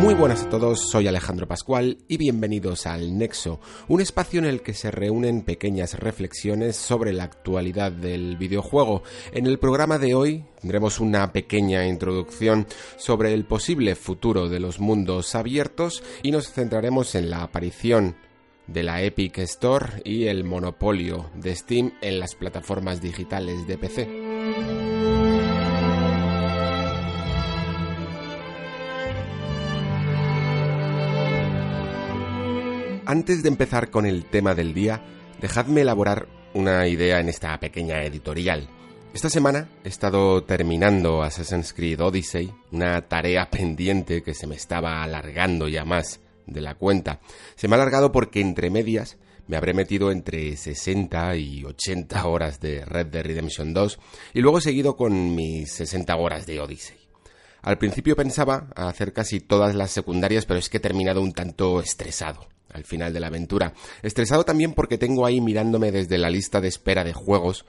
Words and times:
Muy 0.00 0.14
buenas 0.14 0.44
a 0.44 0.48
todos, 0.48 0.88
soy 0.90 1.08
Alejandro 1.08 1.48
Pascual 1.48 1.98
y 2.06 2.18
bienvenidos 2.18 2.86
al 2.86 3.18
Nexo, 3.18 3.60
un 3.88 4.00
espacio 4.00 4.38
en 4.38 4.46
el 4.46 4.62
que 4.62 4.72
se 4.72 4.92
reúnen 4.92 5.42
pequeñas 5.42 5.98
reflexiones 5.98 6.76
sobre 6.76 7.12
la 7.12 7.24
actualidad 7.24 7.90
del 7.90 8.36
videojuego. 8.36 9.02
En 9.32 9.46
el 9.46 9.58
programa 9.58 9.98
de 9.98 10.14
hoy 10.14 10.44
tendremos 10.60 11.00
una 11.00 11.32
pequeña 11.32 11.84
introducción 11.84 12.68
sobre 12.96 13.34
el 13.34 13.44
posible 13.44 13.96
futuro 13.96 14.48
de 14.48 14.60
los 14.60 14.78
mundos 14.78 15.34
abiertos 15.34 16.04
y 16.22 16.30
nos 16.30 16.52
centraremos 16.52 17.16
en 17.16 17.28
la 17.28 17.42
aparición 17.42 18.14
de 18.68 18.84
la 18.84 19.02
Epic 19.02 19.38
Store 19.38 20.00
y 20.04 20.26
el 20.26 20.44
monopolio 20.44 21.28
de 21.34 21.56
Steam 21.56 21.92
en 22.00 22.20
las 22.20 22.36
plataformas 22.36 23.00
digitales 23.00 23.66
de 23.66 23.78
PC. 23.78 24.77
Antes 33.08 33.42
de 33.42 33.48
empezar 33.48 33.88
con 33.88 34.04
el 34.04 34.26
tema 34.26 34.54
del 34.54 34.74
día, 34.74 35.02
dejadme 35.40 35.80
elaborar 35.80 36.28
una 36.52 36.86
idea 36.88 37.20
en 37.20 37.30
esta 37.30 37.58
pequeña 37.58 38.04
editorial. 38.04 38.68
Esta 39.14 39.30
semana 39.30 39.70
he 39.82 39.88
estado 39.88 40.44
terminando 40.44 41.22
Assassin's 41.22 41.72
Creed 41.72 42.02
Odyssey, 42.02 42.52
una 42.70 43.00
tarea 43.08 43.48
pendiente 43.48 44.22
que 44.22 44.34
se 44.34 44.46
me 44.46 44.56
estaba 44.56 45.02
alargando 45.02 45.68
ya 45.68 45.86
más 45.86 46.20
de 46.44 46.60
la 46.60 46.74
cuenta. 46.74 47.18
Se 47.56 47.66
me 47.66 47.76
ha 47.76 47.78
alargado 47.78 48.12
porque 48.12 48.42
entre 48.42 48.68
medias 48.68 49.16
me 49.46 49.56
habré 49.56 49.72
metido 49.72 50.12
entre 50.12 50.54
60 50.54 51.34
y 51.36 51.64
80 51.64 52.26
horas 52.26 52.60
de 52.60 52.84
Red 52.84 53.06
Dead 53.06 53.24
Redemption 53.24 53.72
2 53.72 53.98
y 54.34 54.42
luego 54.42 54.58
he 54.58 54.60
seguido 54.60 54.98
con 54.98 55.34
mis 55.34 55.72
60 55.72 56.14
horas 56.14 56.44
de 56.44 56.60
Odyssey. 56.60 56.98
Al 57.62 57.78
principio 57.78 58.16
pensaba 58.16 58.68
hacer 58.76 59.14
casi 59.14 59.40
todas 59.40 59.74
las 59.74 59.92
secundarias, 59.92 60.44
pero 60.44 60.58
es 60.58 60.68
que 60.68 60.76
he 60.76 60.80
terminado 60.80 61.22
un 61.22 61.32
tanto 61.32 61.80
estresado 61.80 62.46
al 62.72 62.84
final 62.84 63.12
de 63.12 63.20
la 63.20 63.28
aventura. 63.28 63.72
Estresado 64.02 64.44
también 64.44 64.72
porque 64.74 64.98
tengo 64.98 65.26
ahí 65.26 65.40
mirándome 65.40 65.92
desde 65.92 66.18
la 66.18 66.30
lista 66.30 66.60
de 66.60 66.68
espera 66.68 67.04
de 67.04 67.12
juegos 67.12 67.64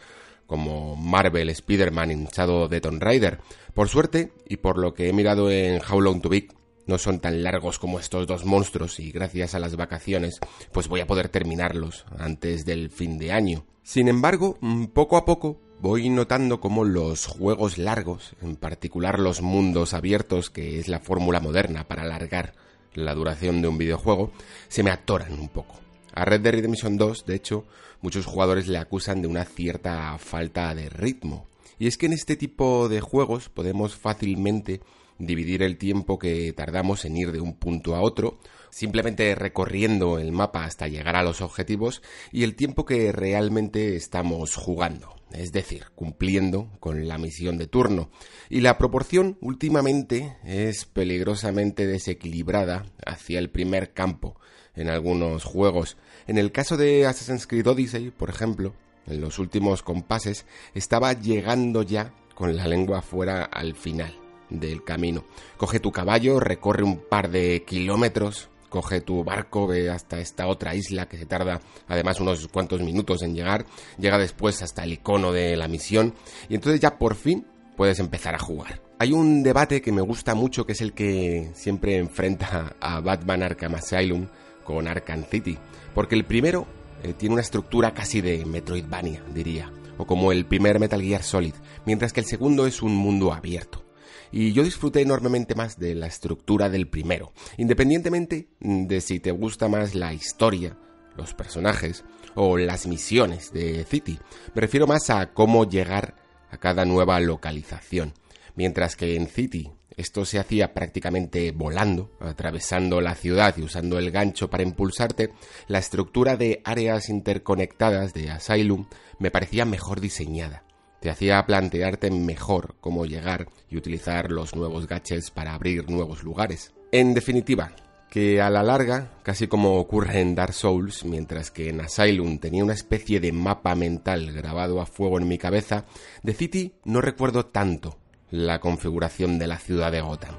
como 0.46 0.96
Marvel, 0.96 1.50
Spider-Man 1.50 2.28
Shadow 2.36 2.68
de 2.68 2.82
Tomb 2.82 3.02
Raider. 3.02 3.40
Por 3.74 3.88
suerte, 3.88 4.34
y 4.48 4.58
por 4.58 4.80
lo 4.80 4.94
que 4.94 5.08
he 5.08 5.14
mirado 5.14 5.52
en 5.52 5.80
How 5.80 6.02
Long 6.02 6.22
to 6.22 6.30
Beat, 6.30 6.54
no 6.88 6.98
son 6.98 7.20
tan 7.20 7.44
largos 7.44 7.78
como 7.78 8.00
estos 8.00 8.26
dos 8.26 8.46
monstruos 8.46 9.00
y 9.00 9.12
gracias 9.12 9.54
a 9.54 9.60
las 9.60 9.76
vacaciones, 9.76 10.40
pues 10.72 10.88
voy 10.88 11.02
a 11.02 11.08
poder 11.08 11.30
terminarlos 11.30 12.04
antes 12.18 12.66
del 12.66 12.90
fin 12.90 13.20
de 13.20 13.32
año. 13.32 13.64
Sin 13.84 14.08
embargo, 14.08 14.58
mm, 14.60 14.86
poco 14.86 15.18
a 15.18 15.24
poco 15.24 15.62
voy 15.80 16.10
notando 16.10 16.60
cómo 16.60 16.84
los 16.84 17.28
juegos 17.28 17.78
largos, 17.78 18.36
en 18.42 18.56
particular 18.56 19.20
los 19.20 19.42
mundos 19.42 19.94
abiertos, 19.94 20.50
que 20.50 20.80
es 20.80 20.88
la 20.88 21.00
fórmula 21.00 21.40
moderna 21.40 21.88
para 21.88 22.02
alargar 22.02 22.54
la 22.94 23.14
duración 23.14 23.62
de 23.62 23.68
un 23.68 23.78
videojuego, 23.78 24.32
se 24.68 24.84
me 24.84 24.92
atoran 24.92 25.34
un 25.34 25.50
poco. 25.50 25.80
A 26.14 26.26
Red 26.26 26.42
Dead 26.42 26.54
Redemption 26.54 26.98
2, 26.98 27.26
de 27.26 27.36
hecho, 27.36 27.66
muchos 28.02 28.26
jugadores 28.26 28.68
le 28.68 28.78
acusan 28.78 29.22
de 29.22 29.28
una 29.28 29.46
cierta 29.46 30.18
falta 30.18 30.74
de 30.74 30.90
ritmo. 30.90 31.48
Y 31.78 31.88
es 31.88 31.98
que 31.98 32.08
en 32.08 32.14
este 32.14 32.36
tipo 32.36 32.90
de 32.90 33.00
juegos 33.00 33.50
podemos 33.50 33.96
fácilmente 33.96 34.82
dividir 35.18 35.64
el 35.64 35.78
tiempo 35.78 36.18
que 36.18 36.54
tardamos 36.54 37.06
en 37.06 37.18
ir 37.18 37.32
de 37.32 37.42
un 37.42 37.54
punto 37.54 37.96
a 37.96 38.02
otro, 38.02 38.40
simplemente 38.70 39.36
recorriendo 39.36 40.20
el 40.20 40.32
mapa 40.32 40.66
hasta 40.66 40.88
llegar 40.88 41.16
a 41.16 41.24
los 41.24 41.42
objetivos, 41.42 42.02
y 42.32 42.44
el 42.44 42.56
tiempo 42.56 42.86
que 42.86 43.12
realmente 43.12 43.96
estamos 43.96 44.56
jugando, 44.56 45.16
es 45.32 45.52
decir, 45.52 45.86
cumpliendo 45.96 46.70
con 46.80 47.08
la 47.08 47.18
misión 47.18 47.58
de 47.58 47.68
turno. 47.68 48.10
Y 48.50 48.62
la 48.62 48.78
proporción 48.78 49.38
últimamente 49.42 50.38
es 50.44 50.86
peligrosamente 50.86 51.88
desequilibrada 51.88 52.86
hacia 53.06 53.40
el 53.40 53.50
primer 53.50 53.94
campo 53.94 54.40
en 54.76 54.90
algunos 54.90 55.44
juegos. 55.44 55.98
En 56.28 56.38
el 56.38 56.52
caso 56.52 56.78
de 56.78 57.06
Assassin's 57.06 57.48
Creed 57.48 57.68
Odyssey, 57.68 58.12
por 58.12 58.30
ejemplo, 58.30 58.74
en 59.08 59.22
los 59.22 59.40
últimos 59.40 59.84
compases, 59.84 60.46
estaba 60.74 61.14
llegando 61.14 61.84
ya 61.84 62.14
con 62.36 62.56
la 62.56 62.68
lengua 62.68 63.02
fuera 63.02 63.44
al 63.44 63.76
final 63.76 64.18
del 64.50 64.84
camino. 64.84 65.26
Coge 65.58 65.80
tu 65.80 65.92
caballo, 65.92 66.40
recorre 66.40 66.84
un 66.84 66.98
par 66.98 67.30
de 67.30 67.64
kilómetros, 67.66 68.50
coge 68.70 69.02
tu 69.02 69.24
barco, 69.24 69.68
ve 69.68 69.90
hasta 69.90 70.20
esta 70.20 70.48
otra 70.48 70.76
isla 70.76 71.08
que 71.08 71.18
se 71.18 71.26
tarda 71.26 71.60
además 71.88 72.20
unos 72.20 72.48
cuantos 72.48 72.82
minutos 72.82 73.22
en 73.24 73.36
llegar, 73.36 73.66
llega 73.98 74.18
después 74.18 74.62
hasta 74.62 74.84
el 74.84 74.94
icono 74.94 75.32
de 75.32 75.58
la 75.58 75.68
misión 75.68 76.14
y 76.48 76.56
entonces 76.56 76.80
ya 76.80 76.98
por 76.98 77.16
fin 77.16 77.46
puedes 77.76 78.00
empezar 78.00 78.36
a 78.36 78.40
jugar. 78.40 78.82
Hay 79.00 79.14
un 79.14 79.44
debate 79.44 79.82
que 79.82 79.92
me 79.92 80.02
gusta 80.02 80.36
mucho 80.36 80.66
que 80.66 80.74
es 80.74 80.82
el 80.82 80.94
que 80.94 81.52
siempre 81.54 81.98
enfrenta 81.98 82.76
a 82.80 83.00
Batman 83.00 83.44
Arkham 83.44 83.76
Asylum 83.76 84.28
con 84.64 84.88
Arkham 84.88 85.24
City, 85.24 85.58
porque 85.96 86.16
el 86.16 86.26
primero 86.26 86.68
eh, 87.04 87.14
tiene 87.14 87.34
una 87.34 87.42
estructura 87.42 87.94
casi 87.94 88.22
de 88.22 88.46
Metroidvania, 88.46 89.24
diría, 89.34 89.72
o 89.98 90.06
como 90.06 90.32
el 90.32 90.46
primer 90.46 90.80
Metal 90.80 91.02
Gear 91.02 91.24
Solid, 91.24 91.54
mientras 91.86 92.14
que 92.14 92.20
el 92.20 92.26
segundo 92.26 92.68
es 92.68 92.82
un 92.82 92.96
mundo 92.96 93.34
abierto 93.34 93.89
y 94.32 94.54
yo 94.54 94.64
disfruté 94.64 95.02
enormemente 95.02 95.56
más 95.56 95.80
de 95.80 95.96
la 95.96 96.08
estructura 96.08 96.70
del 96.70 96.88
primero, 96.88 97.34
independientemente 97.58 98.50
de 98.60 99.02
si 99.02 99.20
te 99.20 99.32
gusta 99.32 99.68
más 99.68 99.96
la 99.96 100.14
historia, 100.14 100.78
los 101.16 101.34
personajes 101.34 102.04
o 102.36 102.58
las 102.58 102.88
misiones 102.88 103.52
de 103.52 103.84
City. 103.86 104.20
Me 104.54 104.62
refiero 104.62 104.88
más 104.88 105.10
a 105.10 105.34
cómo 105.34 105.68
llegar 105.68 106.16
a 106.52 106.58
cada 106.58 106.86
nueva 106.86 107.20
localización, 107.20 108.14
mientras 108.56 108.96
que 108.96 109.16
en 109.16 109.28
City 109.28 109.72
esto 109.98 110.24
se 110.24 110.40
hacía 110.40 110.74
prácticamente 110.74 111.52
volando, 111.52 112.12
atravesando 112.22 113.02
la 113.02 113.16
ciudad 113.16 113.56
y 113.58 113.64
usando 113.64 114.00
el 114.00 114.12
gancho 114.12 114.50
para 114.50 114.64
impulsarte, 114.64 115.34
la 115.68 115.80
estructura 115.80 116.38
de 116.38 116.62
áreas 116.64 117.10
interconectadas 117.10 118.14
de 118.14 118.32
Asylum 118.32 118.88
me 119.18 119.30
parecía 119.30 119.66
mejor 119.66 120.00
diseñada 120.00 120.64
te 121.00 121.10
hacía 121.10 121.46
plantearte 121.46 122.12
mejor 122.12 122.76
cómo 122.82 123.06
llegar 123.06 123.48
y 123.70 123.78
utilizar 123.78 124.32
los 124.32 124.56
nuevos 124.56 124.88
gadgets 124.88 125.32
para 125.32 125.54
abrir 125.54 125.90
nuevos 125.90 126.24
lugares. 126.24 126.74
En 126.92 127.14
definitiva, 127.14 127.72
que 128.10 128.42
a 128.42 128.50
la 128.50 128.64
larga, 128.64 129.12
casi 129.24 129.48
como 129.48 129.78
ocurre 129.78 130.20
en 130.20 130.36
Dark 130.36 130.54
Souls, 130.54 131.06
mientras 131.06 131.52
que 131.52 131.70
en 131.70 131.82
Asylum 131.82 132.40
tenía 132.40 132.64
una 132.64 132.74
especie 132.74 133.20
de 133.20 133.32
mapa 133.32 133.76
mental 133.76 134.32
grabado 134.32 134.82
a 134.82 134.86
fuego 134.86 135.20
en 135.20 135.28
mi 135.28 135.38
cabeza, 135.38 135.86
de 136.24 136.34
City 136.34 136.74
no 136.84 137.02
recuerdo 137.02 137.46
tanto 137.46 137.98
la 138.32 138.60
configuración 138.60 139.40
de 139.40 139.48
la 139.48 139.58
ciudad 139.58 139.92
de 139.92 140.02
Gotham. 140.02 140.36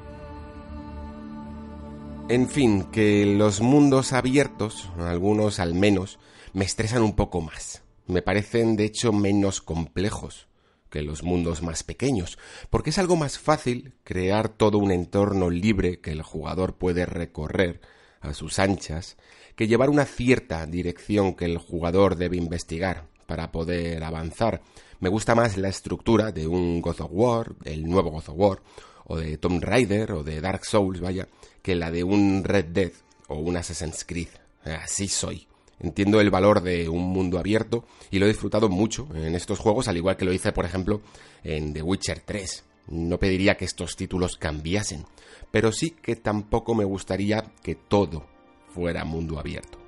En 2.28 2.48
fin, 2.48 2.84
que 2.92 3.27
los 3.27 3.60
mundos 3.60 4.12
abiertos, 4.12 4.88
algunos 4.98 5.59
al 5.59 5.75
menos, 5.75 6.19
me 6.53 6.65
estresan 6.65 7.03
un 7.03 7.15
poco 7.15 7.41
más. 7.41 7.82
Me 8.06 8.22
parecen 8.22 8.77
de 8.77 8.84
hecho 8.84 9.12
menos 9.12 9.60
complejos 9.60 10.50
que 10.91 11.03
los 11.03 11.23
mundos 11.23 11.63
más 11.63 11.83
pequeños, 11.83 12.39
porque 12.69 12.91
es 12.91 12.98
algo 12.98 13.16
más 13.16 13.39
fácil 13.39 13.95
crear 14.04 14.48
todo 14.48 14.78
un 14.78 14.91
entorno 14.91 15.48
libre 15.48 16.01
que 16.01 16.10
el 16.10 16.22
jugador 16.22 16.75
puede 16.77 17.07
recorrer 17.07 17.81
a 18.21 18.34
sus 18.34 18.59
anchas, 18.59 19.16
que 19.57 19.69
llevar 19.69 19.89
una 19.91 20.04
cierta 20.04 20.66
dirección 20.66 21.34
que 21.34 21.47
el 21.47 21.59
jugador 21.59 22.16
debe 22.16 22.37
investigar 22.37 23.07
para 23.27 23.53
poder 23.53 24.03
avanzar. 24.04 24.63
Me 24.98 25.09
gusta 25.09 25.34
más 25.34 25.57
la 25.57 25.69
estructura 25.69 26.33
de 26.33 26.47
un 26.47 26.83
God 26.83 27.01
of 27.01 27.10
War, 27.13 27.54
el 27.65 27.89
nuevo 27.89 28.10
God 28.10 28.28
of 28.28 28.34
War, 28.37 28.63
o 29.04 29.16
de 29.16 29.39
Tomb 29.39 29.63
Raider, 29.63 30.13
o 30.13 30.22
de 30.22 30.41
Dark 30.41 30.65
Souls, 30.65 31.01
vaya, 31.01 31.28
que 31.63 31.75
la 31.75 31.91
de 31.91 32.04
un 32.04 32.45
Red 32.45 32.66
Dead 32.66 32.92
o 33.28 33.37
un 33.37 33.57
Assassin's 33.57 34.04
Creed. 34.04 34.28
Así 34.65 35.09
soy. 35.09 35.50
Entiendo 35.80 36.21
el 36.21 36.30
valor 36.30 36.62
de 36.62 36.88
un 36.88 37.03
mundo 37.03 37.38
abierto 37.38 37.84
y 38.10 38.18
lo 38.18 38.27
he 38.27 38.28
disfrutado 38.28 38.68
mucho 38.68 39.09
en 39.15 39.34
estos 39.34 39.59
juegos, 39.59 39.88
al 39.88 39.97
igual 39.97 40.16
que 40.16 40.24
lo 40.24 40.32
hice, 40.32 40.53
por 40.53 40.66
ejemplo, 40.66 41.00
en 41.42 41.72
The 41.72 41.82
Witcher 41.82 42.21
3. 42.21 42.65
No 42.88 43.18
pediría 43.18 43.56
que 43.56 43.65
estos 43.65 43.97
títulos 43.97 44.36
cambiasen, 44.36 45.06
pero 45.50 45.72
sí 45.72 45.91
que 45.91 46.16
tampoco 46.16 46.74
me 46.74 46.84
gustaría 46.84 47.53
que 47.62 47.74
todo 47.74 48.27
fuera 48.68 49.04
mundo 49.04 49.38
abierto. 49.38 49.78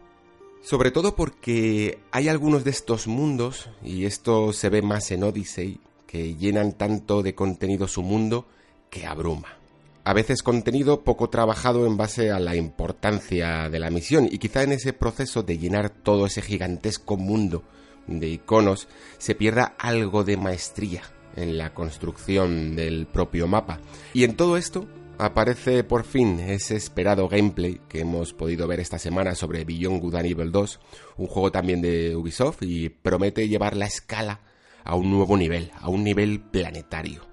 Sobre 0.62 0.92
todo 0.92 1.16
porque 1.16 1.98
hay 2.12 2.28
algunos 2.28 2.64
de 2.64 2.70
estos 2.70 3.06
mundos, 3.08 3.68
y 3.82 4.04
esto 4.04 4.52
se 4.52 4.68
ve 4.68 4.80
más 4.80 5.10
en 5.10 5.24
Odyssey, 5.24 5.80
que 6.06 6.36
llenan 6.36 6.72
tanto 6.72 7.22
de 7.22 7.34
contenido 7.34 7.88
su 7.88 8.02
mundo 8.02 8.46
que 8.88 9.06
abruma. 9.06 9.61
A 10.04 10.14
veces 10.14 10.42
contenido 10.42 11.04
poco 11.04 11.30
trabajado 11.30 11.86
en 11.86 11.96
base 11.96 12.32
a 12.32 12.40
la 12.40 12.56
importancia 12.56 13.68
de 13.68 13.78
la 13.78 13.90
misión 13.90 14.28
y 14.30 14.38
quizá 14.38 14.64
en 14.64 14.72
ese 14.72 14.92
proceso 14.92 15.44
de 15.44 15.58
llenar 15.58 15.90
todo 15.90 16.26
ese 16.26 16.42
gigantesco 16.42 17.16
mundo 17.16 17.62
de 18.08 18.28
iconos 18.28 18.88
se 19.18 19.36
pierda 19.36 19.76
algo 19.78 20.24
de 20.24 20.36
maestría 20.36 21.02
en 21.36 21.56
la 21.56 21.72
construcción 21.72 22.74
del 22.74 23.06
propio 23.06 23.46
mapa. 23.46 23.78
Y 24.12 24.24
en 24.24 24.34
todo 24.34 24.56
esto 24.56 24.88
aparece 25.18 25.84
por 25.84 26.02
fin 26.02 26.40
ese 26.40 26.74
esperado 26.74 27.28
gameplay 27.28 27.80
que 27.88 28.00
hemos 28.00 28.32
podido 28.32 28.66
ver 28.66 28.80
esta 28.80 28.98
semana 28.98 29.36
sobre 29.36 29.64
Beyond 29.64 30.00
Good 30.00 30.16
and 30.16 30.26
Evil 30.26 30.50
2, 30.50 30.80
un 31.18 31.26
juego 31.28 31.52
también 31.52 31.80
de 31.80 32.16
Ubisoft 32.16 32.62
y 32.62 32.88
promete 32.88 33.48
llevar 33.48 33.76
la 33.76 33.86
escala 33.86 34.40
a 34.82 34.96
un 34.96 35.12
nuevo 35.12 35.36
nivel, 35.36 35.70
a 35.78 35.88
un 35.88 36.02
nivel 36.02 36.40
planetario. 36.40 37.31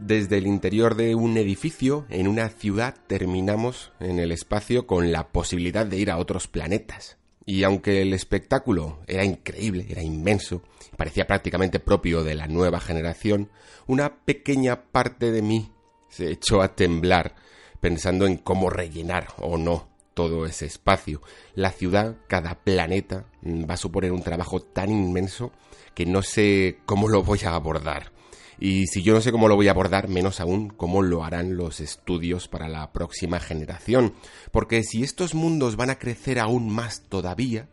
Desde 0.00 0.38
el 0.38 0.46
interior 0.46 0.94
de 0.94 1.14
un 1.14 1.36
edificio, 1.36 2.06
en 2.08 2.26
una 2.26 2.48
ciudad, 2.48 2.94
terminamos 3.06 3.92
en 4.00 4.18
el 4.18 4.32
espacio 4.32 4.86
con 4.86 5.12
la 5.12 5.28
posibilidad 5.28 5.84
de 5.84 5.98
ir 5.98 6.10
a 6.10 6.16
otros 6.16 6.48
planetas. 6.48 7.18
Y 7.44 7.64
aunque 7.64 8.00
el 8.00 8.14
espectáculo 8.14 9.00
era 9.06 9.26
increíble, 9.26 9.86
era 9.90 10.02
inmenso, 10.02 10.62
parecía 10.96 11.26
prácticamente 11.26 11.80
propio 11.80 12.24
de 12.24 12.34
la 12.34 12.46
nueva 12.46 12.80
generación, 12.80 13.50
una 13.86 14.24
pequeña 14.24 14.84
parte 14.84 15.32
de 15.32 15.42
mí 15.42 15.70
se 16.08 16.30
echó 16.30 16.62
a 16.62 16.74
temblar 16.74 17.34
pensando 17.80 18.26
en 18.26 18.38
cómo 18.38 18.70
rellenar 18.70 19.28
o 19.36 19.58
no 19.58 19.90
todo 20.14 20.46
ese 20.46 20.64
espacio. 20.64 21.20
La 21.54 21.72
ciudad, 21.72 22.16
cada 22.26 22.54
planeta, 22.54 23.26
mm, 23.42 23.68
va 23.68 23.74
a 23.74 23.76
suponer 23.76 24.12
un 24.12 24.22
trabajo 24.22 24.60
tan 24.60 24.90
inmenso 24.90 25.52
que 25.94 26.06
no 26.06 26.22
sé 26.22 26.78
cómo 26.86 27.06
lo 27.06 27.22
voy 27.22 27.40
a 27.44 27.54
abordar. 27.54 28.12
Y 28.60 28.86
si 28.88 29.02
yo 29.02 29.14
no 29.14 29.22
sé 29.22 29.32
cómo 29.32 29.48
lo 29.48 29.56
voy 29.56 29.68
a 29.68 29.70
abordar, 29.70 30.08
menos 30.08 30.38
aún 30.38 30.68
cómo 30.68 31.00
lo 31.00 31.24
harán 31.24 31.56
los 31.56 31.80
estudios 31.80 32.46
para 32.46 32.68
la 32.68 32.92
próxima 32.92 33.40
generación. 33.40 34.12
Porque 34.52 34.82
si 34.82 35.02
estos 35.02 35.34
mundos 35.34 35.76
van 35.76 35.88
a 35.88 35.98
crecer 35.98 36.38
aún 36.38 36.68
más 36.68 37.00
todavía, 37.08 37.68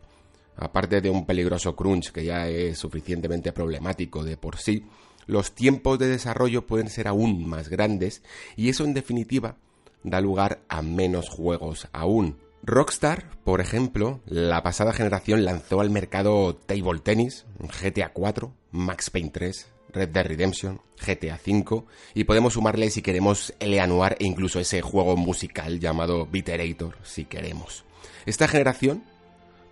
aparte 0.56 1.02
de 1.02 1.10
un 1.10 1.26
peligroso 1.26 1.76
crunch 1.76 2.10
que 2.10 2.24
ya 2.24 2.48
es 2.48 2.78
suficientemente 2.78 3.52
problemático 3.52 4.24
de 4.24 4.38
por 4.38 4.56
sí, 4.56 4.86
los 5.26 5.54
tiempos 5.54 5.98
de 5.98 6.08
desarrollo 6.08 6.66
pueden 6.66 6.88
ser 6.88 7.06
aún 7.06 7.46
más 7.46 7.68
grandes 7.68 8.22
y 8.56 8.70
eso 8.70 8.84
en 8.84 8.94
definitiva 8.94 9.56
da 10.02 10.22
lugar 10.22 10.62
a 10.68 10.80
menos 10.80 11.28
juegos 11.28 11.86
aún. 11.92 12.38
Rockstar, 12.62 13.30
por 13.44 13.60
ejemplo, 13.60 14.20
la 14.24 14.62
pasada 14.62 14.92
generación 14.92 15.44
lanzó 15.44 15.80
al 15.80 15.90
mercado 15.90 16.56
Table 16.56 17.00
Tennis, 17.00 17.44
GTA 17.60 18.12
4, 18.12 18.52
Max 18.72 19.10
Payne 19.10 19.30
3, 19.30 19.66
Red 19.98 20.10
Dead 20.10 20.26
Redemption, 20.26 20.80
GTA 21.04 21.40
V 21.44 21.82
y 22.14 22.24
podemos 22.24 22.52
sumarle 22.52 22.90
si 22.90 23.02
queremos 23.02 23.52
Eleanor 23.58 24.16
e 24.20 24.24
incluso 24.26 24.60
ese 24.60 24.80
juego 24.80 25.16
musical 25.16 25.80
llamado 25.80 26.26
Biterator 26.26 26.96
si 27.02 27.24
queremos. 27.24 27.84
Esta 28.24 28.46
generación, 28.46 29.02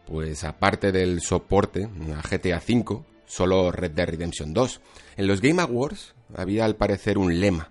pues 0.07 0.43
aparte 0.43 0.91
del 0.91 1.21
soporte 1.21 1.85
a 1.85 2.29
GTA 2.29 2.61
V, 2.67 3.05
solo 3.27 3.71
Red 3.71 3.93
Dead 3.93 4.09
Redemption 4.09 4.53
2. 4.53 4.81
En 5.17 5.27
los 5.29 5.41
Game 5.41 5.63
Awards 5.63 6.15
había 6.35 6.65
al 6.65 6.75
parecer 6.75 7.19
un 7.19 7.39
lema 7.39 7.71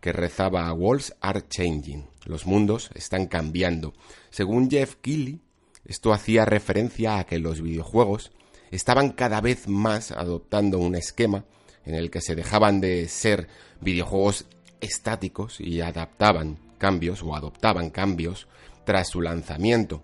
que 0.00 0.12
rezaba 0.12 0.72
Walls 0.72 1.14
are 1.20 1.42
changing. 1.48 2.06
Los 2.24 2.46
mundos 2.46 2.90
están 2.94 3.26
cambiando. 3.26 3.94
Según 4.30 4.70
Jeff 4.70 4.94
Keighley, 5.00 5.40
esto 5.84 6.12
hacía 6.12 6.44
referencia 6.44 7.18
a 7.18 7.24
que 7.24 7.38
los 7.38 7.60
videojuegos 7.60 8.30
estaban 8.70 9.10
cada 9.10 9.40
vez 9.40 9.68
más 9.68 10.12
adoptando 10.12 10.78
un 10.78 10.94
esquema 10.96 11.44
en 11.86 11.94
el 11.94 12.10
que 12.10 12.20
se 12.20 12.34
dejaban 12.34 12.80
de 12.80 13.08
ser 13.08 13.48
videojuegos 13.80 14.46
estáticos 14.80 15.60
y 15.60 15.80
adaptaban 15.80 16.58
cambios 16.78 17.22
o 17.22 17.34
adoptaban 17.34 17.90
cambios 17.90 18.46
tras 18.84 19.08
su 19.08 19.22
lanzamiento. 19.22 20.02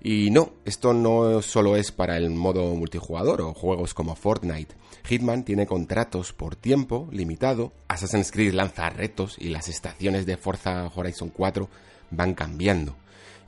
Y 0.00 0.30
no, 0.30 0.52
esto 0.64 0.92
no 0.92 1.42
solo 1.42 1.76
es 1.76 1.90
para 1.90 2.16
el 2.16 2.30
modo 2.30 2.74
multijugador 2.74 3.40
o 3.40 3.54
juegos 3.54 3.92
como 3.92 4.14
Fortnite. 4.14 4.74
Hitman 5.08 5.44
tiene 5.44 5.66
contratos 5.66 6.32
por 6.32 6.54
tiempo 6.54 7.08
limitado, 7.10 7.72
Assassin's 7.88 8.30
Creed 8.30 8.54
lanza 8.54 8.88
retos 8.90 9.36
y 9.38 9.48
las 9.48 9.68
estaciones 9.68 10.26
de 10.26 10.36
Forza 10.36 10.90
Horizon 10.94 11.30
4 11.30 11.68
van 12.10 12.34
cambiando. 12.34 12.96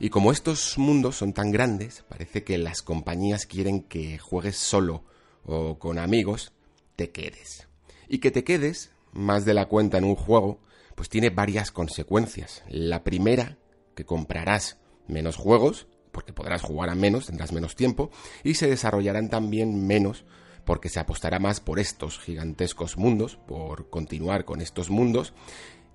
Y 0.01 0.09
como 0.09 0.31
estos 0.31 0.77
mundos 0.77 1.17
son 1.17 1.33
tan 1.33 1.51
grandes, 1.51 2.03
parece 2.07 2.43
que 2.43 2.57
las 2.57 2.81
compañías 2.81 3.45
quieren 3.45 3.81
que 3.83 4.17
juegues 4.17 4.57
solo 4.57 5.03
o 5.45 5.77
con 5.77 5.99
amigos, 5.99 6.51
te 6.95 7.11
quedes. 7.11 7.68
Y 8.09 8.17
que 8.19 8.31
te 8.31 8.43
quedes 8.43 8.91
más 9.13 9.45
de 9.45 9.53
la 9.53 9.67
cuenta 9.67 9.97
en 9.97 10.03
un 10.03 10.15
juego, 10.15 10.59
pues 10.95 11.07
tiene 11.07 11.29
varias 11.29 11.71
consecuencias. 11.71 12.63
La 12.67 13.03
primera, 13.05 13.57
que 13.95 14.03
comprarás 14.03 14.79
menos 15.07 15.37
juegos 15.37 15.87
porque 16.11 16.33
podrás 16.33 16.61
jugar 16.61 16.89
a 16.89 16.95
menos, 16.95 17.27
tendrás 17.27 17.51
menos 17.51 17.75
tiempo, 17.75 18.09
y 18.43 18.55
se 18.55 18.67
desarrollarán 18.67 19.29
también 19.29 19.85
menos 19.85 20.25
porque 20.65 20.89
se 20.89 20.99
apostará 20.99 21.39
más 21.39 21.59
por 21.59 21.79
estos 21.79 22.19
gigantescos 22.19 22.97
mundos, 22.97 23.37
por 23.47 23.89
continuar 23.89 24.45
con 24.45 24.61
estos 24.61 24.89
mundos. 24.89 25.33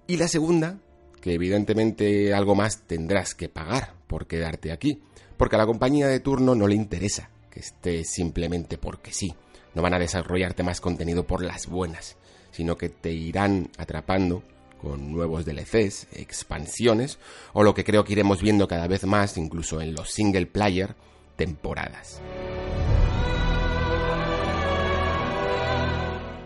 Y 0.07 0.17
la 0.17 0.29
segunda, 0.29 0.79
que 1.21 1.35
evidentemente 1.35 2.35
algo 2.35 2.55
más 2.55 2.87
tendrás 2.87 3.35
que 3.35 3.49
pagar 3.49 3.95
por 4.07 4.27
quedarte 4.27 4.73
aquí, 4.73 5.03
porque 5.37 5.57
a 5.57 5.59
la 5.59 5.67
compañía 5.67 6.09
de 6.09 6.21
turno 6.21 6.55
no 6.55 6.67
le 6.67 6.75
interesa 6.75 7.31
que 7.51 7.61
esté 7.61 8.05
simplemente 8.05 8.79
porque 8.79 9.13
sí. 9.13 9.35
No 9.75 9.83
van 9.83 9.95
a 9.95 9.99
desarrollarte 9.99 10.63
más 10.63 10.81
contenido 10.81 11.27
por 11.27 11.43
las 11.43 11.67
buenas, 11.67 12.17
sino 12.53 12.77
que 12.77 12.89
te 12.89 13.13
irán 13.13 13.71
atrapando 13.77 14.43
con 14.81 15.11
nuevos 15.11 15.45
DLCs, 15.45 16.09
expansiones, 16.13 17.19
o 17.53 17.63
lo 17.63 17.75
que 17.75 17.85
creo 17.85 18.05
que 18.05 18.13
iremos 18.13 18.43
viendo 18.43 18.69
cada 18.69 18.87
vez 18.87 19.05
más, 19.05 19.37
incluso 19.39 19.81
en 19.81 19.95
los 19.95 20.11
single 20.11 20.47
player, 20.47 20.95
temporadas. 21.37 22.21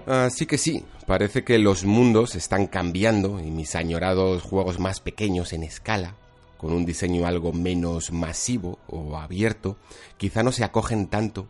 Así 0.07 0.47
que 0.47 0.57
sí, 0.57 0.85
parece 1.07 1.45
que 1.45 1.59
los 1.59 1.85
mundos 1.85 2.35
están 2.35 2.67
cambiando 2.67 3.41
y 3.41 3.51
mis 3.51 3.75
añorados 3.75 4.43
juegos 4.43 4.79
más 4.79 5.01
pequeños 5.01 5.53
en 5.53 5.65
escala, 5.65 6.15
con 6.57 6.73
un 6.73 6.87
diseño 6.87 7.27
algo 7.27 7.53
menos 7.53 8.11
masivo 8.11 8.79
o 8.87 9.19
abierto, 9.19 9.77
quizá 10.17 10.43
no 10.43 10.53
se 10.53 10.65
acogen 10.65 11.09
tanto 11.09 11.47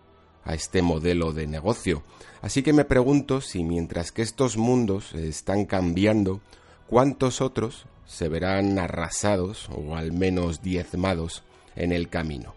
a 0.48 0.54
este 0.54 0.80
modelo 0.80 1.32
de 1.34 1.46
negocio. 1.46 2.02
Así 2.40 2.62
que 2.62 2.72
me 2.72 2.86
pregunto 2.86 3.42
si 3.42 3.62
mientras 3.62 4.12
que 4.12 4.22
estos 4.22 4.56
mundos 4.56 5.12
están 5.12 5.66
cambiando, 5.66 6.40
¿cuántos 6.86 7.42
otros 7.42 7.84
se 8.06 8.28
verán 8.28 8.78
arrasados 8.78 9.68
o 9.70 9.94
al 9.94 10.12
menos 10.12 10.62
diezmados 10.62 11.42
en 11.76 11.92
el 11.92 12.08
camino? 12.08 12.54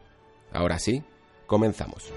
Ahora 0.53 0.79
sí, 0.79 1.03
comenzamos. 1.47 2.13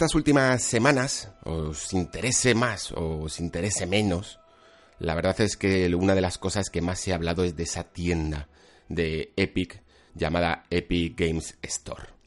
Estas 0.00 0.14
últimas 0.14 0.62
semanas, 0.62 1.28
os 1.44 1.92
interese 1.92 2.54
más 2.54 2.90
o 2.92 3.20
os 3.20 3.38
interese 3.38 3.84
menos, 3.84 4.40
la 4.98 5.14
verdad 5.14 5.38
es 5.42 5.58
que 5.58 5.94
una 5.94 6.14
de 6.14 6.22
las 6.22 6.38
cosas 6.38 6.70
que 6.70 6.80
más 6.80 7.00
se 7.00 7.12
ha 7.12 7.16
hablado 7.16 7.44
es 7.44 7.54
de 7.54 7.64
esa 7.64 7.84
tienda 7.84 8.48
de 8.88 9.34
Epic 9.36 9.82
llamada 10.14 10.64
Epic 10.70 11.20
Games 11.20 11.58
Store. 11.60 12.19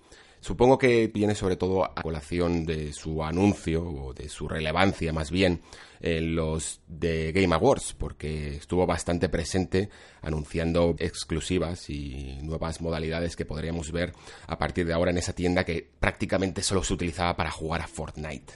Supongo 0.43 0.77
que 0.77 1.07
viene 1.07 1.35
sobre 1.35 1.55
todo 1.55 1.85
a 1.85 1.95
colación 1.95 2.65
de 2.65 2.91
su 2.91 3.23
anuncio 3.23 3.81
o 3.81 4.13
de 4.13 4.27
su 4.27 4.49
relevancia 4.49 5.13
más 5.13 5.31
bien 5.31 5.61
en 6.01 6.35
los 6.35 6.81
de 6.85 7.31
Game 7.31 7.55
Awards, 7.55 7.93
porque 7.93 8.57
estuvo 8.57 8.85
bastante 8.85 9.29
presente 9.29 9.87
anunciando 10.21 10.95
exclusivas 10.99 11.89
y 11.89 12.39
nuevas 12.41 12.81
modalidades 12.81 13.37
que 13.37 13.45
podríamos 13.45 13.93
ver 13.93 14.11
a 14.45 14.57
partir 14.57 14.85
de 14.85 14.91
ahora 14.91 15.11
en 15.11 15.17
esa 15.17 15.31
tienda 15.31 15.63
que 15.63 15.89
prácticamente 15.97 16.61
solo 16.61 16.83
se 16.83 16.93
utilizaba 16.93 17.37
para 17.37 17.49
jugar 17.49 17.79
a 17.79 17.87
Fortnite. 17.87 18.55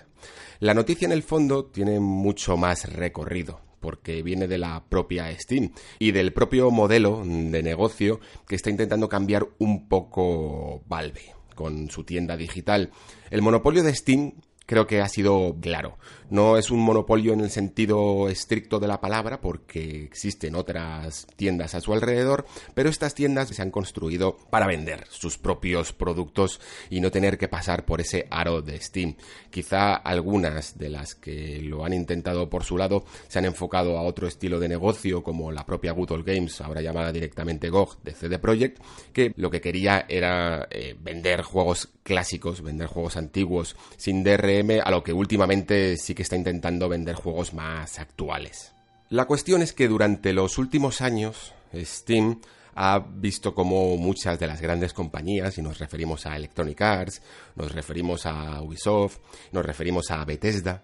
La 0.60 0.74
noticia 0.74 1.06
en 1.06 1.14
el 1.14 1.24
fondo 1.24 1.68
tiene 1.68 2.02
mucho 2.02 2.58
más 2.58 2.92
recorrido 2.92 3.62
porque 3.80 4.24
viene 4.24 4.50
de 4.50 4.58
la 4.58 4.84
propia 4.90 5.32
Steam 5.40 5.72
y 6.00 6.12
del 6.12 6.34
propio 6.34 6.70
modelo 6.70 7.24
de 7.24 7.64
negocio 7.64 8.20
que 8.46 8.56
está 8.56 8.70
intentando 8.70 9.08
cambiar 9.08 9.48
un 9.60 9.88
poco 9.88 10.84
Valve 10.86 11.37
con 11.58 11.90
su 11.90 12.06
tienda 12.06 12.38
digital. 12.38 12.92
El 13.30 13.42
monopolio 13.42 13.84
de 13.84 13.94
Steam 13.94 14.36
creo 14.66 14.88
que 14.88 15.02
ha 15.02 15.10
sido 15.10 15.58
claro. 15.60 15.98
No 16.30 16.58
es 16.58 16.72
un 16.72 16.80
monopolio 16.80 17.32
en 17.32 17.40
el 17.40 17.50
sentido 17.50 18.28
estricto 18.28 18.80
de 18.80 18.88
la 18.88 19.00
palabra, 19.00 19.40
porque 19.40 20.04
existen 20.04 20.56
otras 20.56 21.26
tiendas 21.38 21.74
a 21.74 21.80
su 21.80 21.94
alrededor, 21.94 22.46
pero 22.74 22.90
estas 22.90 23.16
tiendas 23.16 23.48
se 23.48 23.62
han 23.62 23.72
construido 23.72 24.36
para 24.50 24.68
vender 24.68 25.06
sus 25.10 25.38
propios 25.38 25.94
productos 25.94 26.60
y 26.90 27.00
no 27.00 27.12
tener 27.12 27.38
que 27.38 27.48
pasar 27.48 27.86
por 27.86 28.02
ese 28.02 28.28
aro 28.30 28.62
de 28.62 28.80
Steam. 28.82 29.16
Quizá 29.50 29.96
algunas 29.96 30.78
de 30.78 30.90
las 30.90 31.16
que 31.16 31.62
lo 31.62 31.86
han 31.86 31.94
intentado 31.94 32.50
por 32.50 32.66
su 32.66 32.78
lado 32.78 33.06
se 33.30 33.40
han 33.40 33.46
enfocado 33.46 33.98
a 33.98 34.02
otro 34.02 34.28
estilo 34.28 34.60
de 34.60 34.68
negocio, 34.68 35.24
como 35.24 35.54
la 35.54 35.66
propia 35.66 35.94
Good 35.94 36.26
Games, 36.26 36.60
ahora 36.60 36.82
llamada 36.82 37.14
directamente 37.14 37.70
GOG 37.70 38.04
de 38.04 38.12
CD 38.12 38.38
Projekt, 38.38 38.82
que 39.14 39.32
lo 39.38 39.50
que 39.50 39.62
quería 39.62 40.06
era 40.10 40.68
eh, 40.72 40.96
vender 41.00 41.42
juegos 41.42 41.90
clásicos, 42.04 42.62
vender 42.62 42.88
juegos 42.88 43.16
antiguos 43.16 43.76
sin 43.96 44.24
DRM, 44.24 44.82
a 44.84 44.92
lo 44.92 45.04
que 45.04 45.14
últimamente 45.14 45.96
sí 45.98 46.17
que 46.18 46.24
está 46.24 46.36
intentando 46.36 46.90
vender 46.90 47.14
juegos 47.14 47.54
más 47.54 48.00
actuales. 48.00 48.74
La 49.10 49.26
cuestión 49.26 49.62
es 49.62 49.72
que 49.72 49.88
durante 49.88 50.34
los 50.34 50.58
últimos 50.58 51.02
años 51.02 51.54
Steam 51.76 52.42
ha 52.74 52.98
visto 52.98 53.54
como 53.54 53.98
muchas 53.98 54.40
de 54.40 54.48
las 54.48 54.60
grandes 54.60 54.94
compañías, 54.94 55.60
y 55.60 55.62
nos 55.62 55.78
referimos 55.78 56.26
a 56.26 56.36
Electronic 56.36 56.82
Arts, 56.82 57.22
nos 57.56 57.72
referimos 57.72 58.26
a 58.26 58.60
Ubisoft, 58.64 59.20
nos 59.52 59.64
referimos 59.64 60.10
a 60.10 60.26
Bethesda, 60.26 60.82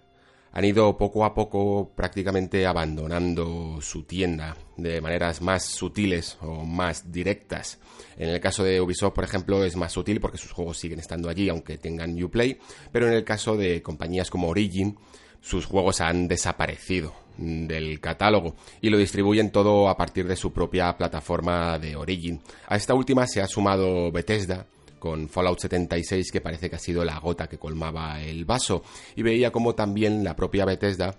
han 0.52 0.66
ido 0.66 0.96
poco 0.98 1.26
a 1.26 1.34
poco 1.34 1.92
prácticamente 1.96 2.68
abandonando 2.68 3.80
su 3.82 4.04
tienda 4.04 4.56
de 4.78 5.02
maneras 5.02 5.42
más 5.42 5.66
sutiles 5.66 6.38
o 6.42 6.64
más 6.64 7.12
directas. 7.12 7.80
En 8.18 8.30
el 8.30 8.40
caso 8.40 8.64
de 8.64 8.80
Ubisoft, 8.80 9.16
por 9.16 9.24
ejemplo, 9.24 9.64
es 9.66 9.76
más 9.76 9.94
sutil 9.94 10.22
porque 10.22 10.38
sus 10.38 10.52
juegos 10.52 10.78
siguen 10.78 11.00
estando 11.00 11.28
allí 11.28 11.50
aunque 11.50 11.80
tengan 11.80 12.24
Uplay, 12.24 12.60
pero 12.92 13.08
en 13.08 13.14
el 13.14 13.24
caso 13.24 13.58
de 13.58 13.82
compañías 13.82 14.30
como 14.30 14.48
Origin, 14.48 14.96
sus 15.44 15.66
juegos 15.66 16.02
han 16.02 16.28
desaparecido 16.28 17.14
del 17.38 18.00
catálogo 18.00 18.56
y 18.82 18.90
lo 18.90 18.98
distribuyen 18.98 19.52
todo 19.52 19.90
a 19.90 19.98
partir 19.98 20.28
de 20.28 20.36
su 20.36 20.54
propia 20.54 20.96
plataforma 20.98 21.78
de 21.78 21.96
Origin. 21.96 22.42
A 22.68 22.78
esta 22.78 22.94
última 22.94 23.28
se 23.28 23.42
ha 23.42 23.48
sumado 23.48 24.12
Bethesda 24.12 24.66
con 25.00 25.28
Fallout 25.28 25.60
76 25.60 26.32
que 26.32 26.42
parece 26.42 26.70
que 26.70 26.78
ha 26.78 26.80
sido 26.80 27.04
la 27.04 27.20
gota 27.20 27.48
que 27.48 27.58
colmaba 27.58 28.22
el 28.22 28.46
vaso 28.46 28.84
y 29.16 29.22
veía 29.22 29.52
como 29.52 29.76
también 29.76 30.24
la 30.24 30.36
propia 30.36 30.66
Bethesda 30.66 31.16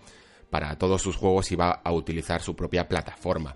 para 0.48 0.78
todos 0.78 1.02
sus 1.02 1.16
juegos 1.16 1.52
iba 1.52 1.82
a 1.84 1.92
utilizar 1.92 2.40
su 2.40 2.56
propia 2.56 2.88
plataforma. 2.88 3.54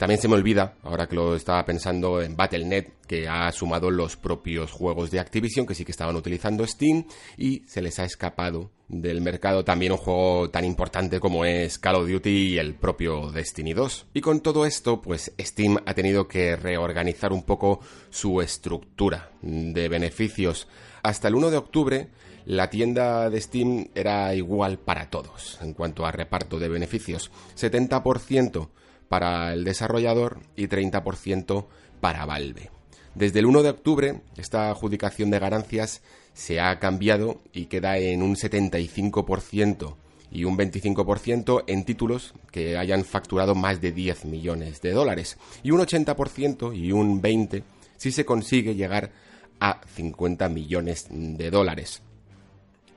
También 0.00 0.18
se 0.18 0.28
me 0.28 0.34
olvida, 0.36 0.76
ahora 0.82 1.06
que 1.06 1.14
lo 1.14 1.36
estaba 1.36 1.62
pensando 1.66 2.22
en 2.22 2.34
Battle.net, 2.34 2.86
que 3.06 3.28
ha 3.28 3.52
sumado 3.52 3.90
los 3.90 4.16
propios 4.16 4.72
juegos 4.72 5.10
de 5.10 5.20
Activision 5.20 5.66
que 5.66 5.74
sí 5.74 5.84
que 5.84 5.92
estaban 5.92 6.16
utilizando 6.16 6.66
Steam 6.66 7.04
y 7.36 7.64
se 7.66 7.82
les 7.82 7.98
ha 7.98 8.04
escapado 8.04 8.70
del 8.88 9.20
mercado 9.20 9.62
también 9.62 9.92
un 9.92 9.98
juego 9.98 10.48
tan 10.48 10.64
importante 10.64 11.20
como 11.20 11.44
es 11.44 11.78
Call 11.78 11.96
of 11.96 12.08
Duty 12.08 12.30
y 12.30 12.56
el 12.56 12.76
propio 12.76 13.30
Destiny 13.30 13.74
2. 13.74 14.06
Y 14.14 14.22
con 14.22 14.40
todo 14.40 14.64
esto, 14.64 15.02
pues 15.02 15.34
Steam 15.38 15.76
ha 15.84 15.92
tenido 15.92 16.26
que 16.26 16.56
reorganizar 16.56 17.30
un 17.30 17.42
poco 17.42 17.80
su 18.08 18.40
estructura 18.40 19.32
de 19.42 19.86
beneficios. 19.90 20.66
Hasta 21.02 21.28
el 21.28 21.34
1 21.34 21.50
de 21.50 21.56
octubre, 21.58 22.08
la 22.46 22.70
tienda 22.70 23.28
de 23.28 23.38
Steam 23.38 23.88
era 23.94 24.34
igual 24.34 24.78
para 24.78 25.10
todos 25.10 25.58
en 25.60 25.74
cuanto 25.74 26.06
a 26.06 26.10
reparto 26.10 26.58
de 26.58 26.70
beneficios. 26.70 27.30
70% 27.54 28.70
para 29.10 29.52
el 29.52 29.64
desarrollador 29.64 30.38
y 30.54 30.68
30% 30.68 31.66
para 32.00 32.24
Valve. 32.26 32.70
Desde 33.16 33.40
el 33.40 33.46
1 33.46 33.64
de 33.64 33.70
octubre, 33.70 34.20
esta 34.36 34.70
adjudicación 34.70 35.32
de 35.32 35.40
ganancias 35.40 36.00
se 36.32 36.60
ha 36.60 36.78
cambiado 36.78 37.40
y 37.52 37.66
queda 37.66 37.98
en 37.98 38.22
un 38.22 38.36
75% 38.36 39.96
y 40.30 40.44
un 40.44 40.56
25% 40.56 41.64
en 41.66 41.84
títulos 41.84 42.34
que 42.52 42.78
hayan 42.78 43.04
facturado 43.04 43.56
más 43.56 43.80
de 43.80 43.90
10 43.90 44.26
millones 44.26 44.80
de 44.80 44.92
dólares 44.92 45.38
y 45.64 45.72
un 45.72 45.80
80% 45.80 46.72
y 46.72 46.92
un 46.92 47.20
20% 47.20 47.64
si 47.96 48.12
se 48.12 48.24
consigue 48.24 48.76
llegar 48.76 49.10
a 49.58 49.80
50 49.92 50.48
millones 50.50 51.08
de 51.10 51.50
dólares. 51.50 52.00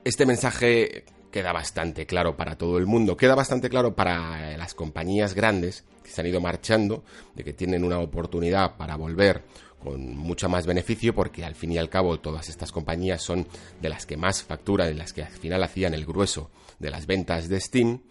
Este 0.04 0.28
mensaje 0.28 1.06
queda 1.34 1.52
bastante 1.52 2.06
claro 2.06 2.38
para 2.38 2.60
todo 2.60 2.78
el 2.78 2.86
mundo, 2.86 3.18
queda 3.18 3.34
bastante 3.34 3.68
claro 3.68 3.96
para 3.96 4.56
las 4.56 4.76
compañías 4.76 5.34
grandes 5.34 5.84
que 6.04 6.12
se 6.12 6.22
han 6.22 6.28
ido 6.28 6.40
marchando, 6.40 7.04
de 7.34 7.44
que 7.44 7.54
tienen 7.54 7.84
una 7.84 7.98
oportunidad 7.98 8.78
para 8.78 8.96
volver 8.98 9.42
con 9.80 10.16
mucho 10.16 10.48
más 10.48 10.68
beneficio 10.68 11.16
porque 11.16 11.44
al 11.44 11.56
fin 11.56 11.72
y 11.72 11.80
al 11.80 11.90
cabo 11.90 12.20
todas 12.20 12.50
estas 12.50 12.72
compañías 12.72 13.24
son 13.24 13.48
de 13.82 13.90
las 13.90 14.06
que 14.06 14.16
más 14.16 14.44
facturan, 14.44 14.90
de 14.90 14.94
las 14.94 15.12
que 15.12 15.24
al 15.24 15.32
final 15.32 15.64
hacían 15.64 15.96
el 15.96 16.06
grueso 16.06 16.52
de 16.78 16.92
las 16.92 17.08
ventas 17.08 17.50
de 17.50 17.60
Steam. 17.60 18.02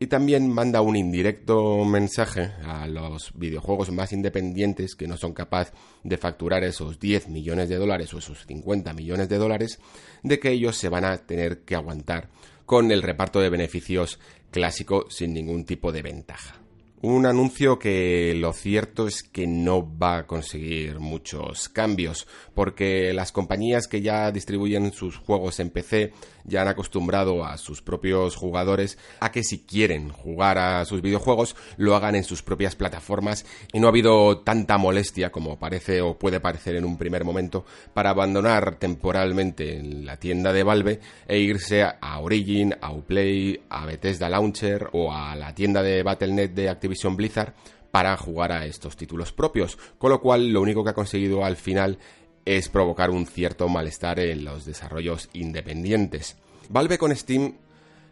Y 0.00 0.08
también 0.08 0.50
manda 0.50 0.80
un 0.80 0.96
indirecto 0.96 1.84
mensaje 1.84 2.50
a 2.66 2.88
los 2.88 3.32
videojuegos 3.36 3.92
más 3.92 4.12
independientes 4.12 4.96
que 4.96 5.06
no 5.06 5.16
son 5.16 5.32
capaces 5.32 5.72
de 6.02 6.18
facturar 6.18 6.64
esos 6.64 6.98
10 6.98 7.28
millones 7.28 7.68
de 7.68 7.76
dólares 7.76 8.12
o 8.12 8.18
esos 8.18 8.44
50 8.44 8.92
millones 8.92 9.28
de 9.28 9.38
dólares 9.38 9.78
de 10.24 10.40
que 10.40 10.50
ellos 10.50 10.76
se 10.76 10.88
van 10.88 11.04
a 11.04 11.16
tener 11.18 11.60
que 11.60 11.76
aguantar 11.76 12.28
con 12.66 12.90
el 12.90 13.02
reparto 13.02 13.40
de 13.40 13.50
beneficios 13.50 14.18
clásico 14.50 15.06
sin 15.10 15.34
ningún 15.34 15.64
tipo 15.64 15.92
de 15.92 16.02
ventaja. 16.02 16.63
Un 17.06 17.26
anuncio 17.26 17.78
que 17.78 18.32
lo 18.34 18.54
cierto 18.54 19.06
es 19.06 19.22
que 19.22 19.46
no 19.46 19.86
va 19.98 20.16
a 20.16 20.26
conseguir 20.26 21.00
muchos 21.00 21.68
cambios, 21.68 22.26
porque 22.54 23.12
las 23.12 23.30
compañías 23.30 23.88
que 23.88 24.00
ya 24.00 24.32
distribuyen 24.32 24.90
sus 24.90 25.18
juegos 25.18 25.60
en 25.60 25.68
PC 25.68 26.14
ya 26.44 26.62
han 26.62 26.68
acostumbrado 26.68 27.44
a 27.44 27.58
sus 27.58 27.82
propios 27.82 28.36
jugadores 28.36 28.96
a 29.20 29.32
que 29.32 29.42
si 29.42 29.60
quieren 29.60 30.10
jugar 30.10 30.58
a 30.58 30.84
sus 30.84 31.02
videojuegos 31.02 31.56
lo 31.78 31.96
hagan 31.96 32.14
en 32.14 32.24
sus 32.24 32.42
propias 32.42 32.76
plataformas 32.76 33.46
y 33.72 33.80
no 33.80 33.86
ha 33.86 33.90
habido 33.90 34.40
tanta 34.40 34.76
molestia 34.76 35.32
como 35.32 35.58
parece 35.58 36.02
o 36.02 36.18
puede 36.18 36.40
parecer 36.40 36.76
en 36.76 36.84
un 36.84 36.98
primer 36.98 37.24
momento 37.24 37.64
para 37.94 38.10
abandonar 38.10 38.76
temporalmente 38.76 39.82
la 39.82 40.18
tienda 40.18 40.52
de 40.52 40.62
Valve 40.62 41.00
e 41.26 41.38
irse 41.38 41.82
a 41.82 42.18
Origin, 42.18 42.74
a 42.78 42.92
Uplay, 42.92 43.62
a 43.70 43.86
Bethesda 43.86 44.28
Launcher 44.28 44.88
o 44.92 45.12
a 45.12 45.34
la 45.36 45.54
tienda 45.54 45.82
de 45.82 46.02
Battle.net 46.02 46.50
de 46.50 46.68
Activision 46.68 46.93
Blizzard 47.16 47.54
para 47.90 48.16
jugar 48.16 48.52
a 48.52 48.66
estos 48.66 48.96
títulos 48.96 49.32
propios, 49.32 49.78
con 49.98 50.10
lo 50.10 50.20
cual 50.20 50.48
lo 50.48 50.60
único 50.60 50.82
que 50.82 50.90
ha 50.90 50.94
conseguido 50.94 51.44
al 51.44 51.56
final 51.56 51.98
es 52.44 52.68
provocar 52.68 53.10
un 53.10 53.26
cierto 53.26 53.68
malestar 53.68 54.18
en 54.20 54.44
los 54.44 54.64
desarrollos 54.64 55.30
independientes. 55.32 56.36
Valve 56.68 56.98
con 56.98 57.14
Steam 57.14 57.54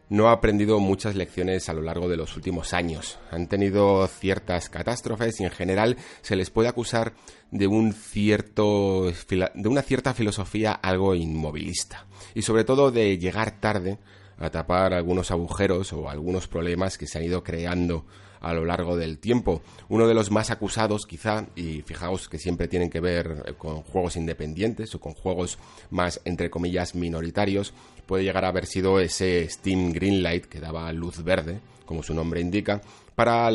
no 0.08 0.28
ha 0.28 0.32
aprendido 0.32 0.78
muchas 0.78 1.14
lecciones 1.14 1.68
a 1.68 1.72
lo 1.72 1.80
largo 1.80 2.06
de 2.06 2.18
los 2.18 2.36
últimos 2.36 2.74
años. 2.74 3.18
Han 3.30 3.48
tenido 3.48 4.06
ciertas 4.06 4.68
catástrofes 4.68 5.40
y 5.40 5.44
en 5.44 5.50
general 5.50 5.96
se 6.20 6.36
les 6.36 6.50
puede 6.50 6.68
acusar 6.68 7.14
de 7.50 7.66
un 7.66 7.94
cierto 7.94 9.10
de 9.10 9.68
una 9.68 9.82
cierta 9.82 10.12
filosofía 10.12 10.72
algo 10.72 11.14
inmovilista 11.14 12.06
y 12.34 12.42
sobre 12.42 12.64
todo 12.64 12.90
de 12.90 13.16
llegar 13.16 13.58
tarde 13.58 13.98
a 14.38 14.50
tapar 14.50 14.94
algunos 14.94 15.30
agujeros 15.30 15.92
o 15.92 16.08
algunos 16.08 16.48
problemas 16.48 16.98
que 16.98 17.06
se 17.06 17.18
han 17.18 17.24
ido 17.24 17.42
creando 17.42 18.04
a 18.42 18.52
lo 18.52 18.64
largo 18.64 18.96
del 18.96 19.18
tiempo. 19.18 19.62
Uno 19.88 20.06
de 20.06 20.14
los 20.14 20.30
más 20.30 20.50
acusados 20.50 21.06
quizá, 21.06 21.46
y 21.54 21.82
fijaos 21.82 22.28
que 22.28 22.38
siempre 22.38 22.68
tienen 22.68 22.90
que 22.90 23.00
ver 23.00 23.54
con 23.56 23.82
juegos 23.82 24.16
independientes 24.16 24.94
o 24.94 25.00
con 25.00 25.14
juegos 25.14 25.58
más 25.90 26.20
entre 26.24 26.50
comillas 26.50 26.94
minoritarios, 26.94 27.72
puede 28.06 28.24
llegar 28.24 28.44
a 28.44 28.48
haber 28.48 28.66
sido 28.66 29.00
ese 29.00 29.48
Steam 29.48 29.92
Greenlight 29.92 30.46
que 30.46 30.60
daba 30.60 30.92
luz 30.92 31.22
verde, 31.22 31.60
como 31.86 32.02
su 32.02 32.14
nombre 32.14 32.40
indica, 32.40 32.82
para 33.14 33.48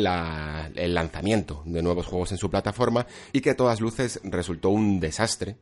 el 0.74 0.94
lanzamiento 0.94 1.62
de 1.66 1.82
nuevos 1.82 2.06
juegos 2.06 2.32
en 2.32 2.38
su 2.38 2.50
plataforma 2.50 3.06
y 3.32 3.40
que 3.40 3.50
a 3.50 3.56
todas 3.56 3.80
luces 3.80 4.20
resultó 4.24 4.70
un 4.70 5.00
desastre 5.00 5.56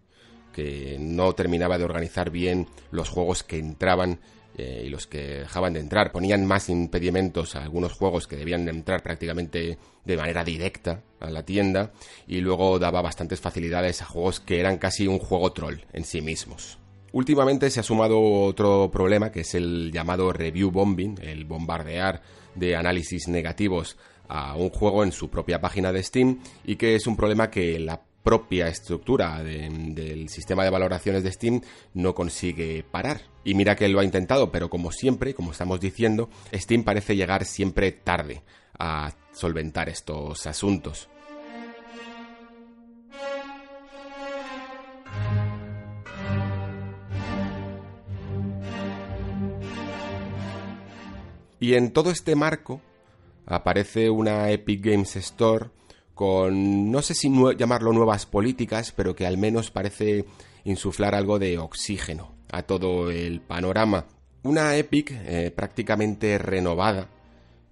que 0.53 0.97
no 1.01 1.35
terminaba 1.35 1.79
de 1.79 1.85
organizar 1.85 2.31
bien 2.31 2.69
los 2.91 3.09
juegos 3.09 3.43
que 3.43 3.59
entraban 3.59 4.21
eh, 4.59 4.85
y 4.87 4.89
los 4.89 5.07
que 5.07 5.41
dejaban 5.41 5.75
de 5.75 5.81
entrar. 5.81 6.13
Ponían 6.13 6.47
más 6.47 6.71
impedimentos 6.71 7.57
a 7.57 7.63
algunos 7.63 7.93
juegos 7.93 8.27
que 8.27 8.37
debían 8.37 8.65
de 8.65 8.71
entrar 8.71 9.03
prácticamente 9.03 9.77
de 10.05 10.17
manera 10.17 10.45
directa 10.45 11.03
a 11.21 11.29
la 11.29 11.45
tienda 11.45 11.93
y 12.27 12.41
luego 12.41 12.79
daba 12.79 13.03
bastantes 13.03 13.39
facilidades 13.39 14.01
a 14.01 14.07
juegos 14.07 14.41
que 14.41 14.59
eran 14.59 14.79
casi 14.79 15.07
un 15.07 15.19
juego 15.19 15.53
troll 15.53 15.81
en 15.93 16.05
sí 16.05 16.23
mismos. 16.23 16.79
Últimamente 17.13 17.69
se 17.71 17.81
ha 17.81 17.83
sumado 17.83 18.19
otro 18.21 18.91
problema 18.91 19.31
que 19.31 19.41
es 19.41 19.55
el 19.55 19.93
llamado 19.93 20.33
review 20.33 20.71
bombing, 20.71 21.19
el 21.21 21.45
bombardear 21.45 22.23
de 22.55 22.77
análisis 22.77 23.29
negativos 23.29 23.99
a 24.29 24.57
un 24.57 24.71
juego 24.71 25.05
en 25.05 25.13
su 25.13 25.29
propia 25.29 25.61
página 25.61 25.93
de 25.93 26.03
Steam 26.03 26.41
y 26.65 26.77
que 26.77 26.95
es 26.95 27.07
un 27.07 27.17
problema 27.17 27.51
que 27.51 27.79
la 27.79 28.01
propia 28.27 28.67
estructura 28.67 29.41
del 29.45 30.29
sistema 30.29 30.65
de 30.65 30.71
valoraciones 30.71 31.23
de 31.23 31.31
Steam 31.31 31.61
no 31.95 32.13
consigue 32.13 32.83
parar. 32.83 33.21
Y 33.45 33.55
mira 33.55 33.77
que 33.77 33.89
lo 33.89 34.01
ha 34.01 34.05
intentado, 34.05 34.51
pero 34.51 34.69
como 34.69 34.91
siempre, 34.91 35.33
como 35.33 35.53
estamos 35.53 35.79
diciendo, 35.79 36.29
Steam 36.53 36.83
parece 36.83 37.15
llegar 37.15 37.45
siempre 37.45 37.93
tarde 37.93 38.43
a 38.81 39.13
solventar 39.31 39.89
estos 39.89 40.45
asuntos. 40.49 41.09
Y 51.61 51.75
en 51.75 51.93
todo 51.93 52.11
este 52.11 52.35
marco 52.35 52.81
aparece 53.47 54.11
una 54.11 54.51
Epic 54.51 54.85
Games 54.85 55.15
Store 55.15 55.71
con, 56.17 56.91
no 56.91 57.03
sé 57.03 57.13
si 57.13 57.31
llamarlo 57.59 57.93
nuevas 57.93 58.25
políticas, 58.25 58.91
pero 58.91 59.15
que 59.15 59.27
al 59.27 59.37
menos 59.37 59.71
parece 59.71 60.25
insuflar 60.65 61.15
algo 61.15 61.39
de 61.39 61.59
oxígeno 61.59 62.33
a 62.51 62.63
todo 62.63 63.11
el 63.11 63.43
panorama. 63.43 64.07
Una 64.43 64.75
Epic 64.77 65.11
eh, 65.13 65.53
prácticamente 65.55 66.39
renovada, 66.39 67.11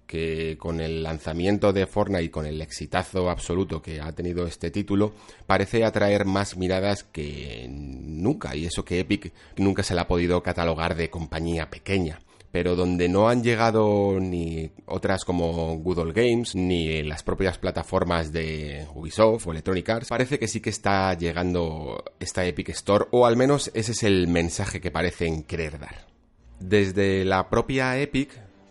que 0.05 0.57
con 0.59 0.79
el 0.79 1.01
lanzamiento 1.01 1.73
de 1.73 1.87
Fortnite 1.87 2.25
y 2.25 2.29
con 2.29 2.45
el 2.45 2.61
exitazo 2.61 3.31
absoluto 3.31 3.81
que 3.81 3.99
ha 3.99 4.11
tenido 4.11 4.45
este 4.45 4.69
título, 4.69 5.13
parece 5.47 5.83
atraer 5.83 6.25
más 6.25 6.55
miradas 6.55 7.03
que 7.03 7.65
nunca, 7.67 8.55
y 8.55 8.67
eso 8.67 8.85
que 8.85 8.99
Epic 8.99 9.33
nunca 9.57 9.81
se 9.81 9.95
le 9.95 10.01
ha 10.01 10.07
podido 10.07 10.43
catalogar 10.43 10.95
de 10.95 11.09
compañía 11.09 11.71
pequeña. 11.71 12.19
Pero 12.55 12.77
donde 12.77 13.09
no 13.09 13.27
han 13.27 13.43
llegado 13.43 14.17
ni 14.17 14.71
otras 14.85 15.25
como 15.25 15.75
Google 15.75 16.13
Games, 16.13 16.55
ni 16.55 17.03
las 17.03 17.21
propias 17.21 17.57
plataformas 17.57 18.31
de 18.31 18.87
Ubisoft 18.95 19.45
o 19.45 19.51
Electronic 19.51 19.89
Arts, 19.89 20.07
parece 20.07 20.39
que 20.39 20.47
sí 20.47 20.61
que 20.61 20.69
está 20.69 21.13
llegando 21.15 22.01
esta 22.17 22.45
Epic 22.45 22.69
Store, 22.69 23.07
o 23.11 23.25
al 23.25 23.35
menos 23.35 23.71
ese 23.73 23.91
es 23.91 24.03
el 24.03 24.29
mensaje 24.29 24.79
que 24.79 24.89
parecen 24.89 25.43
querer 25.43 25.79
dar. 25.79 26.07
Desde 26.61 27.25
la 27.25 27.49
propia 27.49 27.99
Epic 27.99 28.29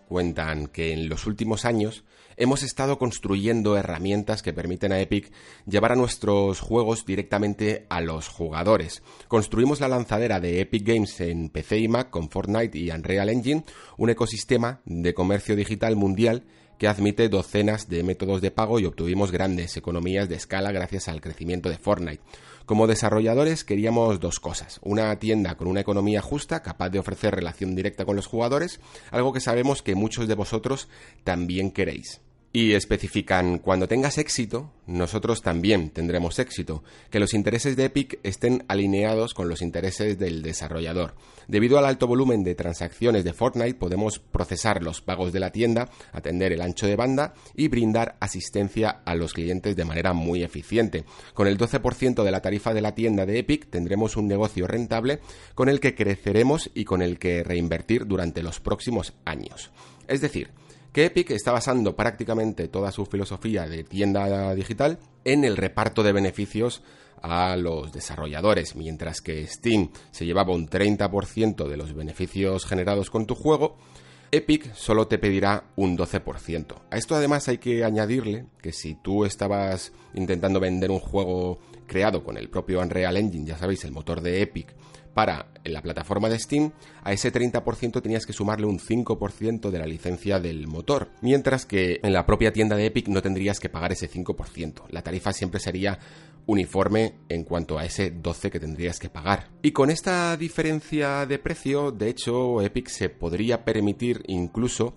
cuentan 0.09 0.65
que 0.65 0.91
en 0.91 1.07
los 1.07 1.27
últimos 1.27 1.63
años 1.63 2.03
hemos 2.37 2.63
estado 2.63 2.97
construyendo 2.97 3.77
herramientas 3.77 4.41
que 4.41 4.53
permiten 4.53 4.91
a 4.91 4.99
Epic 4.99 5.31
llevar 5.65 5.93
a 5.93 5.95
nuestros 5.95 6.59
juegos 6.59 7.05
directamente 7.05 7.85
a 7.89 8.01
los 8.01 8.27
jugadores. 8.27 9.03
Construimos 9.27 9.79
la 9.79 9.87
lanzadera 9.87 10.39
de 10.39 10.61
Epic 10.61 10.85
Games 10.85 11.19
en 11.21 11.49
PC 11.49 11.79
y 11.79 11.87
Mac 11.87 12.09
con 12.09 12.29
Fortnite 12.29 12.77
y 12.77 12.91
Unreal 12.91 13.29
Engine, 13.29 13.63
un 13.97 14.09
ecosistema 14.09 14.81
de 14.85 15.13
comercio 15.13 15.55
digital 15.55 15.95
mundial 15.95 16.43
que 16.77 16.87
admite 16.87 17.29
docenas 17.29 17.87
de 17.89 18.03
métodos 18.03 18.41
de 18.41 18.51
pago 18.51 18.79
y 18.79 18.85
obtuvimos 18.85 19.31
grandes 19.31 19.77
economías 19.77 20.27
de 20.27 20.35
escala 20.35 20.71
gracias 20.71 21.07
al 21.07 21.21
crecimiento 21.21 21.69
de 21.69 21.77
Fortnite. 21.77 22.21
Como 22.65 22.87
desarrolladores 22.87 23.63
queríamos 23.63 24.19
dos 24.19 24.39
cosas. 24.39 24.79
Una 24.81 25.15
tienda 25.19 25.55
con 25.55 25.67
una 25.67 25.81
economía 25.81 26.21
justa, 26.21 26.63
capaz 26.63 26.89
de 26.89 26.97
ofrecer 26.97 27.35
relación 27.35 27.75
directa 27.75 28.05
con 28.05 28.15
los 28.15 28.25
jugadores, 28.25 28.79
algo 29.11 29.33
que 29.33 29.39
sabemos 29.39 29.83
que 29.83 29.93
muchos 29.93 30.27
de 30.27 30.33
vosotros 30.33 30.87
también 31.23 31.69
queréis. 31.69 32.21
Y 32.55 32.71
especifican, 32.71 33.59
cuando 33.59 33.85
tengas 33.85 34.17
éxito, 34.17 34.71
nosotros 34.87 35.41
también 35.41 35.89
tendremos 35.89 36.39
éxito, 36.39 36.85
que 37.09 37.19
los 37.19 37.33
intereses 37.33 37.75
de 37.75 37.83
Epic 37.83 38.17
estén 38.23 38.63
alineados 38.69 39.33
con 39.33 39.49
los 39.49 39.61
intereses 39.61 40.17
del 40.17 40.41
desarrollador. 40.41 41.15
Debido 41.49 41.77
al 41.77 41.83
alto 41.83 42.07
volumen 42.07 42.45
de 42.45 42.55
transacciones 42.55 43.25
de 43.25 43.33
Fortnite, 43.33 43.73
podemos 43.73 44.19
procesar 44.19 44.83
los 44.83 45.01
pagos 45.01 45.33
de 45.33 45.41
la 45.41 45.51
tienda, 45.51 45.89
atender 46.13 46.53
el 46.53 46.61
ancho 46.61 46.87
de 46.87 46.95
banda 46.95 47.33
y 47.57 47.67
brindar 47.67 48.15
asistencia 48.21 49.01
a 49.03 49.15
los 49.15 49.33
clientes 49.33 49.75
de 49.75 49.83
manera 49.83 50.13
muy 50.13 50.41
eficiente. 50.41 51.03
Con 51.33 51.47
el 51.47 51.57
12% 51.57 52.23
de 52.23 52.31
la 52.31 52.41
tarifa 52.41 52.73
de 52.73 52.81
la 52.81 52.95
tienda 52.95 53.25
de 53.25 53.37
Epic 53.37 53.69
tendremos 53.69 54.15
un 54.15 54.29
negocio 54.29 54.65
rentable 54.65 55.19
con 55.55 55.67
el 55.67 55.81
que 55.81 55.93
creceremos 55.93 56.71
y 56.73 56.85
con 56.85 57.01
el 57.01 57.19
que 57.19 57.43
reinvertir 57.43 58.07
durante 58.07 58.43
los 58.43 58.61
próximos 58.61 59.13
años. 59.25 59.71
Es 60.07 60.21
decir, 60.21 60.51
que 60.95 61.07
Epic 61.07 61.31
está 61.31 61.51
basando 61.51 61.93
prácticamente 61.93 62.69
toda 62.69 62.89
su 62.89 63.05
filosofía 63.05 63.67
de 63.67 63.83
tienda 63.83 64.55
digital 64.55 64.97
en 65.25 65.43
el 65.43 65.57
reparto 65.57 66.03
de 66.03 66.13
beneficios 66.13 66.83
a 67.21 67.57
los 67.57 67.91
desarrolladores, 67.91 68.77
mientras 68.77 69.19
que 69.19 69.45
Steam 69.45 69.89
se 70.11 70.25
llevaba 70.25 70.53
un 70.53 70.69
30% 70.69 71.67
de 71.67 71.75
los 71.75 71.93
beneficios 71.93 72.65
generados 72.65 73.09
con 73.09 73.25
tu 73.25 73.35
juego, 73.35 73.75
Epic 74.31 74.73
solo 74.73 75.05
te 75.09 75.17
pedirá 75.17 75.65
un 75.75 75.97
12%. 75.97 76.75
A 76.89 76.95
esto 76.95 77.13
además 77.13 77.49
hay 77.49 77.57
que 77.57 77.83
añadirle 77.83 78.45
que 78.61 78.71
si 78.71 78.95
tú 78.95 79.25
estabas 79.25 79.91
intentando 80.13 80.61
vender 80.61 80.91
un 80.91 81.01
juego 81.01 81.59
creado 81.87 82.23
con 82.23 82.37
el 82.37 82.49
propio 82.49 82.79
Unreal 82.79 83.17
Engine, 83.17 83.45
ya 83.45 83.57
sabéis, 83.57 83.83
el 83.83 83.91
motor 83.91 84.21
de 84.21 84.41
Epic, 84.41 84.73
para 85.15 85.47
la 85.63 85.81
plataforma 85.81 86.29
de 86.29 86.37
Steam, 86.37 86.73
a 87.01 87.13
ese 87.13 87.31
30% 87.31 88.01
tenías 88.01 88.25
que 88.25 88.33
sumarle 88.33 88.67
un 88.67 88.79
5% 88.79 89.71
de 89.71 89.79
la 89.79 89.87
licencia 89.87 90.39
del 90.41 90.67
motor, 90.67 91.09
mientras 91.21 91.65
que 91.65 92.01
en 92.03 92.11
la 92.11 92.25
propia 92.25 92.51
tienda 92.51 92.75
de 92.75 92.87
Epic 92.87 93.07
no 93.07 93.21
tendrías 93.21 93.61
que 93.61 93.69
pagar 93.69 93.93
ese 93.93 94.11
5%. 94.11 94.83
La 94.89 95.01
tarifa 95.01 95.31
siempre 95.31 95.61
sería 95.61 95.97
uniforme 96.47 97.15
en 97.29 97.45
cuanto 97.45 97.79
a 97.79 97.85
ese 97.85 98.11
12 98.11 98.51
que 98.51 98.59
tendrías 98.59 98.99
que 98.99 99.09
pagar. 99.09 99.47
Y 99.61 99.71
con 99.71 99.89
esta 99.89 100.35
diferencia 100.35 101.25
de 101.25 101.39
precio, 101.39 101.91
de 101.91 102.09
hecho, 102.09 102.61
Epic 102.61 102.89
se 102.89 103.07
podría 103.07 103.63
permitir 103.63 104.21
incluso 104.27 104.95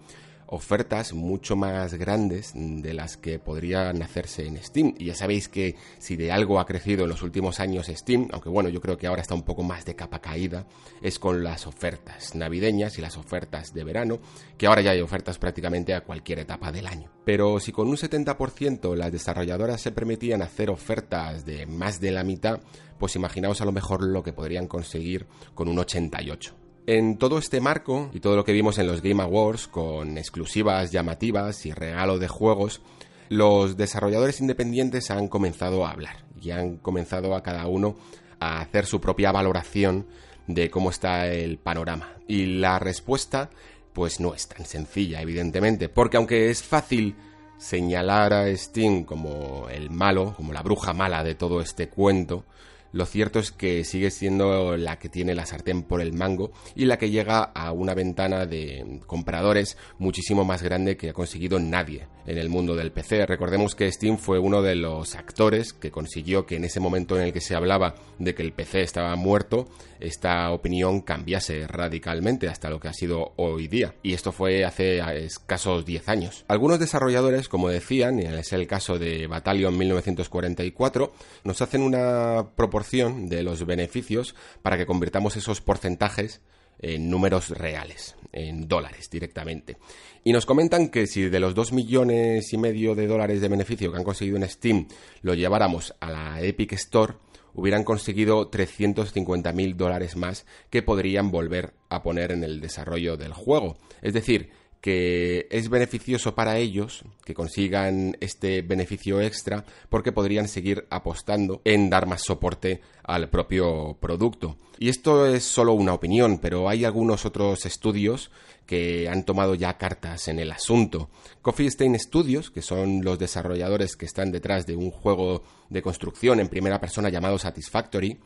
ofertas 0.49 1.13
mucho 1.13 1.57
más 1.57 1.95
grandes 1.95 2.53
de 2.55 2.95
las 2.95 3.17
que 3.17 3.39
podrían 3.39 4.03
hacerse 4.03 4.47
en 4.47 4.63
Steam. 4.63 4.95
Y 4.99 5.07
ya 5.07 5.15
sabéis 5.15 5.49
que 5.49 5.77
si 5.99 6.17
de 6.17 6.33
algo 6.33 6.59
ha 6.59 6.67
crecido 6.67 7.05
en 7.05 7.11
los 7.11 7.23
últimos 7.23 7.61
años 7.61 7.87
Steam, 7.87 8.29
aunque 8.33 8.49
bueno, 8.49 8.69
yo 8.69 8.81
creo 8.81 8.97
que 8.97 9.07
ahora 9.07 9.23
está 9.23 9.35
un 9.35 9.43
poco 9.43 9.63
más 9.63 9.85
de 9.85 9.95
capa 9.95 10.21
caída, 10.21 10.67
es 11.03 11.19
con 11.19 11.45
las 11.45 11.67
ofertas 11.67 12.35
navideñas 12.35 12.99
y 12.99 13.03
las 13.03 13.17
ofertas 13.17 13.75
de 13.75 13.85
verano, 13.85 14.21
que 14.57 14.67
ahora 14.67 14.81
ya 14.81 14.93
hay 14.93 15.01
ofertas 15.01 15.39
prácticamente 15.39 15.95
a 15.95 16.03
cualquier 16.03 16.41
etapa 16.41 16.73
del 16.73 16.87
año. 16.87 17.11
Pero 17.25 17.61
si 17.61 17.73
con 17.73 17.89
un 17.89 17.97
70% 17.97 18.95
las 18.97 19.13
desarrolladoras 19.13 19.81
se 19.81 19.93
permitían 19.93 20.43
hacer 20.43 20.71
ofertas 20.71 21.45
de 21.45 21.67
más 21.67 22.01
de 22.01 22.11
la 22.11 22.25
mitad, 22.25 22.61
pues 22.99 23.17
imaginaos 23.17 23.61
a 23.61 23.65
lo 23.65 23.73
mejor 23.73 24.03
lo 24.03 24.23
que 24.23 24.33
podrían 24.33 24.67
conseguir 24.67 25.27
con 25.55 25.69
un 25.69 25.79
88. 25.79 26.58
En 26.91 27.19
todo 27.19 27.37
este 27.37 27.61
marco 27.61 28.09
y 28.15 28.21
todo 28.21 28.35
lo 28.35 28.47
que 28.47 28.55
vimos 28.55 28.79
en 28.79 28.87
los 28.87 29.03
Game 29.03 29.23
Awards 29.23 29.69
con 29.69 30.17
exclusivas 30.17 30.91
llamativas 30.91 31.67
y 31.67 31.73
regalo 31.73 32.19
de 32.19 32.29
juegos, 32.29 32.81
los 33.29 33.77
desarrolladores 33.77 34.41
independientes 34.41 35.11
han 35.11 35.29
comenzado 35.29 35.85
a 35.85 35.91
hablar 35.91 36.25
y 36.41 36.51
han 36.51 36.79
comenzado 36.79 37.35
a 37.35 37.43
cada 37.43 37.67
uno 37.67 37.99
a 38.41 38.63
hacer 38.63 38.87
su 38.87 39.03
propia 39.03 39.33
valoración 39.33 40.07
de 40.47 40.71
cómo 40.71 40.89
está 40.89 41.27
el 41.27 41.59
panorama. 41.59 42.15
Y 42.27 42.47
la 42.59 42.79
respuesta 42.79 43.51
pues 43.93 44.19
no 44.19 44.33
es 44.33 44.49
tan 44.49 44.65
sencilla, 44.65 45.21
evidentemente, 45.21 45.91
porque 45.91 46.17
aunque 46.17 46.49
es 46.49 46.63
fácil 46.63 47.17
señalar 47.59 48.33
a 48.33 48.57
Steam 48.57 49.05
como 49.05 49.69
el 49.69 49.91
malo, 49.91 50.33
como 50.35 50.55
la 50.55 50.63
bruja 50.63 50.95
mala 50.95 51.23
de 51.23 51.35
todo 51.35 51.61
este 51.61 51.91
cuento, 51.91 52.47
lo 52.93 53.07
cierto 53.07 53.39
es 53.39 53.53
que 53.53 53.85
sigue 53.85 54.11
siendo 54.11 54.77
la 54.77 54.99
que 54.99 55.09
tiene 55.09 55.35
la 55.35 55.47
sartén 55.47 55.83
por 55.83 56.01
el 56.01 56.13
mango 56.13 56.53
y 56.75 56.87
la 56.87 56.99
que 56.99 57.11
llega 57.11 57.43
a 57.43 57.73
una 57.73 57.95
ventana 57.95 58.47
de 58.47 59.01
compradores 59.07 59.77
muchísimo 59.99 60.45
más 60.45 60.63
grande 60.63 60.97
que 60.97 61.11
ha 61.11 61.13
conseguido 61.13 61.59
nadie 61.59 62.07
en 62.27 62.39
el 62.39 62.49
mundo 62.49 62.75
del 62.77 62.93
PC. 62.93 63.27
Recordemos 63.27 63.75
que 63.75 63.91
Steam 63.91 64.19
fue 64.19 64.39
uno 64.39 64.63
de 64.63 64.75
los 64.75 65.15
actores 65.15 65.73
que 65.73 65.91
consiguió 65.91 66.47
que 66.47 66.57
en 66.57 66.65
ese 66.65 66.81
momento 66.81 67.17
en 67.19 67.25
el 67.25 67.33
que 67.33 67.41
se 67.41 67.55
hablaba 67.55 67.95
de 68.19 68.35
que 68.35 68.43
el 68.43 68.53
PC 68.53 68.83
estaba 68.83 69.17
muerto, 69.17 69.69
esta 70.01 70.51
opinión 70.53 71.01
cambiase 71.01 71.67
radicalmente 71.67 72.49
hasta 72.49 72.71
lo 72.71 72.81
que 72.81 72.89
ha 72.89 72.93
sido 72.93 73.33
hoy 73.37 73.67
día. 73.67 73.95
Y 74.03 74.15
esto 74.15 74.33
fue 74.33 74.65
hace 74.65 75.01
escasos 75.25 75.85
10 75.85 76.09
años. 76.09 76.45
Algunos 76.49 76.79
desarrolladores, 76.79 77.49
como 77.49 77.69
decían, 77.69 78.19
y 78.21 78.27
es 78.27 78.53
el 78.53 78.67
caso 78.67 78.99
de 78.99 79.27
Battalion 79.27 79.77
1944, 79.77 81.13
nos 81.45 81.63
hacen 81.63 81.83
una 81.83 82.49
proposición 82.79 83.29
de 83.29 83.43
los 83.43 83.67
beneficios 83.67 84.37
para 84.63 84.77
que 84.77 84.87
convirtamos 84.87 85.37
esos 85.37 85.61
porcentajes 85.61 86.41
en 86.79 87.11
números 87.11 87.51
reales, 87.51 88.15
en 88.33 88.69
dólares 88.69 89.11
directamente. 89.11 89.79
Y 90.23 90.33
nos 90.33 90.47
comentan 90.47 90.91
que 90.91 91.09
si 91.09 91.29
de 91.29 91.41
los 91.41 91.57
2 91.57 91.73
millones 91.73 92.53
y 92.53 92.57
medio 92.57 92.95
de 92.95 93.09
dólares 93.09 93.41
de 93.41 93.49
beneficio 93.49 93.91
que 93.91 93.99
han 93.99 94.05
conseguido 94.05 94.37
en 94.37 94.49
Steam 94.49 94.87
lo 95.23 95.35
lleváramos 95.35 95.93
a 95.99 96.11
la 96.11 96.41
Epic 96.41 96.73
Store, 96.75 97.15
hubieran 97.53 97.83
conseguido 97.83 98.47
350 98.47 99.53
mil 99.53 99.77
dólares 99.77 100.15
más 100.15 100.47
que 100.71 100.83
podrían 100.83 101.33
volver 101.33 101.75
a 101.89 102.05
poner 102.05 102.31
en 102.31 102.45
el 102.45 102.61
desarrollo 102.61 103.17
del 103.17 103.33
juego. 103.33 103.77
Es 104.03 104.13
decir, 104.13 104.51
que 104.81 105.49
es 105.51 105.69
beneficioso 105.69 106.35
para 106.35 106.59
ellos 106.59 107.03
que 107.25 107.35
consigan 107.35 108.17
este 108.21 108.63
beneficio 108.63 109.21
extra 109.21 109.65
porque 109.89 110.13
podrían 110.13 110.47
seguir 110.47 110.87
apostando 110.91 111.61
en 111.65 111.91
dar 111.91 112.07
más 112.07 112.23
soporte 112.23 112.81
al 113.03 113.29
propio 113.29 113.97
producto. 114.01 114.57
Y 114.79 114.89
esto 114.89 115.27
es 115.27 115.45
solo 115.45 115.73
una 115.73 115.95
opinión, 115.95 116.39
pero 116.39 116.69
hay 116.69 116.85
algunos 116.85 117.27
otros 117.27 117.67
estudios 117.67 118.31
que 118.67 119.09
han 119.09 119.25
tomado 119.25 119.55
ya 119.55 119.79
cartas 119.79 120.29
en 120.29 120.39
el 120.39 120.53
asunto. 120.53 121.11
Coffee 121.43 121.69
Stain 121.69 121.99
Studios, 121.99 122.51
que 122.51 122.63
son 122.63 123.03
los 123.03 123.19
desarrolladores 123.19 123.97
que 123.97 124.07
están 124.07 124.31
detrás 124.31 124.67
de 124.67 124.77
un 124.77 124.91
juego 124.91 125.43
de 125.71 125.83
construcción 125.83 126.39
en 126.39 126.49
primera 126.49 126.81
persona 126.81 127.09
llamado 127.09 127.39
Satisfactory, 127.39 128.19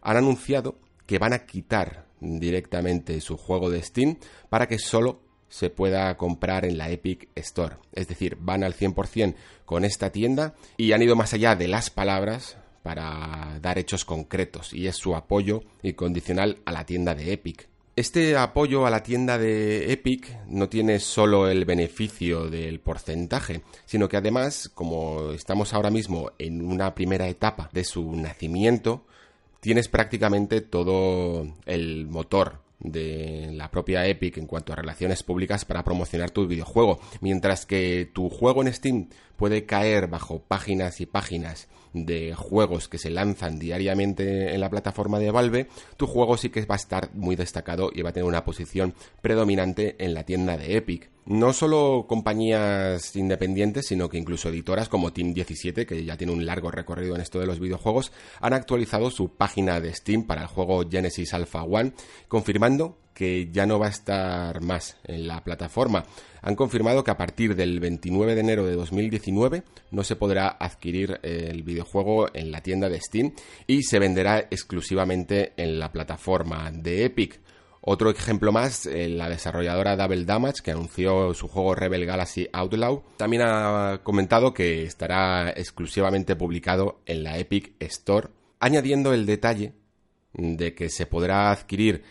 han 0.00 0.16
anunciado 0.16 0.78
que 1.04 1.18
van 1.18 1.32
a 1.32 1.44
quitar 1.44 2.06
directamente 2.20 3.20
su 3.20 3.36
juego 3.36 3.70
de 3.70 3.82
Steam 3.82 4.16
para 4.48 4.66
que 4.66 4.78
solo 4.78 5.27
se 5.48 5.70
pueda 5.70 6.16
comprar 6.16 6.64
en 6.64 6.78
la 6.78 6.90
Epic 6.90 7.28
Store. 7.34 7.76
Es 7.92 8.08
decir, 8.08 8.36
van 8.40 8.64
al 8.64 8.74
100% 8.74 9.34
con 9.64 9.84
esta 9.84 10.10
tienda 10.10 10.54
y 10.76 10.92
han 10.92 11.02
ido 11.02 11.16
más 11.16 11.34
allá 11.34 11.56
de 11.56 11.68
las 11.68 11.90
palabras 11.90 12.56
para 12.82 13.58
dar 13.60 13.78
hechos 13.78 14.04
concretos 14.04 14.72
y 14.72 14.86
es 14.86 14.96
su 14.96 15.14
apoyo 15.14 15.62
incondicional 15.82 16.58
a 16.64 16.72
la 16.72 16.84
tienda 16.84 17.14
de 17.14 17.32
Epic. 17.32 17.68
Este 17.96 18.36
apoyo 18.36 18.86
a 18.86 18.90
la 18.90 19.02
tienda 19.02 19.38
de 19.38 19.92
Epic 19.92 20.28
no 20.46 20.68
tiene 20.68 21.00
solo 21.00 21.48
el 21.48 21.64
beneficio 21.64 22.48
del 22.48 22.78
porcentaje, 22.78 23.62
sino 23.86 24.08
que 24.08 24.16
además, 24.16 24.70
como 24.72 25.32
estamos 25.32 25.74
ahora 25.74 25.90
mismo 25.90 26.30
en 26.38 26.64
una 26.64 26.94
primera 26.94 27.26
etapa 27.26 27.68
de 27.72 27.82
su 27.82 28.14
nacimiento, 28.14 29.04
tienes 29.58 29.88
prácticamente 29.88 30.60
todo 30.60 31.44
el 31.66 32.06
motor 32.06 32.60
de 32.80 33.50
la 33.52 33.70
propia 33.70 34.06
Epic 34.06 34.38
en 34.38 34.46
cuanto 34.46 34.72
a 34.72 34.76
relaciones 34.76 35.22
públicas 35.22 35.64
para 35.64 35.84
promocionar 35.84 36.30
tu 36.30 36.46
videojuego, 36.46 37.00
mientras 37.20 37.66
que 37.66 38.10
tu 38.12 38.28
juego 38.28 38.62
en 38.62 38.72
Steam 38.72 39.08
puede 39.36 39.66
caer 39.66 40.08
bajo 40.08 40.42
páginas 40.42 41.00
y 41.00 41.06
páginas 41.06 41.68
de 41.92 42.34
juegos 42.34 42.88
que 42.88 42.98
se 42.98 43.10
lanzan 43.10 43.58
diariamente 43.58 44.54
en 44.54 44.60
la 44.60 44.70
plataforma 44.70 45.18
de 45.18 45.30
Valve, 45.30 45.68
tu 45.96 46.06
juego 46.06 46.36
sí 46.36 46.50
que 46.50 46.64
va 46.64 46.74
a 46.74 46.76
estar 46.76 47.10
muy 47.14 47.36
destacado 47.36 47.90
y 47.94 48.02
va 48.02 48.10
a 48.10 48.12
tener 48.12 48.28
una 48.28 48.44
posición 48.44 48.94
predominante 49.20 49.96
en 49.98 50.14
la 50.14 50.24
tienda 50.24 50.56
de 50.56 50.76
Epic. 50.76 51.10
No 51.26 51.52
solo 51.52 52.06
compañías 52.08 53.14
independientes, 53.14 53.86
sino 53.86 54.08
que 54.08 54.16
incluso 54.16 54.48
editoras 54.48 54.88
como 54.88 55.12
Team 55.12 55.34
17, 55.34 55.84
que 55.84 56.04
ya 56.04 56.16
tiene 56.16 56.32
un 56.32 56.46
largo 56.46 56.70
recorrido 56.70 57.14
en 57.14 57.20
esto 57.20 57.38
de 57.38 57.46
los 57.46 57.60
videojuegos, 57.60 58.12
han 58.40 58.54
actualizado 58.54 59.10
su 59.10 59.34
página 59.34 59.78
de 59.78 59.92
Steam 59.92 60.22
para 60.24 60.42
el 60.42 60.48
juego 60.48 60.88
Genesis 60.88 61.34
Alpha 61.34 61.64
One, 61.64 61.92
confirmando 62.28 62.96
que 63.18 63.50
ya 63.50 63.66
no 63.66 63.80
va 63.80 63.86
a 63.86 63.90
estar 63.90 64.60
más 64.60 64.96
en 65.02 65.26
la 65.26 65.42
plataforma. 65.42 66.04
Han 66.40 66.54
confirmado 66.54 67.02
que 67.02 67.10
a 67.10 67.16
partir 67.16 67.56
del 67.56 67.80
29 67.80 68.36
de 68.36 68.40
enero 68.40 68.64
de 68.64 68.76
2019 68.76 69.64
no 69.90 70.04
se 70.04 70.14
podrá 70.14 70.56
adquirir 70.60 71.18
el 71.24 71.64
videojuego 71.64 72.28
en 72.32 72.52
la 72.52 72.60
tienda 72.60 72.88
de 72.88 73.00
Steam 73.00 73.32
y 73.66 73.82
se 73.82 73.98
venderá 73.98 74.38
exclusivamente 74.38 75.52
en 75.56 75.80
la 75.80 75.90
plataforma 75.90 76.70
de 76.70 77.06
Epic. 77.06 77.40
Otro 77.80 78.08
ejemplo 78.10 78.52
más, 78.52 78.86
eh, 78.86 79.08
la 79.08 79.28
desarrolladora 79.28 79.96
Double 79.96 80.24
Damage, 80.24 80.62
que 80.62 80.70
anunció 80.70 81.34
su 81.34 81.48
juego 81.48 81.74
Rebel 81.74 82.06
Galaxy 82.06 82.48
Outlaw, 82.52 83.02
también 83.16 83.42
ha 83.44 84.00
comentado 84.04 84.54
que 84.54 84.84
estará 84.84 85.50
exclusivamente 85.50 86.36
publicado 86.36 87.00
en 87.04 87.24
la 87.24 87.36
Epic 87.36 87.72
Store, 87.80 88.28
añadiendo 88.60 89.12
el 89.12 89.26
detalle 89.26 89.72
de 90.34 90.76
que 90.76 90.88
se 90.88 91.06
podrá 91.06 91.50
adquirir 91.50 92.04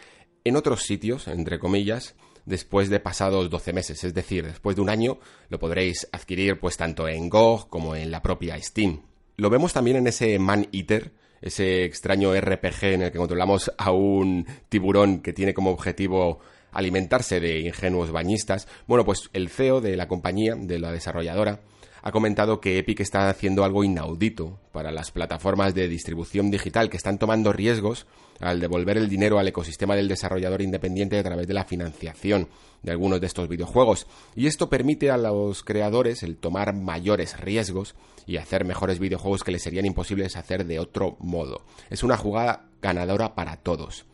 en 0.48 0.56
otros 0.56 0.84
sitios, 0.84 1.28
entre 1.28 1.60
comillas, 1.60 2.16
después 2.46 2.90
de 2.90 3.00
pasados 3.00 3.50
12 3.50 3.74
meses, 3.74 4.04
es 4.04 4.14
decir, 4.14 4.46
después 4.46 4.76
de 4.76 4.82
un 4.82 4.90
año 4.90 5.20
lo 5.50 5.60
podréis 5.60 6.08
adquirir 6.12 6.60
pues 6.60 6.78
tanto 6.78 7.08
en 7.08 7.30
GOG 7.30 7.70
como 7.70 7.96
en 7.96 8.10
la 8.10 8.22
propia 8.22 8.60
Steam. 8.62 9.02
Lo 9.36 9.50
vemos 9.50 9.74
también 9.74 9.98
en 9.98 10.08
ese 10.08 10.40
Man 10.40 10.68
Eater, 10.72 11.12
ese 11.42 11.84
extraño 11.84 12.34
RPG 12.34 12.84
en 12.86 13.02
el 13.04 13.12
que 13.12 13.18
controlamos 13.18 13.72
a 13.78 13.92
un 13.92 14.48
tiburón 14.70 15.20
que 15.20 15.34
tiene 15.34 15.54
como 15.54 15.72
objetivo 15.72 16.40
alimentarse 16.72 17.40
de 17.40 17.60
ingenuos 17.60 18.12
bañistas. 18.12 18.68
Bueno, 18.88 19.06
pues 19.06 19.30
el 19.34 19.50
CEO 19.50 19.82
de 19.82 19.96
la 19.98 20.08
compañía, 20.08 20.56
de 20.56 20.80
la 20.80 20.92
desarrolladora, 20.92 21.62
ha 22.02 22.12
comentado 22.12 22.62
que 22.62 22.78
Epic 22.78 23.00
está 23.00 23.30
haciendo 23.30 23.64
algo 23.64 23.84
inaudito 23.84 24.60
para 24.72 24.92
las 24.92 25.12
plataformas 25.12 25.74
de 25.74 25.88
distribución 25.88 26.52
digital 26.52 26.90
que 26.90 26.98
están 26.98 27.18
tomando 27.18 27.54
riesgos 27.54 28.06
al 28.40 28.60
devolver 28.60 28.98
el 28.98 29.10
dinero 29.10 29.40
al 29.40 29.48
ecosistema 29.48 29.96
del 29.96 30.08
desarrollador 30.08 30.62
independiente 30.62 31.18
a 31.18 31.24
través 31.24 31.48
de 31.48 31.54
la 31.54 31.66
financiación 31.66 32.50
de 32.84 32.92
algunos 32.92 33.20
de 33.20 33.28
estos 33.28 33.50
videojuegos. 33.50 34.08
Y 34.36 34.48
esto 34.48 34.70
permite 34.70 35.10
a 35.10 35.18
los 35.18 35.64
creadores 35.64 36.24
el 36.24 36.38
tomar 36.38 36.74
mayores 36.74 37.40
riesgos 37.40 37.96
y 38.26 38.38
hacer 38.38 38.66
mejores 38.66 39.00
videojuegos 39.00 39.44
que 39.44 39.52
les 39.52 39.64
serían 39.64 39.86
imposibles 39.86 40.36
hacer 40.36 40.66
de 40.66 40.80
otro 40.80 41.18
modo. 41.20 41.64
Es 41.90 42.04
una 42.04 42.18
jugada 42.18 42.70
ganadora 42.82 43.34
para 43.34 43.58
todos. 43.58 44.06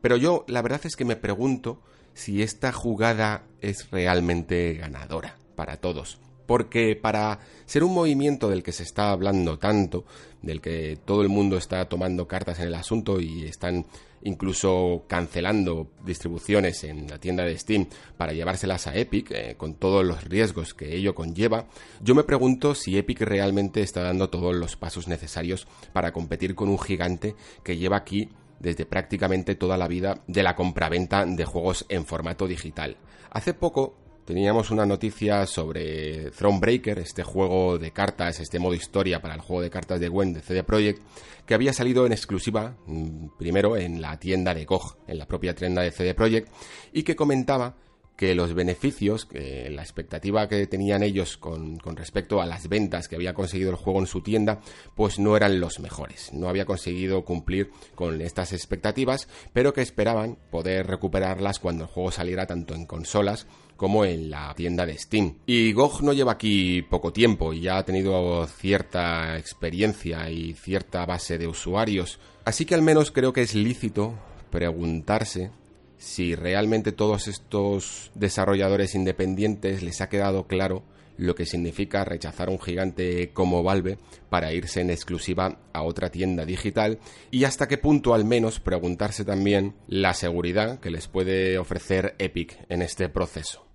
Pero 0.00 0.16
yo 0.16 0.44
la 0.48 0.62
verdad 0.62 0.80
es 0.84 0.96
que 0.96 1.04
me 1.04 1.16
pregunto 1.16 1.80
si 2.14 2.42
esta 2.42 2.72
jugada 2.72 3.44
es 3.60 3.90
realmente 3.90 4.74
ganadora 4.74 5.36
para 5.54 5.76
todos 5.76 6.18
porque 6.48 6.96
para 6.96 7.40
ser 7.66 7.84
un 7.84 7.92
movimiento 7.92 8.48
del 8.48 8.62
que 8.62 8.72
se 8.72 8.82
está 8.82 9.10
hablando 9.10 9.58
tanto, 9.58 10.06
del 10.40 10.62
que 10.62 10.98
todo 11.04 11.20
el 11.20 11.28
mundo 11.28 11.58
está 11.58 11.86
tomando 11.90 12.26
cartas 12.26 12.58
en 12.58 12.68
el 12.68 12.74
asunto 12.74 13.20
y 13.20 13.44
están 13.44 13.84
incluso 14.22 15.04
cancelando 15.06 15.90
distribuciones 16.06 16.84
en 16.84 17.06
la 17.06 17.18
tienda 17.18 17.44
de 17.44 17.58
Steam 17.58 17.86
para 18.16 18.32
llevárselas 18.32 18.86
a 18.86 18.96
Epic, 18.96 19.30
eh, 19.30 19.54
con 19.58 19.74
todos 19.74 20.06
los 20.06 20.24
riesgos 20.24 20.72
que 20.72 20.96
ello 20.96 21.14
conlleva, 21.14 21.66
yo 22.02 22.14
me 22.14 22.24
pregunto 22.24 22.74
si 22.74 22.96
Epic 22.96 23.20
realmente 23.20 23.82
está 23.82 24.02
dando 24.02 24.30
todos 24.30 24.56
los 24.56 24.74
pasos 24.76 25.06
necesarios 25.06 25.68
para 25.92 26.12
competir 26.12 26.54
con 26.54 26.70
un 26.70 26.78
gigante 26.78 27.36
que 27.62 27.76
lleva 27.76 27.98
aquí 27.98 28.30
desde 28.58 28.86
prácticamente 28.86 29.54
toda 29.54 29.76
la 29.76 29.86
vida 29.86 30.22
de 30.26 30.42
la 30.42 30.56
compraventa 30.56 31.26
de 31.26 31.44
juegos 31.44 31.84
en 31.90 32.06
formato 32.06 32.48
digital. 32.48 32.96
Hace 33.30 33.52
poco 33.52 34.07
teníamos 34.28 34.70
una 34.70 34.84
noticia 34.84 35.46
sobre 35.46 36.30
Thronebreaker, 36.32 36.98
este 36.98 37.22
juego 37.22 37.78
de 37.78 37.92
cartas, 37.92 38.40
este 38.40 38.58
modo 38.58 38.74
historia 38.74 39.22
para 39.22 39.34
el 39.34 39.40
juego 39.40 39.62
de 39.62 39.70
cartas 39.70 40.00
de 40.00 40.08
Gwen 40.10 40.34
de 40.34 40.42
CD 40.42 40.62
Projekt, 40.62 41.00
que 41.46 41.54
había 41.54 41.72
salido 41.72 42.04
en 42.04 42.12
exclusiva 42.12 42.76
mm, 42.84 43.38
primero 43.38 43.78
en 43.78 44.02
la 44.02 44.18
tienda 44.18 44.52
de 44.52 44.66
GOG, 44.66 44.98
en 45.06 45.16
la 45.16 45.26
propia 45.26 45.54
tienda 45.54 45.80
de 45.80 45.92
CD 45.92 46.12
Projekt, 46.12 46.52
y 46.92 47.04
que 47.04 47.16
comentaba 47.16 47.76
que 48.18 48.34
los 48.34 48.52
beneficios, 48.52 49.28
la 49.32 49.80
expectativa 49.80 50.48
que 50.48 50.66
tenían 50.66 51.04
ellos 51.04 51.38
con, 51.38 51.78
con, 51.78 51.96
respecto 51.96 52.42
a 52.42 52.46
las 52.46 52.68
ventas 52.68 53.08
que 53.08 53.14
había 53.14 53.32
conseguido 53.32 53.70
el 53.70 53.76
juego 53.76 54.00
en 54.00 54.08
su 54.08 54.22
tienda, 54.22 54.60
pues 54.96 55.20
no 55.20 55.36
eran 55.36 55.60
los 55.60 55.78
mejores. 55.78 56.32
No 56.32 56.48
había 56.48 56.64
conseguido 56.64 57.24
cumplir 57.24 57.70
con 57.94 58.20
estas 58.20 58.52
expectativas, 58.52 59.28
pero 59.52 59.72
que 59.72 59.82
esperaban 59.82 60.36
poder 60.50 60.88
recuperarlas 60.88 61.60
cuando 61.60 61.84
el 61.84 61.90
juego 61.90 62.10
saliera 62.10 62.44
tanto 62.46 62.74
en 62.74 62.86
consolas 62.86 63.46
como 63.78 64.04
en 64.04 64.28
la 64.28 64.52
tienda 64.54 64.84
de 64.84 64.98
Steam. 64.98 65.36
Y 65.46 65.72
GOG 65.72 66.02
no 66.02 66.12
lleva 66.12 66.32
aquí 66.32 66.82
poco 66.82 67.12
tiempo 67.12 67.54
y 67.54 67.60
ya 67.60 67.78
ha 67.78 67.84
tenido 67.84 68.44
cierta 68.48 69.38
experiencia 69.38 70.28
y 70.28 70.52
cierta 70.54 71.06
base 71.06 71.38
de 71.38 71.46
usuarios. 71.46 72.18
Así 72.44 72.66
que 72.66 72.74
al 72.74 72.82
menos 72.82 73.12
creo 73.12 73.32
que 73.32 73.42
es 73.42 73.54
lícito 73.54 74.14
preguntarse 74.50 75.52
si 75.96 76.34
realmente 76.34 76.90
todos 76.90 77.28
estos 77.28 78.10
desarrolladores 78.14 78.96
independientes 78.96 79.82
les 79.82 80.00
ha 80.00 80.08
quedado 80.08 80.48
claro 80.48 80.82
lo 81.16 81.34
que 81.34 81.46
significa 81.46 82.04
rechazar 82.04 82.48
un 82.48 82.60
gigante 82.60 83.30
como 83.32 83.62
Valve 83.62 83.98
para 84.28 84.52
irse 84.52 84.80
en 84.80 84.90
exclusiva 84.90 85.58
a 85.72 85.82
otra 85.82 86.10
tienda 86.10 86.44
digital 86.44 86.98
y 87.30 87.44
hasta 87.44 87.68
qué 87.68 87.78
punto 87.78 88.14
al 88.14 88.24
menos 88.24 88.58
preguntarse 88.60 89.24
también 89.24 89.74
la 89.86 90.14
seguridad 90.14 90.80
que 90.80 90.90
les 90.90 91.06
puede 91.06 91.58
ofrecer 91.58 92.14
Epic 92.18 92.56
en 92.68 92.82
este 92.82 93.08
proceso. 93.08 93.67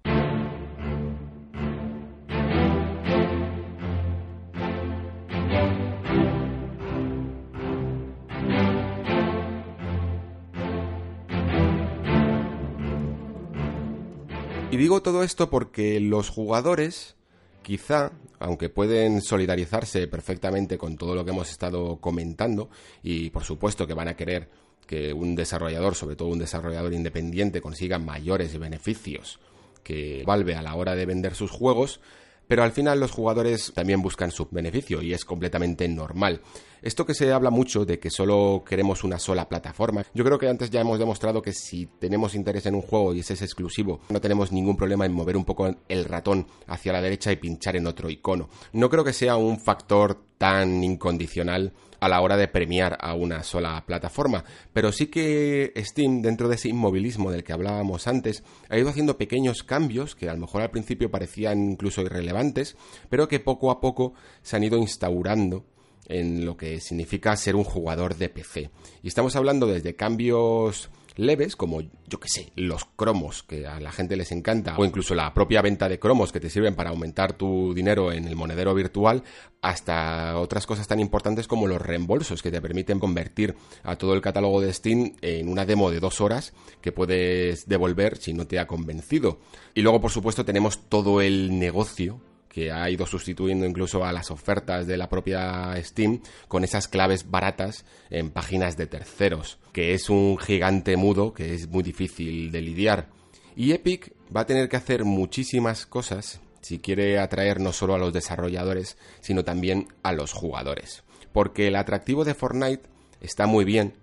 Y 14.73 14.77
digo 14.77 15.03
todo 15.03 15.21
esto 15.21 15.51
porque 15.51 15.99
los 15.99 16.29
jugadores, 16.29 17.15
quizá, 17.62 18.12
aunque 18.39 18.69
pueden 18.69 19.21
solidarizarse 19.21 20.07
perfectamente 20.07 20.79
con 20.79 20.97
todo 20.97 21.13
lo 21.13 21.23
que 21.23 21.29
hemos 21.29 21.51
estado 21.51 21.97
comentando, 21.97 22.71
y 23.03 23.29
por 23.29 23.43
supuesto 23.43 23.86
que 23.86 23.93
van 23.93 24.07
a 24.07 24.15
querer 24.15 24.49
que 24.88 25.13
un 25.13 25.36
desarrollador, 25.36 25.93
sobre 25.93 26.15
todo 26.15 26.29
un 26.29 26.39
desarrollador 26.39 26.91
independiente, 26.91 27.62
consiga 27.62 27.99
mayores 27.99 28.57
beneficios 28.57 29.39
que 29.83 30.23
Valve 30.25 30.55
a 30.55 30.63
la 30.63 30.73
hora 30.73 30.95
de 30.95 31.05
vender 31.05 31.36
sus 31.36 31.51
juegos, 31.51 31.99
pero 32.47 32.63
al 32.63 32.71
final 32.71 32.99
los 32.99 33.12
jugadores 33.12 33.71
también 33.73 34.01
buscan 34.01 34.32
su 34.32 34.47
beneficio 34.51 35.01
y 35.01 35.13
es 35.13 35.25
completamente 35.25 35.88
normal. 35.88 36.41
Esto 36.82 37.06
que 37.06 37.13
se 37.13 37.32
habla 37.32 37.49
mucho 37.49 37.86
de 37.86 37.97
que 37.97 38.10
solo 38.10 38.63
queremos 38.67 39.06
una 39.06 39.17
sola 39.17 39.47
plataforma, 39.47 40.06
yo 40.13 40.25
creo 40.25 40.38
que 40.38 40.49
antes 40.49 40.69
ya 40.69 40.82
hemos 40.82 40.99
demostrado 40.99 41.41
que 41.41 41.53
si 41.53 41.86
tenemos 41.86 42.36
interés 42.36 42.65
en 42.65 42.75
un 42.75 42.82
juego 42.82 43.13
y 43.13 43.21
ese 43.21 43.36
es 43.36 43.41
exclusivo, 43.41 44.01
no 44.10 44.19
tenemos 44.19 44.51
ningún 44.51 44.75
problema 44.75 45.06
en 45.06 45.13
mover 45.13 45.38
un 45.38 45.45
poco 45.45 45.73
el 45.88 46.06
ratón 46.06 46.45
hacia 46.67 46.91
la 46.91 47.01
derecha 47.01 47.32
y 47.32 47.38
pinchar 47.38 47.77
en 47.77 47.88
otro 47.88 48.10
icono. 48.10 48.49
No 48.73 48.89
creo 48.89 49.06
que 49.06 49.13
sea 49.13 49.38
un 49.38 49.62
factor 49.62 50.25
tan 50.43 50.84
incondicional 50.84 51.71
a 52.01 52.10
la 52.10 52.19
hora 52.19 52.36
de 52.36 52.49
premiar 52.49 52.97
a 52.99 53.13
una 53.13 53.43
sola 53.43 53.82
plataforma, 53.86 54.43
pero 54.73 54.91
sí 54.91 55.08
que 55.08 55.71
Steam, 55.77 56.21
dentro 56.21 56.49
de 56.49 56.56
ese 56.56 56.67
inmovilismo 56.67 57.32
del 57.32 57.45
que 57.45 57.53
hablábamos 57.53 58.08
antes, 58.08 58.43
ha 58.67 58.77
ido 58.77 58.89
haciendo 58.89 59.17
pequeños 59.17 59.63
cambios 59.63 60.15
que 60.15 60.27
a 60.27 60.34
lo 60.34 60.41
mejor 60.41 60.62
al 60.62 60.69
principio 60.69 61.10
parecían 61.10 61.63
incluso 61.71 62.01
irrelevantes, 62.01 62.75
pero 63.10 63.29
que 63.29 63.39
poco 63.39 63.71
a 63.71 63.79
poco 63.79 64.15
se 64.41 64.58
han 64.58 64.65
ido 64.65 64.77
instaurando 64.77 65.63
en 66.10 66.45
lo 66.45 66.58
que 66.58 66.82
significa 66.82 67.38
ser 67.38 67.56
un 67.56 67.63
jugador 67.63 68.17
de 68.17 68.27
PC. 68.27 68.69
Y 69.01 69.08
estamos 69.08 69.38
hablando 69.38 69.65
desde 69.65 69.95
cambios 69.95 70.89
leves, 71.15 71.56
como 71.56 71.82
yo 71.82 72.19
que 72.19 72.30
sé, 72.30 72.52
los 72.56 72.86
cromos, 72.86 73.43
que 73.43 73.67
a 73.67 73.80
la 73.80 73.91
gente 73.91 74.15
les 74.15 74.32
encanta, 74.32 74.76
o 74.78 74.86
incluso 74.86 75.15
la 75.15 75.34
propia 75.34 75.62
venta 75.62 75.89
de 75.89 75.99
cromos 75.99 76.32
que 76.32 76.39
te 76.39 76.49
sirven 76.49 76.76
para 76.76 76.89
aumentar 76.89 77.34
tu 77.34 77.73
dinero 77.73 78.12
en 78.12 78.28
el 78.28 78.36
monedero 78.36 78.73
virtual, 78.73 79.23
hasta 79.62 80.38
otras 80.38 80.65
cosas 80.65 80.88
tan 80.88 80.99
importantes 80.99 81.47
como 81.47 81.67
los 81.67 81.82
reembolsos, 81.82 82.41
que 82.41 82.52
te 82.52 82.62
permiten 82.62 82.99
convertir 82.99 83.56
a 83.84 83.95
todo 83.95 84.13
el 84.13 84.21
catálogo 84.21 84.62
de 84.62 84.73
Steam 84.73 85.13
en 85.21 85.49
una 85.49 85.65
demo 85.65 85.89
de 85.91 85.99
dos 85.99 86.21
horas 86.21 86.54
que 86.82 86.91
puedes 86.91 87.67
devolver 87.67 88.17
si 88.17 88.34
no 88.34 88.47
te 88.47 88.60
ha 88.60 88.67
convencido. 88.67 89.39
Y 89.73 89.82
luego, 89.82 90.02
por 90.02 90.12
supuesto, 90.12 90.45
tenemos 90.45 90.89
todo 90.89 91.21
el 91.21 91.58
negocio 91.60 92.19
que 92.53 92.71
ha 92.71 92.87
ido 92.89 93.07
sustituyendo 93.07 93.65
incluso 93.65 94.05
a 94.05 94.13
las 94.13 94.29
ofertas 94.29 94.85
de 94.85 94.95
la 94.95 95.09
propia 95.09 95.73
Steam 95.83 96.21
con 96.47 96.63
esas 96.63 96.87
claves 96.87 97.29
baratas 97.29 97.83
en 98.11 98.29
páginas 98.29 98.77
de 98.77 98.85
terceros, 98.85 99.57
que 99.73 99.93
es 99.93 100.09
un 100.09 100.37
gigante 100.37 100.95
mudo 100.95 101.33
que 101.33 101.55
es 101.55 101.67
muy 101.67 101.81
difícil 101.81 102.51
de 102.51 102.61
lidiar. 102.61 103.09
Y 103.55 103.71
Epic 103.71 104.13
va 104.35 104.41
a 104.41 104.45
tener 104.45 104.69
que 104.69 104.77
hacer 104.77 105.03
muchísimas 105.03 105.87
cosas 105.87 106.41
si 106.61 106.79
quiere 106.79 107.19
atraer 107.19 107.59
no 107.59 107.73
solo 107.73 107.95
a 107.95 107.97
los 107.97 108.13
desarrolladores, 108.13 108.97
sino 109.19 109.43
también 109.43 109.87
a 110.03 110.13
los 110.13 110.31
jugadores. 110.31 111.03
Porque 111.33 111.67
el 111.67 111.75
atractivo 111.75 112.23
de 112.23 112.35
Fortnite 112.35 112.83
está 113.19 113.47
muy 113.47 113.65
bien, 113.65 113.95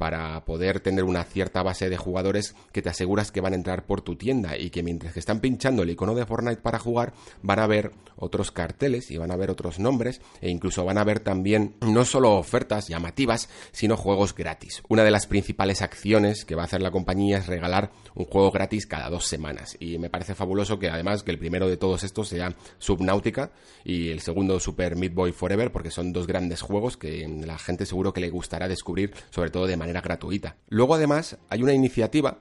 para 0.00 0.46
poder 0.46 0.80
tener 0.80 1.04
una 1.04 1.24
cierta 1.24 1.62
base 1.62 1.90
de 1.90 1.98
jugadores 1.98 2.54
que 2.72 2.80
te 2.80 2.88
aseguras 2.88 3.30
que 3.30 3.42
van 3.42 3.52
a 3.52 3.56
entrar 3.56 3.84
por 3.84 4.00
tu 4.00 4.16
tienda 4.16 4.56
y 4.56 4.70
que 4.70 4.82
mientras 4.82 5.12
que 5.12 5.20
están 5.20 5.40
pinchando 5.40 5.82
el 5.82 5.90
icono 5.90 6.14
de 6.14 6.24
Fortnite 6.24 6.62
para 6.62 6.78
jugar 6.78 7.12
van 7.42 7.58
a 7.58 7.66
ver 7.66 7.90
otros 8.16 8.50
carteles 8.50 9.10
y 9.10 9.18
van 9.18 9.30
a 9.30 9.36
ver 9.36 9.50
otros 9.50 9.78
nombres 9.78 10.22
e 10.40 10.48
incluso 10.48 10.86
van 10.86 10.96
a 10.96 11.04
ver 11.04 11.20
también 11.20 11.74
no 11.82 12.06
solo 12.06 12.36
ofertas 12.36 12.88
llamativas 12.88 13.50
sino 13.72 13.98
juegos 13.98 14.34
gratis. 14.34 14.82
Una 14.88 15.04
de 15.04 15.10
las 15.10 15.26
principales 15.26 15.82
acciones 15.82 16.46
que 16.46 16.54
va 16.54 16.62
a 16.62 16.64
hacer 16.64 16.80
la 16.80 16.90
compañía 16.90 17.36
es 17.36 17.46
regalar 17.46 17.90
un 18.14 18.24
juego 18.24 18.50
gratis 18.50 18.86
cada 18.86 19.08
dos 19.10 19.26
semanas 19.26 19.76
y 19.80 19.98
me 19.98 20.10
parece 20.10 20.34
fabuloso 20.34 20.78
que 20.78 20.88
además 20.88 21.22
que 21.22 21.30
el 21.30 21.38
primero 21.38 21.68
de 21.68 21.76
todos 21.76 22.02
estos 22.04 22.28
sea 22.28 22.54
Subnautica 22.78 23.50
y 23.84 24.10
el 24.10 24.20
segundo 24.20 24.60
Super 24.60 24.96
Meat 24.96 25.14
Boy 25.14 25.32
Forever 25.32 25.72
porque 25.72 25.90
son 25.90 26.12
dos 26.12 26.26
grandes 26.26 26.62
juegos 26.62 26.96
que 26.96 27.26
la 27.44 27.58
gente 27.58 27.86
seguro 27.86 28.12
que 28.12 28.20
le 28.20 28.30
gustará 28.30 28.68
descubrir 28.68 29.12
sobre 29.30 29.50
todo 29.50 29.66
de 29.66 29.76
manera 29.76 30.00
gratuita. 30.00 30.56
Luego 30.68 30.94
además 30.94 31.38
hay 31.48 31.62
una 31.62 31.72
iniciativa 31.72 32.38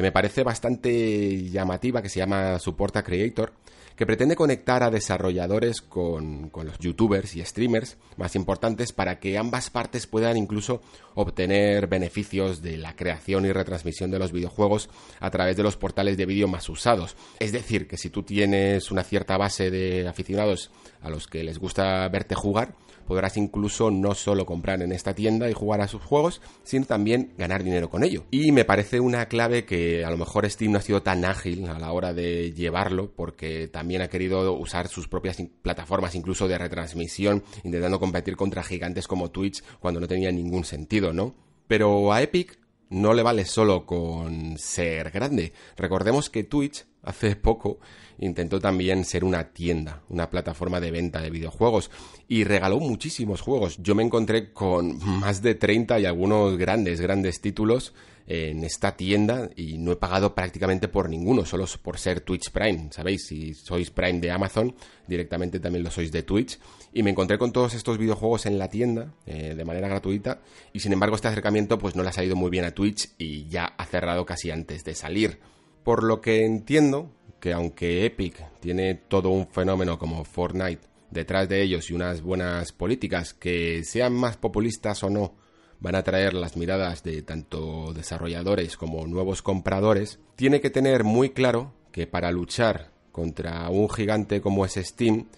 que 0.00 0.04
me 0.04 0.12
parece 0.12 0.42
bastante 0.44 1.50
llamativa 1.50 2.00
que 2.00 2.08
se 2.08 2.20
llama 2.20 2.58
Suporta 2.58 3.02
Creator, 3.02 3.52
que 3.94 4.06
pretende 4.06 4.34
conectar 4.34 4.82
a 4.82 4.88
desarrolladores 4.88 5.82
con, 5.82 6.48
con, 6.48 6.68
los 6.68 6.78
youtubers 6.78 7.36
y 7.36 7.44
streamers 7.44 7.98
más 8.16 8.34
importantes 8.34 8.92
para 8.94 9.20
que 9.20 9.36
ambas 9.36 9.68
partes 9.68 10.06
puedan 10.06 10.38
incluso 10.38 10.80
obtener 11.14 11.86
beneficios 11.86 12.62
de 12.62 12.78
la 12.78 12.96
creación 12.96 13.44
y 13.44 13.52
retransmisión 13.52 14.10
de 14.10 14.18
los 14.18 14.32
videojuegos 14.32 14.88
a 15.20 15.28
través 15.28 15.54
de 15.58 15.64
los 15.64 15.76
portales 15.76 16.16
de 16.16 16.24
vídeo 16.24 16.48
más 16.48 16.66
usados. 16.70 17.14
Es 17.38 17.52
decir, 17.52 17.86
que 17.86 17.98
si 17.98 18.08
tú 18.08 18.22
tienes 18.22 18.90
una 18.90 19.02
cierta 19.02 19.36
base 19.36 19.70
de 19.70 20.08
aficionados 20.08 20.70
a 21.02 21.10
los 21.10 21.26
que 21.26 21.44
les 21.44 21.58
gusta 21.58 22.08
verte 22.08 22.34
jugar, 22.34 22.74
podrás 23.10 23.36
incluso 23.36 23.90
no 23.90 24.14
solo 24.14 24.46
comprar 24.46 24.82
en 24.82 24.92
esta 24.92 25.16
tienda 25.16 25.50
y 25.50 25.52
jugar 25.52 25.80
a 25.80 25.88
sus 25.88 26.00
juegos, 26.00 26.40
sino 26.62 26.86
también 26.86 27.32
ganar 27.36 27.64
dinero 27.64 27.90
con 27.90 28.04
ello. 28.04 28.22
Y 28.30 28.52
me 28.52 28.64
parece 28.64 29.00
una 29.00 29.26
clave 29.26 29.64
que 29.64 30.04
a 30.04 30.10
lo 30.10 30.16
mejor 30.16 30.48
Steam 30.48 30.70
no 30.70 30.78
ha 30.78 30.82
sido 30.82 31.02
tan 31.02 31.24
ágil 31.24 31.68
a 31.68 31.80
la 31.80 31.90
hora 31.90 32.12
de 32.14 32.52
llevarlo, 32.52 33.10
porque 33.10 33.66
también 33.66 34.00
ha 34.00 34.06
querido 34.06 34.52
usar 34.52 34.86
sus 34.86 35.08
propias 35.08 35.42
plataformas 35.60 36.14
incluso 36.14 36.46
de 36.46 36.56
retransmisión, 36.56 37.42
intentando 37.64 37.98
competir 37.98 38.36
contra 38.36 38.62
gigantes 38.62 39.08
como 39.08 39.32
Twitch 39.32 39.60
cuando 39.80 39.98
no 39.98 40.06
tenía 40.06 40.30
ningún 40.30 40.64
sentido, 40.64 41.12
¿no? 41.12 41.34
Pero 41.66 42.12
a 42.12 42.22
Epic 42.22 42.60
no 42.90 43.12
le 43.12 43.24
vale 43.24 43.44
solo 43.44 43.86
con 43.86 44.56
ser 44.56 45.10
grande. 45.10 45.52
Recordemos 45.76 46.30
que 46.30 46.44
Twitch 46.44 46.86
hace 47.02 47.36
poco 47.36 47.78
intentó 48.18 48.60
también 48.60 49.04
ser 49.04 49.24
una 49.24 49.52
tienda, 49.52 50.02
una 50.08 50.28
plataforma 50.28 50.80
de 50.80 50.90
venta 50.90 51.20
de 51.20 51.30
videojuegos 51.30 51.90
y 52.28 52.44
regaló 52.44 52.78
muchísimos 52.78 53.40
juegos. 53.40 53.78
Yo 53.78 53.94
me 53.94 54.02
encontré 54.02 54.52
con 54.52 54.98
más 55.20 55.42
de 55.42 55.54
30 55.54 56.00
y 56.00 56.04
algunos 56.04 56.58
grandes, 56.58 57.00
grandes 57.00 57.40
títulos 57.40 57.94
en 58.26 58.62
esta 58.62 58.96
tienda 58.96 59.50
y 59.56 59.78
no 59.78 59.90
he 59.90 59.96
pagado 59.96 60.36
prácticamente 60.36 60.86
por 60.86 61.08
ninguno, 61.08 61.44
solo 61.44 61.64
por 61.82 61.98
ser 61.98 62.20
Twitch 62.20 62.50
Prime. 62.52 62.88
Sabéis, 62.92 63.26
si 63.26 63.54
sois 63.54 63.90
Prime 63.90 64.20
de 64.20 64.30
Amazon, 64.30 64.74
directamente 65.08 65.58
también 65.58 65.82
lo 65.82 65.90
sois 65.90 66.12
de 66.12 66.22
Twitch. 66.22 66.58
Y 66.92 67.02
me 67.02 67.10
encontré 67.10 67.38
con 67.38 67.52
todos 67.52 67.74
estos 67.74 67.98
videojuegos 67.98 68.46
en 68.46 68.58
la 68.58 68.68
tienda 68.68 69.14
eh, 69.26 69.54
de 69.56 69.64
manera 69.64 69.88
gratuita 69.88 70.42
y 70.72 70.80
sin 70.80 70.92
embargo 70.92 71.16
este 71.16 71.28
acercamiento 71.28 71.78
pues 71.78 71.96
no 71.96 72.02
le 72.02 72.10
ha 72.10 72.12
salido 72.12 72.36
muy 72.36 72.50
bien 72.50 72.64
a 72.64 72.70
Twitch 72.72 73.10
y 73.18 73.48
ya 73.48 73.64
ha 73.64 73.84
cerrado 73.86 74.24
casi 74.24 74.50
antes 74.50 74.84
de 74.84 74.94
salir. 74.94 75.38
Por 75.84 76.04
lo 76.04 76.20
que 76.20 76.44
entiendo 76.44 77.10
que 77.40 77.52
aunque 77.52 78.04
Epic 78.04 78.44
tiene 78.60 78.94
todo 78.94 79.30
un 79.30 79.48
fenómeno 79.48 79.98
como 79.98 80.24
Fortnite 80.24 80.82
detrás 81.10 81.48
de 81.48 81.62
ellos 81.62 81.90
y 81.90 81.94
unas 81.94 82.22
buenas 82.22 82.72
políticas 82.72 83.34
que 83.34 83.82
sean 83.84 84.12
más 84.12 84.36
populistas 84.36 85.02
o 85.02 85.10
no, 85.10 85.34
van 85.80 85.94
a 85.94 86.02
traer 86.02 86.34
las 86.34 86.56
miradas 86.56 87.02
de 87.02 87.22
tanto 87.22 87.92
desarrolladores 87.94 88.76
como 88.76 89.06
nuevos 89.06 89.42
compradores, 89.42 90.20
tiene 90.36 90.60
que 90.60 90.70
tener 90.70 91.04
muy 91.04 91.30
claro 91.30 91.72
que 91.90 92.06
para 92.06 92.30
luchar 92.30 92.92
contra 93.10 93.68
un 93.70 93.88
gigante 93.88 94.40
como 94.40 94.64
es 94.64 94.74
Steam, 94.74 95.28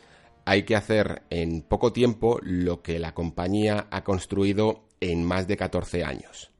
hay 0.44 0.64
que 0.64 0.76
hacer 0.76 1.22
en 1.30 1.62
poco 1.62 1.92
tiempo 1.92 2.38
lo 2.42 2.82
que 2.82 2.98
la 2.98 3.14
compañía 3.14 3.86
ha 3.90 4.04
construido 4.04 4.84
en 5.00 5.24
más 5.24 5.46
de 5.46 5.56
14 5.56 6.04
años. 6.04 6.51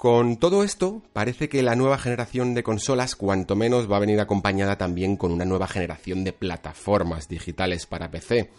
Con 0.00 0.38
todo 0.38 0.64
esto, 0.64 1.02
parece 1.12 1.50
que 1.50 1.62
la 1.62 1.76
nueva 1.76 1.98
generación 1.98 2.54
de 2.54 2.62
consolas 2.62 3.14
cuanto 3.16 3.54
menos 3.54 3.92
va 3.92 3.98
a 3.98 4.00
venir 4.00 4.18
acompañada 4.18 4.78
también 4.78 5.18
con 5.18 5.30
una 5.30 5.44
nueva 5.44 5.68
generación 5.68 6.24
de 6.24 6.32
plataformas 6.32 7.28
digitales 7.28 7.84
para 7.84 8.10
PC. 8.10 8.50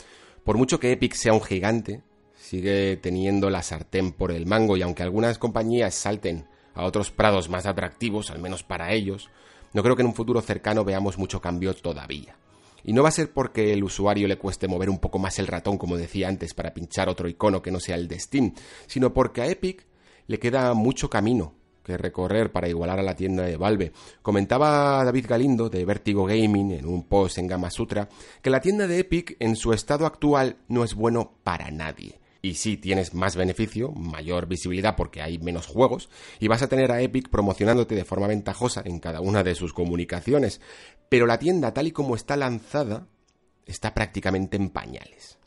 Por 0.43 0.59
mucho 0.59 0.79
que 0.79 0.91
Epic 0.91 1.15
sea 1.15 1.33
un 1.33 1.41
gigante, 1.41 2.03
sigue 2.35 2.95
teniendo 2.97 3.49
la 3.49 3.63
sartén 3.63 4.11
por 4.11 4.31
el 4.31 4.45
mango 4.45 4.77
y 4.77 4.83
aunque 4.83 5.01
algunas 5.01 5.39
compañías 5.39 5.95
salten 5.95 6.45
a 6.75 6.85
otros 6.85 7.09
prados 7.09 7.49
más 7.49 7.65
atractivos, 7.65 8.29
al 8.29 8.37
menos 8.37 8.61
para 8.61 8.93
ellos, 8.93 9.31
no 9.73 9.81
creo 9.81 9.95
que 9.95 10.03
en 10.03 10.09
un 10.09 10.13
futuro 10.13 10.41
cercano 10.41 10.85
veamos 10.85 11.17
mucho 11.17 11.41
cambio 11.41 11.73
todavía. 11.73 12.35
Y 12.83 12.93
no 12.93 13.01
va 13.01 13.09
a 13.09 13.13
ser 13.13 13.31
porque 13.33 13.73
el 13.73 13.83
usuario 13.83 14.27
le 14.27 14.37
cueste 14.37 14.67
mover 14.67 14.91
un 14.91 14.99
poco 14.99 15.17
más 15.17 15.39
el 15.39 15.47
ratón, 15.47 15.79
como 15.79 15.97
decía 15.97 16.27
antes, 16.27 16.53
para 16.53 16.75
pinchar 16.75 17.09
otro 17.09 17.27
icono 17.27 17.63
que 17.63 17.71
no 17.71 17.79
sea 17.79 17.95
el 17.95 18.07
de 18.07 18.19
Steam, 18.19 18.53
sino 18.85 19.11
porque 19.11 19.41
a 19.41 19.47
Epic 19.47 19.87
le 20.31 20.39
queda 20.39 20.73
mucho 20.73 21.09
camino 21.09 21.55
que 21.83 21.97
recorrer 21.97 22.53
para 22.53 22.69
igualar 22.69 22.99
a 22.99 23.03
la 23.03 23.17
tienda 23.17 23.43
de 23.43 23.57
Valve. 23.57 23.91
Comentaba 24.21 25.03
David 25.03 25.25
Galindo 25.27 25.69
de 25.69 25.83
Vertigo 25.83 26.25
Gaming 26.25 26.71
en 26.71 26.85
un 26.85 27.03
post 27.03 27.37
en 27.37 27.47
Gama 27.47 27.69
Sutra 27.69 28.07
que 28.41 28.49
la 28.49 28.61
tienda 28.61 28.87
de 28.87 28.99
Epic 28.99 29.35
en 29.39 29.57
su 29.57 29.73
estado 29.73 30.05
actual 30.05 30.55
no 30.69 30.85
es 30.85 30.95
bueno 30.95 31.33
para 31.43 31.69
nadie. 31.69 32.21
Y 32.41 32.53
sí, 32.53 32.77
tienes 32.77 33.13
más 33.13 33.35
beneficio, 33.35 33.91
mayor 33.91 34.47
visibilidad 34.47 34.95
porque 34.95 35.21
hay 35.21 35.37
menos 35.37 35.67
juegos, 35.67 36.09
y 36.39 36.47
vas 36.47 36.61
a 36.61 36.69
tener 36.69 36.93
a 36.93 37.01
Epic 37.01 37.29
promocionándote 37.29 37.93
de 37.93 38.05
forma 38.05 38.27
ventajosa 38.27 38.81
en 38.85 38.99
cada 38.99 39.19
una 39.19 39.43
de 39.43 39.53
sus 39.53 39.73
comunicaciones. 39.73 40.61
Pero 41.09 41.25
la 41.25 41.39
tienda 41.39 41.73
tal 41.73 41.87
y 41.87 41.91
como 41.91 42.15
está 42.15 42.37
lanzada 42.37 43.09
está 43.65 43.93
prácticamente 43.93 44.55
en 44.55 44.69
pañales. 44.69 45.40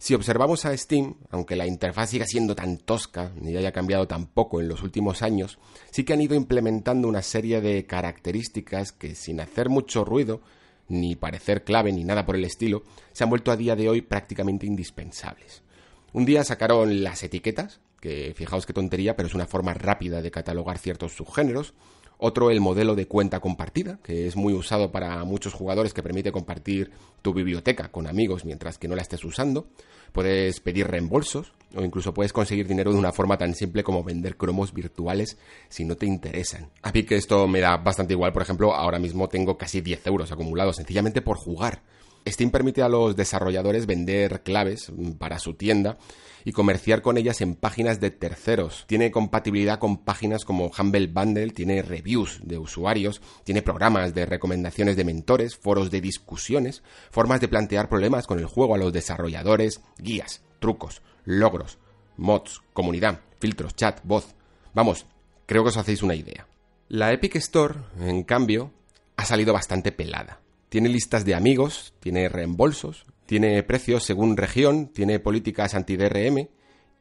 Si 0.00 0.14
observamos 0.14 0.64
a 0.64 0.74
Steam, 0.74 1.16
aunque 1.30 1.56
la 1.56 1.66
interfaz 1.66 2.08
siga 2.08 2.24
siendo 2.24 2.54
tan 2.54 2.78
tosca 2.78 3.32
ni 3.38 3.54
haya 3.54 3.70
cambiado 3.70 4.08
tan 4.08 4.28
poco 4.28 4.58
en 4.58 4.66
los 4.66 4.82
últimos 4.82 5.20
años, 5.20 5.58
sí 5.90 6.04
que 6.04 6.14
han 6.14 6.22
ido 6.22 6.34
implementando 6.34 7.06
una 7.06 7.20
serie 7.20 7.60
de 7.60 7.84
características 7.84 8.92
que 8.92 9.14
sin 9.14 9.42
hacer 9.42 9.68
mucho 9.68 10.06
ruido, 10.06 10.40
ni 10.88 11.16
parecer 11.16 11.64
clave 11.64 11.92
ni 11.92 12.02
nada 12.02 12.24
por 12.24 12.34
el 12.34 12.46
estilo, 12.46 12.82
se 13.12 13.24
han 13.24 13.30
vuelto 13.30 13.52
a 13.52 13.58
día 13.58 13.76
de 13.76 13.90
hoy 13.90 14.00
prácticamente 14.00 14.64
indispensables. 14.64 15.62
Un 16.14 16.24
día 16.24 16.44
sacaron 16.44 17.04
las 17.04 17.22
etiquetas, 17.22 17.80
que 18.00 18.32
fijaos 18.34 18.64
qué 18.64 18.72
tontería, 18.72 19.16
pero 19.16 19.28
es 19.28 19.34
una 19.34 19.46
forma 19.46 19.74
rápida 19.74 20.22
de 20.22 20.30
catalogar 20.30 20.78
ciertos 20.78 21.12
subgéneros. 21.12 21.74
Otro, 22.22 22.50
el 22.50 22.60
modelo 22.60 22.94
de 22.94 23.06
cuenta 23.06 23.40
compartida, 23.40 23.98
que 24.02 24.26
es 24.26 24.36
muy 24.36 24.52
usado 24.52 24.92
para 24.92 25.24
muchos 25.24 25.54
jugadores 25.54 25.94
que 25.94 26.02
permite 26.02 26.30
compartir 26.30 26.90
tu 27.22 27.32
biblioteca 27.32 27.90
con 27.90 28.06
amigos 28.06 28.44
mientras 28.44 28.76
que 28.76 28.88
no 28.88 28.94
la 28.94 29.00
estés 29.00 29.24
usando. 29.24 29.68
Puedes 30.12 30.60
pedir 30.60 30.86
reembolsos 30.86 31.54
o 31.74 31.82
incluso 31.82 32.12
puedes 32.12 32.34
conseguir 32.34 32.68
dinero 32.68 32.92
de 32.92 32.98
una 32.98 33.12
forma 33.12 33.38
tan 33.38 33.54
simple 33.54 33.82
como 33.82 34.04
vender 34.04 34.36
cromos 34.36 34.74
virtuales 34.74 35.38
si 35.70 35.86
no 35.86 35.96
te 35.96 36.04
interesan. 36.04 36.68
A 36.82 36.92
mí 36.92 37.04
que 37.04 37.16
esto 37.16 37.48
me 37.48 37.60
da 37.60 37.78
bastante 37.78 38.12
igual, 38.12 38.34
por 38.34 38.42
ejemplo, 38.42 38.74
ahora 38.74 38.98
mismo 38.98 39.30
tengo 39.30 39.56
casi 39.56 39.80
10 39.80 40.06
euros 40.06 40.30
acumulados 40.30 40.76
sencillamente 40.76 41.22
por 41.22 41.38
jugar. 41.38 41.80
Steam 42.26 42.50
permite 42.50 42.82
a 42.82 42.88
los 42.88 43.16
desarrolladores 43.16 43.86
vender 43.86 44.42
claves 44.42 44.92
para 45.18 45.38
su 45.38 45.54
tienda 45.54 45.98
y 46.44 46.52
comerciar 46.52 47.02
con 47.02 47.18
ellas 47.18 47.40
en 47.40 47.54
páginas 47.54 48.00
de 48.00 48.10
terceros. 48.10 48.84
Tiene 48.86 49.10
compatibilidad 49.10 49.78
con 49.78 49.98
páginas 49.98 50.44
como 50.44 50.70
Humble 50.76 51.06
Bundle, 51.08 51.50
tiene 51.50 51.82
reviews 51.82 52.40
de 52.42 52.58
usuarios, 52.58 53.20
tiene 53.44 53.62
programas 53.62 54.14
de 54.14 54.26
recomendaciones 54.26 54.96
de 54.96 55.04
mentores, 55.04 55.56
foros 55.56 55.90
de 55.90 56.00
discusiones, 56.00 56.82
formas 57.10 57.40
de 57.40 57.48
plantear 57.48 57.88
problemas 57.88 58.26
con 58.26 58.38
el 58.38 58.46
juego 58.46 58.74
a 58.74 58.78
los 58.78 58.92
desarrolladores, 58.92 59.80
guías, 59.98 60.42
trucos, 60.60 61.02
logros, 61.24 61.78
mods, 62.16 62.62
comunidad, 62.72 63.20
filtros, 63.38 63.74
chat, 63.74 64.00
voz. 64.04 64.34
Vamos, 64.74 65.06
creo 65.46 65.62
que 65.62 65.70
os 65.70 65.76
hacéis 65.76 66.02
una 66.02 66.14
idea. 66.14 66.46
La 66.88 67.12
Epic 67.12 67.36
Store, 67.36 67.74
en 68.00 68.24
cambio, 68.24 68.72
ha 69.16 69.24
salido 69.24 69.52
bastante 69.52 69.92
pelada. 69.92 70.40
Tiene 70.70 70.88
listas 70.88 71.24
de 71.24 71.34
amigos, 71.34 71.94
tiene 71.98 72.28
reembolsos, 72.28 73.04
tiene 73.26 73.60
precios 73.64 74.04
según 74.04 74.36
región, 74.36 74.86
tiene 74.86 75.18
políticas 75.18 75.74
anti-DRM 75.74 76.48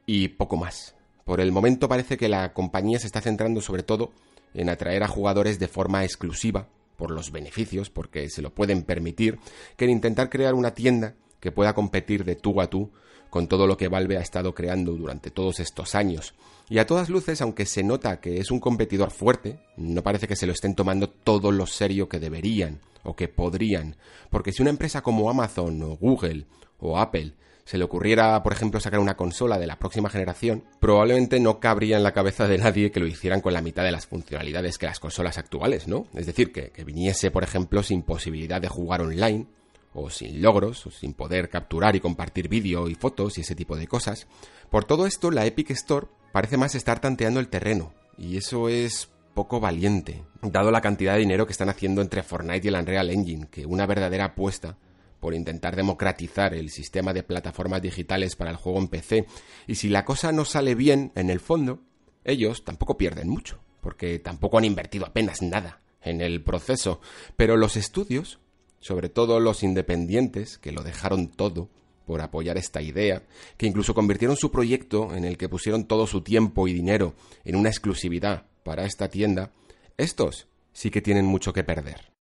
y 0.08 0.30
poco 0.30 0.58
más. 0.58 0.96
Por 1.24 1.40
el 1.40 1.52
momento 1.52 1.88
parece 1.88 2.18
que 2.18 2.30
la 2.30 2.52
compañía 2.54 2.98
se 2.98 3.06
está 3.06 3.22
centrando 3.22 3.62
sobre 3.62 3.84
todo 3.84 4.12
en 4.56 4.70
atraer 4.70 5.04
a 5.04 5.08
jugadores 5.08 5.60
de 5.60 5.68
forma 5.68 6.04
exclusiva, 6.04 6.68
por 6.96 7.12
los 7.12 7.32
beneficios, 7.32 7.92
porque 7.92 8.28
se 8.30 8.42
lo 8.42 8.56
pueden 8.56 8.82
permitir, 8.82 9.38
que 9.78 9.86
en 9.86 9.92
intentar 9.92 10.32
crear 10.32 10.56
una 10.56 10.74
tienda 10.74 11.14
que 11.40 11.52
pueda 11.52 11.76
competir 11.76 12.26
de 12.26 12.36
tú 12.36 12.60
a 12.62 12.72
tú 12.72 12.92
con 13.30 13.48
todo 13.48 13.68
lo 13.68 13.78
que 13.78 13.88
Valve 13.88 14.18
ha 14.18 14.22
estado 14.22 14.56
creando 14.56 14.94
durante 14.94 15.30
todos 15.30 15.60
estos 15.60 15.94
años. 15.94 16.34
Y 16.70 16.78
a 16.78 16.86
todas 16.86 17.10
luces, 17.10 17.42
aunque 17.42 17.66
se 17.66 17.84
nota 17.84 18.20
que 18.20 18.40
es 18.40 18.52
un 18.52 18.60
competidor 18.60 19.10
fuerte, 19.10 19.60
no 19.76 20.04
parece 20.04 20.28
que 20.28 20.36
se 20.36 20.46
lo 20.46 20.54
estén 20.54 20.76
tomando 20.76 21.10
todo 21.10 21.52
lo 21.52 21.66
serio 21.66 22.08
que 22.08 22.20
deberían 22.20 22.80
o 23.04 23.16
que 23.16 23.28
podrían, 23.28 23.96
porque 24.30 24.52
si 24.52 24.62
una 24.62 24.70
empresa 24.70 25.02
como 25.02 25.30
Amazon 25.30 25.82
o 25.82 25.98
Google 25.98 26.46
o 26.80 27.00
Apple 27.00 27.34
se 27.66 27.78
le 27.78 27.84
ocurriera, 27.84 28.42
por 28.44 28.52
ejemplo, 28.52 28.80
sacar 28.80 29.00
una 29.00 29.16
consola 29.16 29.58
de 29.58 29.68
la 29.68 29.78
próxima 29.78 30.10
generación, 30.10 30.64
probablemente 30.80 31.40
no 31.40 31.60
cabría 31.60 31.98
en 31.98 32.04
la 32.04 32.14
cabeza 32.14 32.48
de 32.48 32.58
nadie 32.58 32.92
que 32.92 33.00
lo 33.00 33.08
hicieran 33.08 33.42
con 33.42 33.54
la 33.54 33.62
mitad 33.62 33.84
de 33.84 33.92
las 33.92 34.08
funcionalidades 34.08 34.78
que 34.78 34.88
las 34.88 35.00
consolas 35.00 35.38
actuales, 35.38 35.88
¿no? 35.88 36.08
Es 36.16 36.26
decir, 36.26 36.52
que, 36.52 36.72
que 36.72 36.84
viniese, 36.84 37.30
por 37.30 37.44
ejemplo, 37.44 37.84
sin 37.84 38.02
posibilidad 38.02 38.60
de 38.60 38.70
jugar 38.70 39.02
online, 39.02 39.46
o 39.94 40.10
sin 40.10 40.42
logros, 40.42 40.86
o 40.88 40.92
sin 40.92 41.14
poder 41.14 41.50
capturar 41.50 41.96
y 41.96 42.00
compartir 42.00 42.48
vídeo 42.48 42.88
y 42.88 42.96
fotos 42.96 43.38
y 43.38 43.42
ese 43.42 43.56
tipo 43.56 43.76
de 43.76 43.88
cosas. 43.88 44.28
Por 44.70 44.86
todo 44.86 45.06
esto, 45.06 45.30
la 45.32 45.46
Epic 45.46 45.72
Store 45.72 46.08
parece 46.32 46.58
más 46.58 46.76
estar 46.76 47.00
tanteando 47.00 47.40
el 47.40 47.50
terreno, 47.50 47.94
y 48.18 48.38
eso 48.38 48.70
es 48.70 49.10
poco 49.34 49.60
valiente, 49.60 50.24
dado 50.42 50.72
la 50.72 50.82
cantidad 50.82 51.14
de 51.14 51.20
dinero 51.20 51.46
que 51.46 51.52
están 51.52 51.70
haciendo 51.70 52.02
entre 52.02 52.24
Fortnite 52.24 52.68
y 52.68 52.70
el 52.70 52.76
Unreal 52.76 53.10
Engine, 53.10 53.48
que 53.50 53.66
una 53.66 53.86
verdadera 53.86 54.26
apuesta 54.26 54.78
por 55.20 55.34
intentar 55.34 55.76
democratizar 55.76 56.54
el 56.54 56.70
sistema 56.70 57.14
de 57.14 57.24
plataformas 57.24 57.82
digitales 57.82 58.36
para 58.36 58.52
el 58.52 58.58
juego 58.58 58.80
en 58.80 58.88
PC, 58.88 59.26
y 59.68 59.76
si 59.76 59.90
la 59.90 60.06
cosa 60.06 60.32
no 60.32 60.46
sale 60.46 60.76
bien 60.76 61.12
en 61.16 61.30
el 61.30 61.40
fondo, 61.40 61.82
ellos 62.24 62.64
tampoco 62.64 62.98
pierden 62.98 63.30
mucho, 63.30 63.60
porque 63.82 64.20
tampoco 64.20 64.58
han 64.58 64.66
invertido 64.66 65.06
apenas 65.06 65.42
nada 65.42 65.82
en 66.02 66.22
el 66.22 66.44
proceso, 66.44 67.02
pero 67.36 67.58
los 67.58 67.76
estudios 67.76 68.40
sobre 68.80 69.10
todo 69.10 69.40
los 69.40 69.64
independientes, 69.64 70.58
que 70.58 70.72
lo 70.72 70.84
dejaron 70.84 71.30
todo 71.30 71.70
por 72.10 72.22
apoyar 72.22 72.58
esta 72.58 72.82
idea, 72.82 73.22
que 73.56 73.68
incluso 73.68 73.94
convirtieron 73.94 74.36
su 74.36 74.50
proyecto 74.50 75.14
en 75.14 75.26
el 75.26 75.38
que 75.38 75.48
pusieron 75.48 75.86
todo 75.86 76.08
su 76.08 76.22
tiempo 76.22 76.68
y 76.68 76.74
dinero 76.74 77.14
en 77.46 77.56
una 77.56 77.70
exclusividad 77.70 78.48
para 78.64 78.86
esta 78.86 79.10
tienda, 79.10 79.52
estos 79.96 80.48
sí 80.74 80.90
que 80.90 81.04
tienen 81.04 81.26
mucho 81.26 81.54
que 81.54 81.64
perder. 81.64 82.19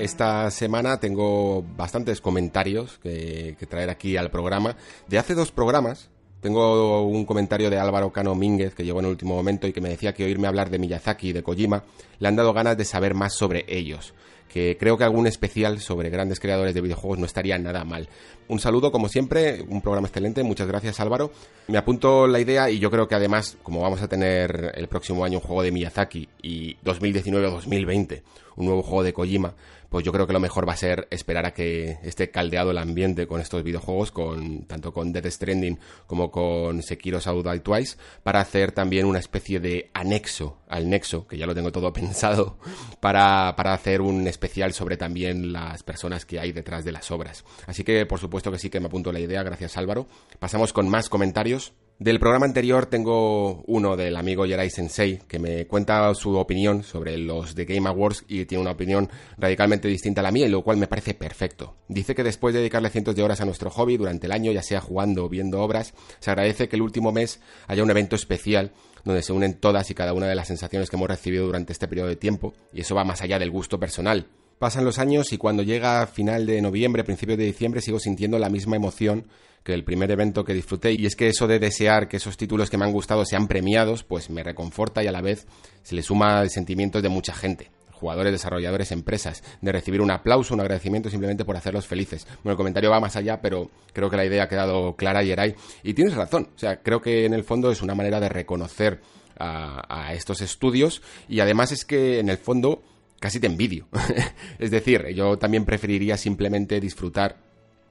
Esta 0.00 0.50
semana 0.50 0.98
tengo 0.98 1.62
bastantes 1.76 2.20
comentarios 2.20 2.98
que, 3.02 3.56
traer 3.68 3.90
aquí 3.90 4.16
al 4.16 4.30
programa. 4.30 4.76
De 5.08 5.18
hace 5.18 5.34
dos 5.34 5.52
programas, 5.52 6.08
tengo 6.40 7.06
un 7.06 7.24
comentario 7.26 7.70
de 7.70 7.78
Álvaro 7.78 8.10
Cano 8.10 8.34
Mínguez 8.34 8.74
que 8.74 8.84
llegó 8.84 9.00
en 9.00 9.06
el 9.06 9.12
último 9.12 9.34
momento 9.34 9.66
y 9.66 9.72
que 9.72 9.80
me 9.80 9.90
decía 9.90 10.14
que 10.14 10.24
oírme 10.24 10.48
hablar 10.48 10.70
de 10.70 10.78
Miyazaki 10.78 11.28
y 11.28 11.32
de 11.32 11.42
Kojima 11.42 11.84
le 12.18 12.28
han 12.28 12.36
dado 12.36 12.52
ganas 12.52 12.76
de 12.76 12.84
saber 12.84 13.14
más 13.14 13.34
sobre 13.34 13.64
ellos. 13.68 14.14
Que 14.48 14.76
creo 14.76 14.98
que 14.98 15.04
algún 15.04 15.28
especial 15.28 15.78
sobre 15.78 16.10
grandes 16.10 16.40
creadores 16.40 16.74
de 16.74 16.80
videojuegos 16.80 17.20
no 17.20 17.26
estaría 17.26 17.56
nada 17.58 17.84
mal. 17.84 18.08
Un 18.48 18.58
saludo, 18.58 18.90
como 18.90 19.08
siempre, 19.08 19.62
un 19.68 19.80
programa 19.80 20.08
excelente. 20.08 20.42
Muchas 20.42 20.66
gracias, 20.66 20.98
Álvaro. 20.98 21.30
Me 21.68 21.78
apunto 21.78 22.26
la 22.26 22.40
idea 22.40 22.68
y 22.68 22.80
yo 22.80 22.90
creo 22.90 23.06
que 23.06 23.14
además, 23.14 23.58
como 23.62 23.82
vamos 23.82 24.02
a 24.02 24.08
tener 24.08 24.72
el 24.74 24.88
próximo 24.88 25.24
año 25.24 25.38
un 25.38 25.44
juego 25.44 25.62
de 25.62 25.70
Miyazaki 25.70 26.28
y 26.42 26.76
2019 26.82 27.46
o 27.46 27.50
2020 27.52 28.24
un 28.60 28.66
nuevo 28.66 28.82
juego 28.82 29.02
de 29.02 29.12
Kojima, 29.12 29.54
pues 29.90 30.04
yo 30.04 30.12
creo 30.12 30.26
que 30.26 30.32
lo 30.32 30.40
mejor 30.40 30.66
va 30.66 30.72
a 30.72 30.76
ser 30.76 31.08
esperar 31.10 31.44
a 31.44 31.52
que 31.52 31.98
esté 32.02 32.30
caldeado 32.30 32.70
el 32.70 32.78
ambiente 32.78 33.26
con 33.26 33.40
estos 33.40 33.62
videojuegos, 33.62 34.12
con 34.12 34.64
tanto 34.64 34.92
con 34.92 35.12
Death 35.12 35.26
Stranding 35.26 35.78
como 36.06 36.30
con 36.30 36.82
Sekiro 36.82 37.18
Die 37.18 37.60
Twice, 37.60 37.96
para 38.22 38.40
hacer 38.40 38.72
también 38.72 39.04
una 39.04 39.18
especie 39.18 39.60
de 39.60 39.90
anexo 39.92 40.58
al 40.68 40.88
Nexo, 40.88 41.26
que 41.26 41.36
ya 41.36 41.46
lo 41.46 41.54
tengo 41.54 41.72
todo 41.72 41.92
pensado, 41.92 42.56
para, 43.00 43.54
para 43.56 43.74
hacer 43.74 44.00
un 44.00 44.26
especial 44.28 44.72
sobre 44.72 44.96
también 44.96 45.52
las 45.52 45.82
personas 45.82 46.24
que 46.24 46.38
hay 46.38 46.52
detrás 46.52 46.84
de 46.84 46.92
las 46.92 47.10
obras. 47.10 47.44
Así 47.66 47.82
que 47.84 48.06
por 48.06 48.20
supuesto 48.20 48.52
que 48.52 48.58
sí 48.58 48.70
que 48.70 48.80
me 48.80 48.86
apunto 48.86 49.12
la 49.12 49.20
idea, 49.20 49.42
gracias 49.42 49.76
Álvaro. 49.76 50.06
Pasamos 50.38 50.72
con 50.72 50.88
más 50.88 51.08
comentarios. 51.08 51.72
Del 52.00 52.18
programa 52.18 52.46
anterior 52.46 52.86
tengo 52.86 53.62
uno 53.66 53.94
del 53.94 54.16
amigo 54.16 54.46
Yerai 54.46 54.70
Sensei 54.70 55.18
que 55.28 55.38
me 55.38 55.66
cuenta 55.66 56.14
su 56.14 56.34
opinión 56.34 56.82
sobre 56.82 57.18
los 57.18 57.54
The 57.54 57.66
Game 57.66 57.86
Awards 57.86 58.24
y 58.26 58.46
tiene 58.46 58.62
una 58.62 58.70
opinión 58.70 59.10
radicalmente 59.36 59.86
distinta 59.86 60.22
a 60.22 60.24
la 60.24 60.32
mía 60.32 60.48
lo 60.48 60.62
cual 60.62 60.78
me 60.78 60.86
parece 60.86 61.12
perfecto. 61.12 61.76
Dice 61.88 62.14
que 62.14 62.24
después 62.24 62.54
de 62.54 62.60
dedicarle 62.60 62.88
cientos 62.88 63.14
de 63.16 63.22
horas 63.22 63.42
a 63.42 63.44
nuestro 63.44 63.68
hobby 63.68 63.98
durante 63.98 64.28
el 64.28 64.32
año, 64.32 64.50
ya 64.50 64.62
sea 64.62 64.80
jugando 64.80 65.26
o 65.26 65.28
viendo 65.28 65.60
obras, 65.60 65.92
se 66.20 66.30
agradece 66.30 66.70
que 66.70 66.76
el 66.76 66.82
último 66.82 67.12
mes 67.12 67.38
haya 67.66 67.82
un 67.82 67.90
evento 67.90 68.16
especial 68.16 68.72
donde 69.04 69.22
se 69.22 69.34
unen 69.34 69.60
todas 69.60 69.90
y 69.90 69.94
cada 69.94 70.14
una 70.14 70.26
de 70.26 70.34
las 70.34 70.48
sensaciones 70.48 70.88
que 70.88 70.96
hemos 70.96 71.08
recibido 71.08 71.44
durante 71.44 71.74
este 71.74 71.86
periodo 71.86 72.08
de 72.08 72.16
tiempo 72.16 72.54
y 72.72 72.80
eso 72.80 72.94
va 72.94 73.04
más 73.04 73.20
allá 73.20 73.38
del 73.38 73.50
gusto 73.50 73.78
personal. 73.78 74.26
Pasan 74.60 74.84
los 74.84 74.98
años 74.98 75.32
y 75.32 75.38
cuando 75.38 75.62
llega 75.62 76.06
final 76.06 76.44
de 76.44 76.60
noviembre, 76.60 77.02
principio 77.02 77.34
de 77.34 77.46
diciembre, 77.46 77.80
sigo 77.80 77.98
sintiendo 77.98 78.38
la 78.38 78.50
misma 78.50 78.76
emoción 78.76 79.24
que 79.64 79.72
el 79.72 79.84
primer 79.84 80.10
evento 80.10 80.44
que 80.44 80.52
disfruté 80.52 80.92
y 80.92 81.06
es 81.06 81.16
que 81.16 81.28
eso 81.28 81.46
de 81.46 81.58
desear 81.58 82.08
que 82.08 82.18
esos 82.18 82.36
títulos 82.36 82.68
que 82.68 82.76
me 82.76 82.84
han 82.84 82.92
gustado 82.92 83.24
sean 83.24 83.48
premiados, 83.48 84.04
pues 84.04 84.28
me 84.28 84.42
reconforta 84.42 85.02
y 85.02 85.06
a 85.06 85.12
la 85.12 85.22
vez 85.22 85.46
se 85.82 85.94
le 85.94 86.02
suma 86.02 86.42
el 86.42 86.50
sentimiento 86.50 87.00
de 87.00 87.08
mucha 87.08 87.32
gente 87.32 87.70
jugadores, 87.90 88.32
desarrolladores, 88.32 88.92
empresas, 88.92 89.42
de 89.62 89.72
recibir 89.72 90.02
un 90.02 90.10
aplauso, 90.10 90.52
un 90.52 90.60
agradecimiento 90.60 91.08
simplemente 91.08 91.46
por 91.46 91.56
hacerlos 91.56 91.86
felices. 91.86 92.26
Bueno, 92.42 92.52
el 92.52 92.56
comentario 92.58 92.90
va 92.90 93.00
más 93.00 93.16
allá, 93.16 93.40
pero 93.40 93.70
creo 93.94 94.10
que 94.10 94.16
la 94.18 94.26
idea 94.26 94.44
ha 94.44 94.48
quedado 94.48 94.94
clara, 94.94 95.22
Yeray, 95.22 95.54
y 95.82 95.94
tienes 95.94 96.14
razón. 96.14 96.50
O 96.54 96.58
sea, 96.58 96.82
creo 96.82 97.00
que 97.00 97.24
en 97.24 97.32
el 97.32 97.44
fondo 97.44 97.70
es 97.70 97.80
una 97.80 97.94
manera 97.94 98.20
de 98.20 98.28
reconocer 98.28 99.00
a 99.38 100.12
estos 100.12 100.42
estudios 100.42 101.00
y 101.26 101.40
además 101.40 101.72
es 101.72 101.86
que 101.86 102.18
en 102.18 102.28
el 102.28 102.36
fondo 102.36 102.82
casi 103.20 103.38
te 103.38 103.46
envidio. 103.46 103.86
es 104.58 104.70
decir, 104.72 105.06
yo 105.14 105.38
también 105.38 105.64
preferiría 105.64 106.16
simplemente 106.16 106.80
disfrutar 106.80 107.36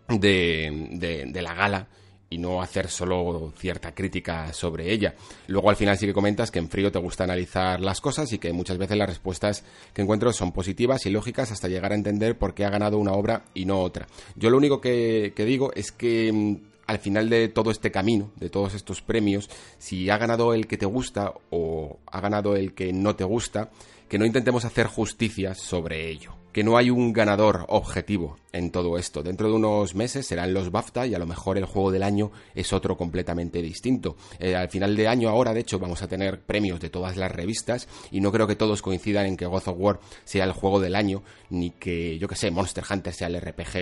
de, 0.09 1.25
de, 1.31 1.41
la 1.41 1.53
gala 1.53 1.87
y 2.31 2.39
no 2.39 2.61
hacer 2.61 2.89
solo 2.89 3.53
cierta 3.57 3.93
crítica 3.93 4.51
sobre 4.53 4.91
ella. 4.91 5.15
Luego 5.47 5.69
al 5.69 5.75
final 5.75 5.97
sí 5.97 6.07
que 6.07 6.13
comentas 6.13 6.51
que 6.51 6.59
en 6.59 6.69
frío 6.69 6.91
te 6.91 6.99
gusta 6.99 7.23
analizar 7.23 7.79
las 7.79 8.01
cosas 8.01 8.31
y 8.33 8.39
que 8.39 8.51
muchas 8.53 8.77
veces 8.77 8.97
las 8.97 9.07
respuestas 9.07 9.63
que 9.93 10.01
encuentro 10.01 10.33
son 10.33 10.51
positivas 10.51 11.05
y 11.05 11.11
lógicas 11.11 11.51
hasta 11.51 11.67
llegar 11.67 11.91
a 11.91 11.95
entender 11.95 12.37
por 12.37 12.53
qué 12.53 12.65
ha 12.65 12.69
ganado 12.69 12.97
una 12.97 13.13
obra 13.13 13.45
y 13.53 13.65
no 13.65 13.79
otra. 13.79 14.07
Yo 14.35 14.49
lo 14.49 14.57
único 14.57 14.81
que, 14.81 15.33
que 15.35 15.45
digo 15.45 15.71
es 15.75 15.91
que 15.91 16.31
mm, 16.31 16.55
al 16.87 16.97
final 16.97 17.29
de 17.29 17.49
todo 17.49 17.69
este 17.69 17.91
camino, 17.91 18.31
de 18.35 18.49
todos 18.49 18.73
estos 18.73 19.03
premios, 19.03 19.47
si 19.77 20.09
ha 20.09 20.17
ganado 20.17 20.55
el 20.55 20.65
que 20.65 20.77
te 20.77 20.87
gusta 20.87 21.33
o 21.51 21.99
ha 22.07 22.19
ganado 22.19 22.55
el 22.55 22.73
que 22.73 22.91
no 22.93 23.15
te 23.15 23.23
gusta, 23.23 23.69
que 24.09 24.17
no 24.17 24.25
intentemos 24.25 24.65
hacer 24.65 24.87
justicia 24.87 25.53
sobre 25.53 26.09
ello. 26.09 26.35
que 26.51 26.63
no 26.63 26.77
hay 26.77 26.89
un 26.89 27.13
ganador 27.13 27.65
objetivo 27.67 28.37
en 28.53 28.71
todo 28.71 28.97
esto. 28.97 29.21
Dentro 29.21 29.47
de 29.47 29.53
unos 29.53 29.93
meses 29.93 30.25
serán 30.25 30.51
los 30.51 30.71
BAFTA 30.71 31.05
y 31.05 31.13
a 31.13 31.19
lo 31.19 31.27
mejor 31.27 31.59
el 31.59 31.65
juego 31.65 31.91
del 31.91 32.01
año 32.01 32.31
es 32.55 32.73
otro 32.73 32.97
completamente 32.97 33.61
distinto. 33.61 34.17
Eh, 34.39 34.55
al 34.55 34.67
final 34.67 34.95
de 34.95 35.07
año 35.07 35.29
ahora, 35.29 35.53
de 35.53 35.59
hecho, 35.59 35.77
vamos 35.77 36.01
a 36.01 36.07
tener 36.07 36.41
premios 36.41 36.79
de 36.79 36.89
todas 36.89 37.17
las 37.17 37.31
revistas 37.31 37.87
y 38.09 38.19
no 38.19 38.31
creo 38.31 38.47
que 38.47 38.55
todos 38.55 38.81
coincidan 38.81 39.27
en 39.27 39.37
que 39.37 39.45
God 39.45 39.67
of 39.67 39.75
War 39.77 39.99
sea 40.23 40.43
el 40.43 40.53
juego 40.53 40.79
del 40.79 40.95
año, 40.95 41.21
ni 41.51 41.69
que, 41.69 42.17
yo 42.17 42.27
que 42.27 42.35
sé, 42.35 42.49
Monster 42.49 42.83
Hunter 42.89 43.13
sea 43.13 43.27
el 43.27 43.39
RPG 43.39 43.73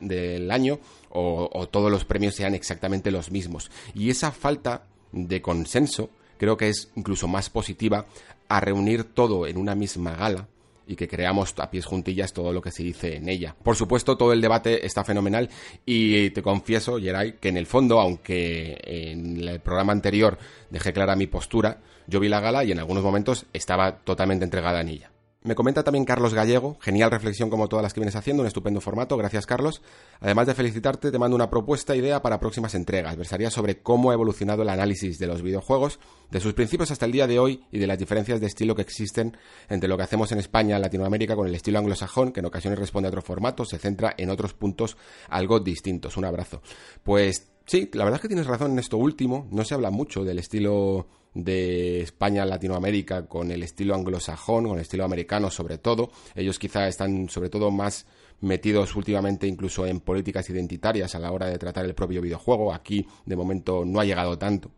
del 0.00 0.50
año 0.52 0.78
o, 1.10 1.50
o 1.52 1.68
todos 1.68 1.90
los 1.90 2.04
premios 2.04 2.36
sean 2.36 2.54
exactamente 2.54 3.10
los 3.10 3.32
mismos. 3.32 3.72
Y 3.92 4.10
esa 4.10 4.30
falta 4.30 4.84
de 5.10 5.42
consenso 5.42 6.10
creo 6.38 6.56
que 6.56 6.68
es 6.68 6.90
incluso 6.94 7.26
más 7.26 7.50
positiva 7.50 8.06
a 8.48 8.60
reunir 8.60 9.04
todo 9.04 9.46
en 9.46 9.56
una 9.56 9.74
misma 9.74 10.14
gala 10.14 10.48
y 10.86 10.96
que 10.96 11.06
creamos 11.06 11.54
a 11.58 11.70
pies 11.70 11.84
juntillas 11.84 12.32
todo 12.32 12.52
lo 12.52 12.62
que 12.62 12.70
se 12.70 12.82
dice 12.82 13.16
en 13.16 13.28
ella. 13.28 13.54
Por 13.62 13.76
supuesto, 13.76 14.16
todo 14.16 14.32
el 14.32 14.40
debate 14.40 14.86
está 14.86 15.04
fenomenal 15.04 15.50
y 15.84 16.30
te 16.30 16.42
confieso, 16.42 16.98
Geray, 16.98 17.34
que 17.34 17.50
en 17.50 17.58
el 17.58 17.66
fondo, 17.66 18.00
aunque 18.00 18.80
en 18.84 19.46
el 19.46 19.60
programa 19.60 19.92
anterior 19.92 20.38
dejé 20.70 20.94
clara 20.94 21.14
mi 21.14 21.26
postura, 21.26 21.80
yo 22.06 22.20
vi 22.20 22.28
la 22.28 22.40
gala 22.40 22.64
y 22.64 22.72
en 22.72 22.78
algunos 22.78 23.04
momentos 23.04 23.44
estaba 23.52 23.98
totalmente 23.98 24.44
entregada 24.44 24.80
en 24.80 24.88
ella. 24.88 25.10
Me 25.48 25.54
comenta 25.54 25.82
también 25.82 26.04
Carlos 26.04 26.34
Gallego, 26.34 26.76
genial 26.78 27.10
reflexión 27.10 27.48
como 27.48 27.70
todas 27.70 27.82
las 27.82 27.94
que 27.94 28.00
vienes 28.00 28.16
haciendo, 28.16 28.42
un 28.42 28.46
estupendo 28.46 28.82
formato, 28.82 29.16
gracias 29.16 29.46
Carlos. 29.46 29.80
Además 30.20 30.46
de 30.46 30.52
felicitarte, 30.52 31.10
te 31.10 31.18
mando 31.18 31.34
una 31.34 31.48
propuesta 31.48 31.96
idea 31.96 32.20
para 32.20 32.38
próximas 32.38 32.74
entregas. 32.74 33.16
Versaría 33.16 33.50
sobre 33.50 33.80
cómo 33.80 34.10
ha 34.10 34.12
evolucionado 34.12 34.60
el 34.60 34.68
análisis 34.68 35.18
de 35.18 35.26
los 35.26 35.40
videojuegos, 35.40 36.00
de 36.30 36.40
sus 36.40 36.52
principios 36.52 36.90
hasta 36.90 37.06
el 37.06 37.12
día 37.12 37.26
de 37.26 37.38
hoy 37.38 37.64
y 37.72 37.78
de 37.78 37.86
las 37.86 37.98
diferencias 37.98 38.42
de 38.42 38.46
estilo 38.46 38.74
que 38.74 38.82
existen 38.82 39.38
entre 39.70 39.88
lo 39.88 39.96
que 39.96 40.02
hacemos 40.02 40.30
en 40.32 40.38
España 40.38 40.78
Latinoamérica 40.78 41.34
con 41.34 41.48
el 41.48 41.54
estilo 41.54 41.78
anglosajón, 41.78 42.32
que 42.32 42.40
en 42.40 42.46
ocasiones 42.46 42.78
responde 42.78 43.06
a 43.06 43.08
otro 43.08 43.22
formato, 43.22 43.64
se 43.64 43.78
centra 43.78 44.14
en 44.18 44.28
otros 44.28 44.52
puntos 44.52 44.98
algo 45.30 45.60
distintos. 45.60 46.18
Un 46.18 46.26
abrazo. 46.26 46.60
Pues 47.02 47.48
sí, 47.64 47.88
la 47.94 48.04
verdad 48.04 48.18
es 48.18 48.20
que 48.20 48.28
tienes 48.28 48.48
razón 48.48 48.72
en 48.72 48.80
esto 48.80 48.98
último, 48.98 49.48
no 49.50 49.64
se 49.64 49.72
habla 49.72 49.90
mucho 49.90 50.24
del 50.24 50.40
estilo 50.40 51.06
de 51.34 52.00
España 52.00 52.44
Latinoamérica 52.44 53.26
con 53.26 53.50
el 53.50 53.62
estilo 53.62 53.94
anglosajón, 53.94 54.66
con 54.66 54.76
el 54.76 54.82
estilo 54.82 55.04
americano 55.04 55.50
sobre 55.50 55.78
todo. 55.78 56.10
Ellos 56.34 56.58
quizá 56.58 56.88
están 56.88 57.28
sobre 57.28 57.50
todo 57.50 57.70
más 57.70 58.06
metidos 58.40 58.94
últimamente 58.94 59.46
incluso 59.46 59.86
en 59.86 60.00
políticas 60.00 60.48
identitarias 60.50 61.14
a 61.14 61.18
la 61.18 61.32
hora 61.32 61.46
de 61.46 61.58
tratar 61.58 61.84
el 61.84 61.94
propio 61.94 62.22
videojuego. 62.22 62.72
Aquí 62.72 63.06
de 63.24 63.36
momento 63.36 63.84
no 63.84 64.00
ha 64.00 64.04
llegado 64.04 64.38
tanto. 64.38 64.70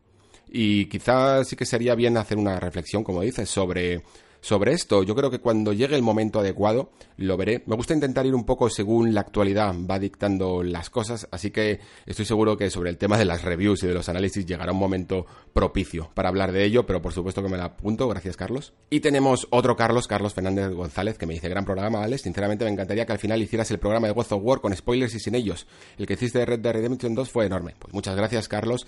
Y 0.52 0.86
quizá 0.86 1.44
sí 1.44 1.54
que 1.54 1.64
sería 1.64 1.94
bien 1.94 2.16
hacer 2.16 2.36
una 2.36 2.58
reflexión, 2.58 3.04
como 3.04 3.22
dices, 3.22 3.48
sobre 3.48 4.02
sobre 4.40 4.72
esto. 4.72 5.02
Yo 5.02 5.14
creo 5.14 5.30
que 5.30 5.40
cuando 5.40 5.72
llegue 5.72 5.96
el 5.96 6.02
momento 6.02 6.40
adecuado 6.40 6.90
lo 7.16 7.36
veré. 7.36 7.62
Me 7.66 7.76
gusta 7.76 7.94
intentar 7.94 8.26
ir 8.26 8.34
un 8.34 8.44
poco 8.44 8.70
según 8.70 9.14
la 9.14 9.20
actualidad 9.20 9.74
va 9.88 9.98
dictando 9.98 10.62
las 10.62 10.90
cosas, 10.90 11.28
así 11.30 11.50
que 11.50 11.80
estoy 12.06 12.24
seguro 12.24 12.56
que 12.56 12.70
sobre 12.70 12.90
el 12.90 12.98
tema 12.98 13.18
de 13.18 13.24
las 13.24 13.42
reviews 13.42 13.82
y 13.82 13.86
de 13.86 13.94
los 13.94 14.08
análisis 14.08 14.46
llegará 14.46 14.72
un 14.72 14.78
momento 14.78 15.26
propicio 15.52 16.10
para 16.14 16.28
hablar 16.28 16.52
de 16.52 16.64
ello, 16.64 16.86
pero 16.86 17.02
por 17.02 17.12
supuesto 17.12 17.42
que 17.42 17.48
me 17.48 17.56
la 17.56 17.64
apunto. 17.64 18.08
Gracias, 18.08 18.36
Carlos. 18.36 18.72
Y 18.88 19.00
tenemos 19.00 19.46
otro 19.50 19.76
Carlos, 19.76 20.06
Carlos 20.06 20.34
Fernández 20.34 20.72
González, 20.72 21.18
que 21.18 21.26
me 21.26 21.34
dice 21.34 21.48
gran 21.48 21.64
programa, 21.64 22.02
Alex. 22.02 22.22
Sinceramente 22.22 22.64
me 22.64 22.70
encantaría 22.70 23.06
que 23.06 23.12
al 23.12 23.18
final 23.18 23.42
hicieras 23.42 23.70
el 23.70 23.78
programa 23.78 24.06
de 24.06 24.14
God 24.14 24.32
of 24.32 24.42
War 24.42 24.60
con 24.60 24.74
spoilers 24.74 25.14
y 25.14 25.20
sin 25.20 25.34
ellos. 25.34 25.66
El 25.98 26.06
que 26.06 26.14
hiciste 26.14 26.38
de 26.38 26.46
Red 26.46 26.60
Dead 26.60 26.72
Redemption 26.72 27.14
2 27.14 27.30
fue 27.30 27.46
enorme. 27.46 27.74
Pues 27.78 27.92
muchas 27.92 28.16
gracias, 28.16 28.48
Carlos. 28.48 28.86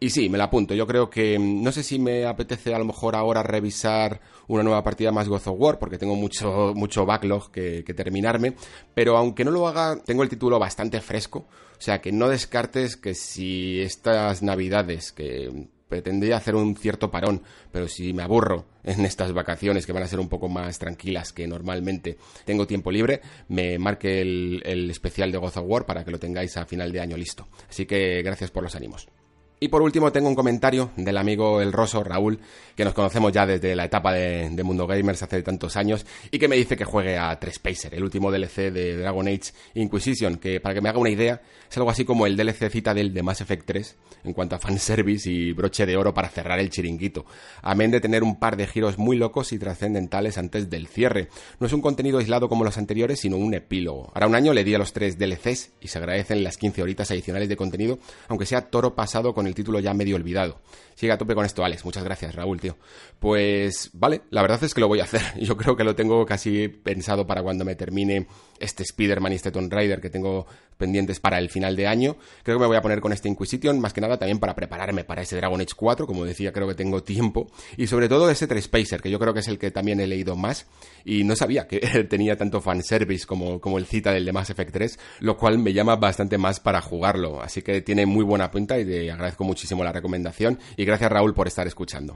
Y 0.00 0.10
sí, 0.10 0.28
me 0.28 0.38
la 0.38 0.44
apunto. 0.44 0.74
Yo 0.74 0.86
creo 0.86 1.08
que 1.08 1.38
mm, 1.38 1.62
no 1.62 1.72
sé 1.72 1.82
si 1.82 1.98
me 1.98 2.26
apetece 2.26 2.74
a 2.74 2.78
lo 2.78 2.84
mejor 2.84 3.16
ahora 3.16 3.42
revisar 3.42 4.20
una 4.48 4.62
nueva 4.62 4.82
partida 4.82 5.12
más 5.12 5.28
God 5.28 5.46
of 5.46 5.58
War, 5.58 5.78
porque 5.78 5.98
tengo 5.98 6.14
mucho, 6.14 6.72
mucho 6.74 7.06
backlog 7.06 7.50
que, 7.50 7.82
terminarme. 7.82 8.54
Pero 8.94 9.16
aunque 9.16 9.44
no 9.44 9.50
lo 9.50 9.66
haga, 9.68 10.02
tengo 10.04 10.22
el 10.22 10.28
título 10.28 10.58
bastante 10.58 11.00
fresco. 11.00 11.46
O 11.78 11.80
sea 11.80 12.00
que 12.00 12.12
no 12.12 12.28
descartes 12.28 12.96
que 12.96 13.14
si 13.14 13.80
estas 13.80 14.42
navidades, 14.42 15.12
que 15.12 15.68
pretendía 15.88 16.36
hacer 16.36 16.54
un 16.54 16.76
cierto 16.76 17.10
parón, 17.10 17.42
pero 17.70 17.88
si 17.88 18.12
me 18.12 18.22
aburro 18.22 18.66
en 18.84 19.04
estas 19.04 19.32
vacaciones 19.32 19.86
que 19.86 19.92
van 19.92 20.02
a 20.02 20.08
ser 20.08 20.20
un 20.20 20.28
poco 20.28 20.48
más 20.48 20.78
tranquilas 20.78 21.32
que 21.32 21.46
normalmente 21.46 22.18
tengo 22.44 22.66
tiempo 22.66 22.90
libre, 22.90 23.20
me 23.48 23.78
marque 23.78 24.20
el, 24.20 24.62
el 24.66 24.90
especial 24.90 25.30
de 25.30 25.38
God 25.38 25.56
of 25.56 25.64
War 25.66 25.86
para 25.86 26.04
que 26.04 26.10
lo 26.10 26.18
tengáis 26.18 26.56
a 26.56 26.66
final 26.66 26.90
de 26.92 27.00
año 27.00 27.16
listo. 27.16 27.46
Así 27.68 27.86
que 27.86 28.22
gracias 28.22 28.50
por 28.50 28.62
los 28.62 28.74
ánimos. 28.74 29.08
Y 29.64 29.68
por 29.68 29.80
último 29.80 30.12
tengo 30.12 30.28
un 30.28 30.34
comentario 30.34 30.90
del 30.94 31.16
amigo 31.16 31.62
El 31.62 31.72
Rosso, 31.72 32.04
Raúl, 32.04 32.38
que 32.76 32.84
nos 32.84 32.92
conocemos 32.92 33.32
ya 33.32 33.46
desde 33.46 33.74
la 33.74 33.86
etapa 33.86 34.12
de, 34.12 34.62
Mundo 34.62 34.86
Gamers 34.86 35.22
hace 35.22 35.42
tantos 35.42 35.74
años, 35.78 36.04
y 36.30 36.38
que 36.38 36.48
me 36.48 36.56
dice 36.56 36.76
que 36.76 36.84
juegue 36.84 37.16
a 37.16 37.40
Trespacer, 37.40 37.94
el 37.94 38.04
último 38.04 38.30
DLC 38.30 38.70
de 38.70 38.98
Dragon 38.98 39.26
Age 39.26 39.54
Inquisition, 39.72 40.36
que 40.36 40.60
para 40.60 40.74
que 40.74 40.82
me 40.82 40.90
haga 40.90 40.98
una 40.98 41.08
idea, 41.08 41.40
es 41.70 41.74
algo 41.78 41.88
así 41.88 42.04
como 42.04 42.26
el 42.26 42.36
DLC 42.36 42.70
Citadel 42.70 43.14
de 43.14 43.22
Mass 43.22 43.40
Effect 43.40 43.64
3, 43.64 43.96
en 44.24 44.34
cuanto 44.34 44.54
a 44.54 44.58
fanservice 44.58 45.30
y 45.30 45.52
broche 45.52 45.86
de 45.86 45.96
oro 45.96 46.12
para 46.12 46.28
cerrar 46.28 46.58
el 46.58 46.68
chiringuito, 46.68 47.24
amén 47.62 47.90
de 47.90 48.02
tener 48.02 48.22
un 48.22 48.38
par 48.38 48.58
de 48.58 48.66
giros 48.66 48.98
muy 48.98 49.16
locos 49.16 49.50
y 49.54 49.58
trascendentales 49.58 50.36
antes 50.36 50.68
del 50.68 50.88
cierre. 50.88 51.28
No 51.58 51.66
es 51.66 51.72
un 51.72 51.80
contenido 51.80 52.18
aislado 52.18 52.50
como 52.50 52.64
los 52.64 52.76
anteriores, 52.76 53.20
sino 53.20 53.38
un 53.38 53.54
epílogo. 53.54 54.12
Ahora 54.12 54.26
un 54.26 54.34
año 54.34 54.52
le 54.52 54.62
di 54.62 54.74
a 54.74 54.78
los 54.78 54.92
tres 54.92 55.18
DLCs 55.18 55.72
y 55.80 55.88
se 55.88 55.96
agradecen 55.96 56.44
las 56.44 56.58
15 56.58 56.82
horitas 56.82 57.10
adicionales 57.10 57.48
de 57.48 57.56
contenido, 57.56 57.98
aunque 58.28 58.44
sea 58.44 58.68
toro 58.68 58.94
pasado 58.94 59.32
con 59.32 59.46
el 59.46 59.53
título 59.54 59.80
ya 59.80 59.94
medio 59.94 60.16
olvidado. 60.16 60.60
Sigue 60.94 61.12
a 61.12 61.18
tope 61.18 61.34
con 61.34 61.44
esto, 61.44 61.64
Alex. 61.64 61.84
Muchas 61.84 62.04
gracias, 62.04 62.34
Raúl, 62.34 62.60
tío. 62.60 62.76
Pues 63.18 63.90
vale, 63.92 64.22
la 64.30 64.42
verdad 64.42 64.62
es 64.62 64.74
que 64.74 64.80
lo 64.80 64.88
voy 64.88 65.00
a 65.00 65.04
hacer. 65.04 65.22
Yo 65.40 65.56
creo 65.56 65.76
que 65.76 65.84
lo 65.84 65.94
tengo 65.94 66.24
casi 66.24 66.68
pensado 66.68 67.26
para 67.26 67.42
cuando 67.42 67.64
me 67.64 67.74
termine 67.74 68.26
este 68.60 68.84
Spider-Man 68.84 69.32
y 69.32 69.36
este 69.36 69.50
Tomb 69.50 69.72
Raider 69.72 70.00
que 70.00 70.10
tengo 70.10 70.46
pendientes 70.76 71.20
para 71.20 71.38
el 71.38 71.50
final 71.50 71.76
de 71.76 71.86
año. 71.86 72.16
Creo 72.42 72.58
que 72.58 72.62
me 72.62 72.66
voy 72.66 72.76
a 72.76 72.82
poner 72.82 73.00
con 73.00 73.12
este 73.12 73.28
Inquisition, 73.28 73.80
más 73.80 73.92
que 73.92 74.00
nada 74.00 74.18
también 74.18 74.38
para 74.38 74.54
prepararme 74.54 75.04
para 75.04 75.22
ese 75.22 75.36
Dragon 75.36 75.60
Age 75.60 75.74
4, 75.76 76.06
como 76.06 76.24
decía, 76.24 76.52
creo 76.52 76.68
que 76.68 76.74
tengo 76.74 77.02
tiempo. 77.02 77.50
Y 77.76 77.86
sobre 77.86 78.08
todo 78.08 78.30
ese 78.30 78.46
Trespacer, 78.46 79.00
que 79.00 79.10
yo 79.10 79.18
creo 79.18 79.34
que 79.34 79.40
es 79.40 79.48
el 79.48 79.58
que 79.58 79.70
también 79.70 80.00
he 80.00 80.06
leído 80.06 80.36
más. 80.36 80.66
Y 81.04 81.24
no 81.24 81.36
sabía 81.36 81.66
que 81.66 81.80
tenía 82.08 82.36
tanto 82.36 82.60
fanservice 82.60 83.26
como, 83.26 83.60
como 83.60 83.78
el 83.78 83.86
cita 83.86 84.12
del 84.12 84.24
de 84.24 84.32
Mass 84.32 84.50
Effect 84.50 84.72
3, 84.72 84.98
lo 85.20 85.36
cual 85.36 85.58
me 85.58 85.72
llama 85.72 85.96
bastante 85.96 86.38
más 86.38 86.60
para 86.60 86.80
jugarlo. 86.80 87.42
Así 87.42 87.62
que 87.62 87.82
tiene 87.82 88.06
muy 88.06 88.24
buena 88.24 88.50
pinta 88.50 88.78
y 88.78 88.84
te 88.84 89.10
agradezco 89.10 89.43
muchísimo 89.44 89.84
la 89.84 89.92
recomendación. 89.92 90.58
Y 90.76 90.84
gracias 90.84 91.10
Raúl 91.12 91.34
por 91.34 91.46
estar 91.46 91.66
escuchando. 91.66 92.14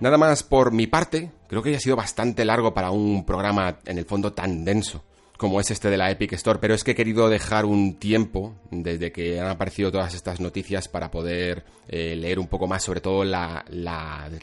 Nada 0.00 0.18
más 0.18 0.42
por 0.42 0.72
mi 0.72 0.86
parte, 0.86 1.30
creo 1.48 1.62
que 1.62 1.70
ya 1.70 1.76
ha 1.76 1.80
sido 1.80 1.94
bastante 1.94 2.44
largo 2.44 2.74
para 2.74 2.90
un 2.90 3.24
programa 3.24 3.78
en 3.84 3.98
el 3.98 4.04
fondo 4.04 4.32
tan 4.32 4.64
denso 4.64 5.04
como 5.42 5.60
es 5.60 5.72
este 5.72 5.90
de 5.90 5.96
la 5.96 6.08
Epic 6.08 6.34
Store, 6.34 6.60
pero 6.60 6.72
es 6.72 6.84
que 6.84 6.92
he 6.92 6.94
querido 6.94 7.28
dejar 7.28 7.64
un 7.64 7.96
tiempo 7.96 8.54
desde 8.70 9.10
que 9.10 9.40
han 9.40 9.48
aparecido 9.48 9.90
todas 9.90 10.14
estas 10.14 10.38
noticias 10.38 10.86
para 10.86 11.10
poder 11.10 11.64
eh, 11.88 12.14
leer 12.14 12.38
un 12.38 12.46
poco 12.46 12.68
más 12.68 12.84
sobre 12.84 13.00
todo 13.00 13.24
las 13.24 13.64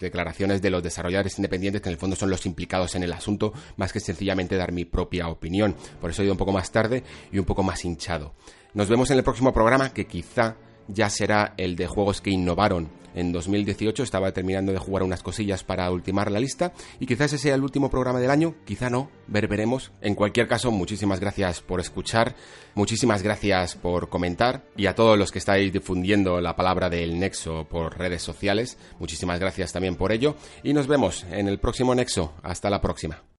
declaraciones 0.02 0.62
de 0.62 0.70
los 0.70 0.84
desarrolladores 0.84 1.40
independientes 1.40 1.82
que 1.82 1.88
en 1.88 1.94
el 1.94 2.00
fondo 2.00 2.18
son 2.18 2.30
los 2.30 2.46
implicados 2.46 2.96
en 2.96 3.04
el 3.04 3.14
asunto, 3.14 3.54
más 3.78 3.94
que 3.94 4.02
sencillamente 4.02 4.58
dar 4.58 4.74
mi 4.74 4.84
propia 4.84 5.30
opinión. 5.30 5.74
Por 6.02 6.10
eso 6.10 6.22
he 6.22 6.26
ido 6.26 6.34
un 6.34 6.38
poco 6.38 6.52
más 6.52 6.70
tarde 6.70 7.02
y 7.32 7.40
un 7.40 7.46
poco 7.46 7.64
más 7.64 7.86
hinchado. 7.86 8.34
Nos 8.74 8.90
vemos 8.90 9.10
en 9.10 9.20
el 9.20 9.24
próximo 9.24 9.54
programa 9.54 9.94
que 9.94 10.06
quizá 10.06 10.58
ya 10.90 11.10
será 11.10 11.54
el 11.58 11.76
de 11.76 11.88
juegos 11.88 12.22
que 12.22 12.32
innovaron 12.32 12.90
en 13.16 13.32
2018. 13.32 14.04
Estaba 14.04 14.32
terminando 14.32 14.72
de 14.72 14.80
jugar 14.80 15.04
unas 15.04 15.24
cosillas 15.24 15.64
para 15.64 15.90
ultimar 15.92 16.32
la 16.32 16.40
lista 16.40 16.74
y 17.00 17.06
quizás 17.06 17.34
ese 17.34 17.44
sea 17.44 17.56
el 17.56 17.64
último 17.64 17.90
programa 17.90 18.20
del 18.20 18.32
año, 18.32 18.56
quizá 18.66 18.90
no, 18.90 19.10
ver 19.28 19.48
veremos. 19.48 19.92
En 20.02 20.16
cualquier 20.16 20.48
caso, 20.48 20.72
muchísimas 20.72 21.20
gracias 21.20 21.62
por 21.62 21.80
escuchar, 21.80 22.36
muchísimas 22.76 23.24
gracias 23.24 23.76
por 23.76 24.10
comentar 24.10 24.66
y 24.76 24.88
a 24.88 24.96
todos 24.96 25.18
los 25.18 25.32
que 25.32 25.40
estáis 25.40 25.72
difundiendo 25.72 26.42
la 26.42 26.56
palabra 26.56 26.90
del 26.90 27.20
Nexo 27.20 27.68
por 27.70 27.98
redes 27.98 28.22
sociales, 28.22 28.78
muchísimas 29.00 29.40
gracias 29.40 29.72
también 29.72 29.96
por 29.96 30.12
ello 30.12 30.36
y 30.64 30.74
nos 30.74 30.88
vemos 30.88 31.26
en 31.32 31.48
el 31.48 31.60
próximo 31.60 31.96
Nexo. 31.96 32.34
Hasta 32.44 32.70
la 32.70 32.82
próxima. 32.82 33.39